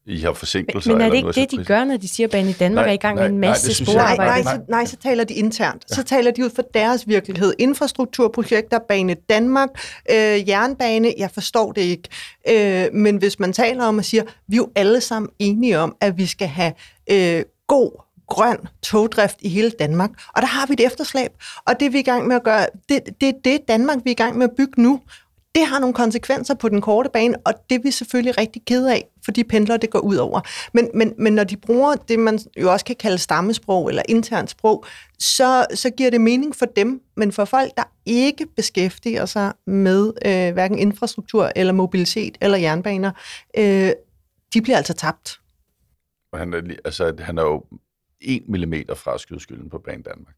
i 0.09 0.19
har 0.19 0.33
forsinkelser. 0.33 0.91
Men 0.91 1.01
er 1.01 1.09
det 1.09 1.17
ikke 1.17 1.31
det, 1.31 1.51
de 1.51 1.65
gør, 1.65 1.83
når 1.83 1.97
de 1.97 2.07
siger, 2.07 2.27
at 2.33 2.45
i 2.45 2.53
Danmark 2.53 2.83
nej, 2.83 2.89
er 2.89 2.93
i 2.93 2.97
gang 2.97 3.15
nej, 3.15 3.23
med 3.23 3.33
en 3.33 3.39
masse 3.39 3.83
nej, 3.83 3.93
sporarbejde? 3.93 4.17
Nej, 4.17 4.41
nej, 4.41 4.55
så, 4.55 4.61
nej, 4.69 4.85
så 4.85 4.97
taler 4.97 5.23
de 5.23 5.33
internt. 5.33 5.85
Ja. 5.89 5.95
Så 5.95 6.03
taler 6.03 6.31
de 6.31 6.45
ud 6.45 6.49
for 6.49 6.61
deres 6.73 7.07
virkelighed. 7.07 7.53
Infrastrukturprojekter, 7.59 8.79
Bane 8.87 9.13
Danmark, 9.29 9.69
øh, 10.09 10.49
jernbane, 10.49 11.13
jeg 11.17 11.31
forstår 11.31 11.71
det 11.71 11.81
ikke. 11.81 12.09
Øh, 12.49 12.93
men 12.93 13.17
hvis 13.17 13.39
man 13.39 13.53
taler 13.53 13.83
om 13.85 13.97
og 13.97 14.05
siger, 14.05 14.23
vi 14.47 14.55
er 14.55 14.57
jo 14.57 14.69
alle 14.75 15.01
sammen 15.01 15.29
enige 15.39 15.79
om, 15.79 15.95
at 16.01 16.17
vi 16.17 16.25
skal 16.25 16.47
have 16.47 16.73
øh, 17.11 17.43
god 17.67 17.91
grøn 18.29 18.57
togdrift 18.83 19.37
i 19.41 19.49
hele 19.49 19.71
Danmark. 19.79 20.09
Og 20.35 20.41
der 20.41 20.47
har 20.47 20.67
vi 20.67 20.73
et 20.73 20.85
efterslæb, 20.85 21.31
og 21.65 21.79
det 21.79 21.85
er 21.85 21.89
vi 21.89 21.99
i 21.99 22.03
gang 22.03 22.27
med 22.27 22.35
at 22.35 22.43
gøre. 22.43 22.65
Det, 22.89 22.99
det 23.21 23.29
er 23.29 23.33
det 23.43 23.59
Danmark, 23.67 23.97
vi 24.03 24.09
er 24.09 24.11
i 24.11 24.23
gang 24.23 24.37
med 24.37 24.49
at 24.49 24.55
bygge 24.57 24.81
nu. 24.81 25.01
Det 25.55 25.65
har 25.65 25.79
nogle 25.79 25.93
konsekvenser 25.93 26.53
på 26.53 26.69
den 26.69 26.81
korte 26.81 27.09
bane, 27.13 27.37
og 27.45 27.53
det 27.69 27.75
er 27.75 27.79
vi 27.83 27.91
selvfølgelig 27.91 28.37
rigtig 28.37 28.61
ked 28.65 28.87
af, 28.87 29.07
for 29.25 29.31
de 29.31 29.43
pendler, 29.43 29.77
det 29.77 29.89
går 29.89 29.99
ud 29.99 30.15
over. 30.15 30.41
Men, 30.73 30.89
men, 30.93 31.13
men 31.17 31.33
når 31.33 31.43
de 31.43 31.57
bruger 31.57 31.95
det, 31.95 32.19
man 32.19 32.39
jo 32.61 32.71
også 32.71 32.85
kan 32.85 32.95
kalde 32.95 33.17
stammesprog 33.17 33.89
eller 33.89 34.01
internt 34.09 34.49
sprog, 34.49 34.85
så, 35.19 35.65
så 35.73 35.89
giver 35.89 36.09
det 36.09 36.21
mening 36.21 36.55
for 36.55 36.65
dem, 36.65 37.01
men 37.17 37.31
for 37.31 37.45
folk, 37.45 37.71
der 37.77 37.83
ikke 38.05 38.45
beskæftiger 38.55 39.25
sig 39.25 39.53
med 39.67 40.13
øh, 40.25 40.53
hverken 40.53 40.79
infrastruktur 40.79 41.51
eller 41.55 41.73
mobilitet 41.73 42.37
eller 42.41 42.57
jernbaner, 42.57 43.11
øh, 43.57 43.91
de 44.53 44.61
bliver 44.61 44.77
altså 44.77 44.93
tabt. 44.93 45.39
Han 46.33 46.53
er, 46.53 46.61
altså, 46.85 47.13
han 47.19 47.37
er 47.37 47.43
jo 47.43 47.63
1 48.21 48.43
mm 48.47 48.73
fra 48.95 49.13
at 49.13 49.19
skyde 49.19 49.39
skylden 49.39 49.69
på 49.69 49.77
Banen 49.77 50.03
Danmark 50.03 50.35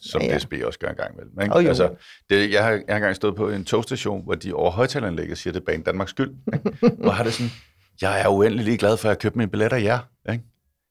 som 0.00 0.22
ja, 0.22 0.26
ja. 0.26 0.38
DSB 0.38 0.52
også 0.64 0.78
gør 0.78 0.88
en 0.88 0.96
gang 0.96 1.14
imellem. 1.14 1.40
Ikke? 1.42 1.54
Oh, 1.54 1.64
altså, 1.64 1.94
det, 2.30 2.52
jeg, 2.52 2.64
har, 2.64 2.70
jeg 2.70 2.84
har 2.88 2.96
engang 2.96 3.16
stået 3.16 3.36
på 3.36 3.50
en 3.50 3.64
togstation, 3.64 4.24
hvor 4.24 4.34
de 4.34 4.54
over 4.54 4.70
højtalanlægget 4.70 5.38
siger, 5.38 5.50
at 5.50 5.54
det 5.54 5.60
er 5.60 5.64
Banen 5.64 5.82
Danmarks 5.82 6.10
skyld. 6.10 6.30
Ikke? 6.54 6.96
Hvor 6.98 7.10
har 7.10 7.24
det 7.24 7.32
sådan, 7.32 7.50
jeg 8.00 8.22
er 8.22 8.28
uendelig 8.28 8.64
lige 8.64 8.78
glad 8.78 8.96
for, 8.96 9.08
at 9.08 9.10
jeg 9.10 9.18
købte 9.18 9.38
mine 9.38 9.50
billetter, 9.50 9.76
ja. 9.76 9.98
Ikke? 10.32 10.44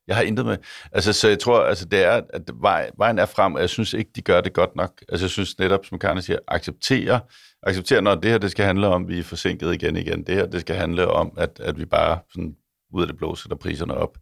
Jeg 0.07 0.15
har 0.15 0.23
intet 0.23 0.45
med. 0.45 0.57
Altså, 0.91 1.13
så 1.13 1.27
jeg 1.27 1.39
tror, 1.39 1.63
altså, 1.63 1.85
det 1.85 2.03
er, 2.03 2.21
at 2.29 2.41
vej, 2.61 2.89
vejen 2.97 3.19
er 3.19 3.25
frem, 3.25 3.55
og 3.55 3.61
jeg 3.61 3.69
synes 3.69 3.93
ikke, 3.93 4.11
de 4.15 4.21
gør 4.21 4.41
det 4.41 4.53
godt 4.53 4.75
nok. 4.75 5.03
Altså, 5.09 5.25
jeg 5.25 5.29
synes 5.29 5.59
netop, 5.59 5.85
som 5.85 5.99
Karne 5.99 6.21
siger, 6.21 6.39
acceptere, 6.47 7.19
acceptere, 7.63 8.01
når 8.01 8.15
det 8.15 8.31
her, 8.31 8.37
det 8.37 8.51
skal 8.51 8.65
handle 8.65 8.87
om, 8.87 9.03
at 9.03 9.07
vi 9.07 9.19
er 9.19 9.23
forsinket 9.23 9.73
igen 9.73 9.97
igen. 9.97 10.23
Det 10.23 10.35
her, 10.35 10.45
det 10.45 10.61
skal 10.61 10.75
handle 10.75 11.07
om, 11.07 11.33
at, 11.37 11.59
at 11.59 11.79
vi 11.79 11.85
bare 11.85 12.19
sådan, 12.33 12.55
ud 12.93 13.01
af 13.01 13.07
det 13.07 13.17
blå 13.17 13.35
sætter 13.35 13.57
priserne 13.57 13.93
op. 13.93 14.17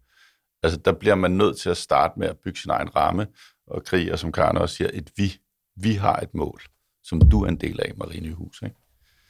Altså, 0.64 0.80
der 0.80 0.92
bliver 0.92 1.16
man 1.16 1.32
nødt 1.32 1.58
til 1.58 1.70
at 1.70 1.78
starte 1.78 2.20
med 2.20 2.28
at 2.28 2.38
bygge 2.38 2.60
sin 2.60 2.72
egen 2.72 2.96
ramme, 2.96 3.28
og 3.68 3.84
krig, 3.84 4.12
og 4.12 4.20
som 4.20 4.32
Karen 4.32 4.58
også 4.58 4.76
siger, 4.76 4.90
et 4.94 5.12
vi. 5.18 5.40
Vi 5.76 5.94
har 5.94 6.16
et 6.16 6.34
mål, 6.34 6.62
som 7.04 7.22
du 7.30 7.44
er 7.44 7.48
en 7.48 7.56
del 7.56 7.80
af, 7.82 7.92
Marie 7.98 8.22
Nyhus. 8.22 8.62
Ikke? 8.62 8.76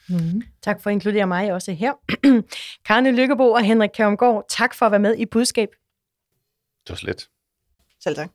Mm. 0.08 0.42
Tak 0.62 0.80
for 0.80 0.90
at 0.90 0.94
inkludere 0.94 1.26
mig 1.26 1.52
også 1.52 1.72
her. 1.72 1.92
Karne 2.86 3.12
Lykkebo 3.12 3.50
og 3.50 3.64
Henrik 3.64 3.90
Kærumgaard, 3.94 4.44
tak 4.48 4.74
for 4.74 4.86
at 4.86 4.92
være 4.92 5.00
med 5.00 5.16
i 5.16 5.26
budskab. 5.26 5.68
Det 6.84 6.90
var 6.90 6.96
slet. 6.96 7.28
Selv 8.00 8.16
tak. 8.16 8.30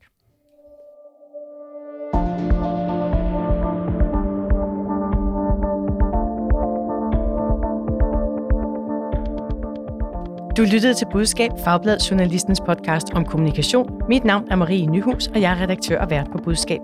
Du 10.60 10.64
lyttede 10.64 10.94
til 10.94 11.08
Budskab, 11.12 11.52
Fagblad 11.64 11.98
Journalistens 12.00 12.62
podcast 12.62 13.08
om 13.14 13.26
kommunikation. 13.26 13.90
Mit 14.10 14.24
navn 14.24 14.48
er 14.52 14.56
Marie 14.56 14.86
Nyhus, 14.86 15.28
og 15.28 15.42
jeg 15.42 15.52
er 15.52 15.62
redaktør 15.62 16.00
og 16.00 16.10
vært 16.10 16.28
på 16.32 16.38
Budskab. 16.38 16.80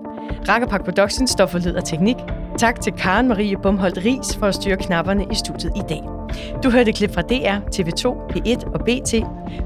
Rakkerpak 0.48 0.84
Productions 0.84 1.30
står 1.30 1.46
for 1.46 1.58
lyd 1.58 1.74
og 1.74 1.84
teknik. 1.84 2.16
Tak 2.58 2.80
til 2.80 2.92
Karen 2.92 3.28
Marie 3.28 3.56
Bumholdt 3.62 3.98
Ries 4.04 4.36
for 4.36 4.46
at 4.46 4.54
styre 4.54 4.76
knapperne 4.76 5.26
i 5.32 5.34
studiet 5.34 5.72
i 5.76 5.80
dag. 5.88 6.02
Du 6.62 6.70
hørte 6.70 6.92
klip 6.92 7.14
fra 7.14 7.22
DR, 7.22 7.58
TV2, 7.74 8.32
P1 8.32 8.72
og 8.74 8.80
BT. 8.80 9.14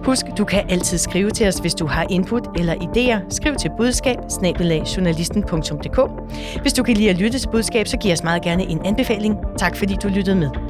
Husk, 0.05 0.27
du 0.39 0.45
kan 0.45 0.71
altid 0.71 0.99
skrive 0.99 1.31
til 1.31 1.49
os, 1.49 1.59
hvis 1.59 1.75
du 1.75 1.87
har 1.87 2.07
input 2.11 2.49
eller 2.59 2.75
idéer. 2.75 3.35
Skriv 3.35 3.55
til 3.55 3.71
budskab 3.77 4.17
Hvis 6.63 6.73
du 6.73 6.83
kan 6.83 6.97
lide 6.97 7.11
at 7.11 7.19
lytte 7.19 7.39
til 7.39 7.49
budskab, 7.49 7.87
så 7.87 7.97
giv 7.97 8.13
os 8.13 8.25
meget 8.25 8.43
gerne 8.43 8.63
en 8.63 8.87
anbefaling. 8.87 9.37
Tak 9.59 9.77
fordi 9.77 9.97
du 10.03 10.09
lyttede 10.09 10.37
med. 10.37 10.70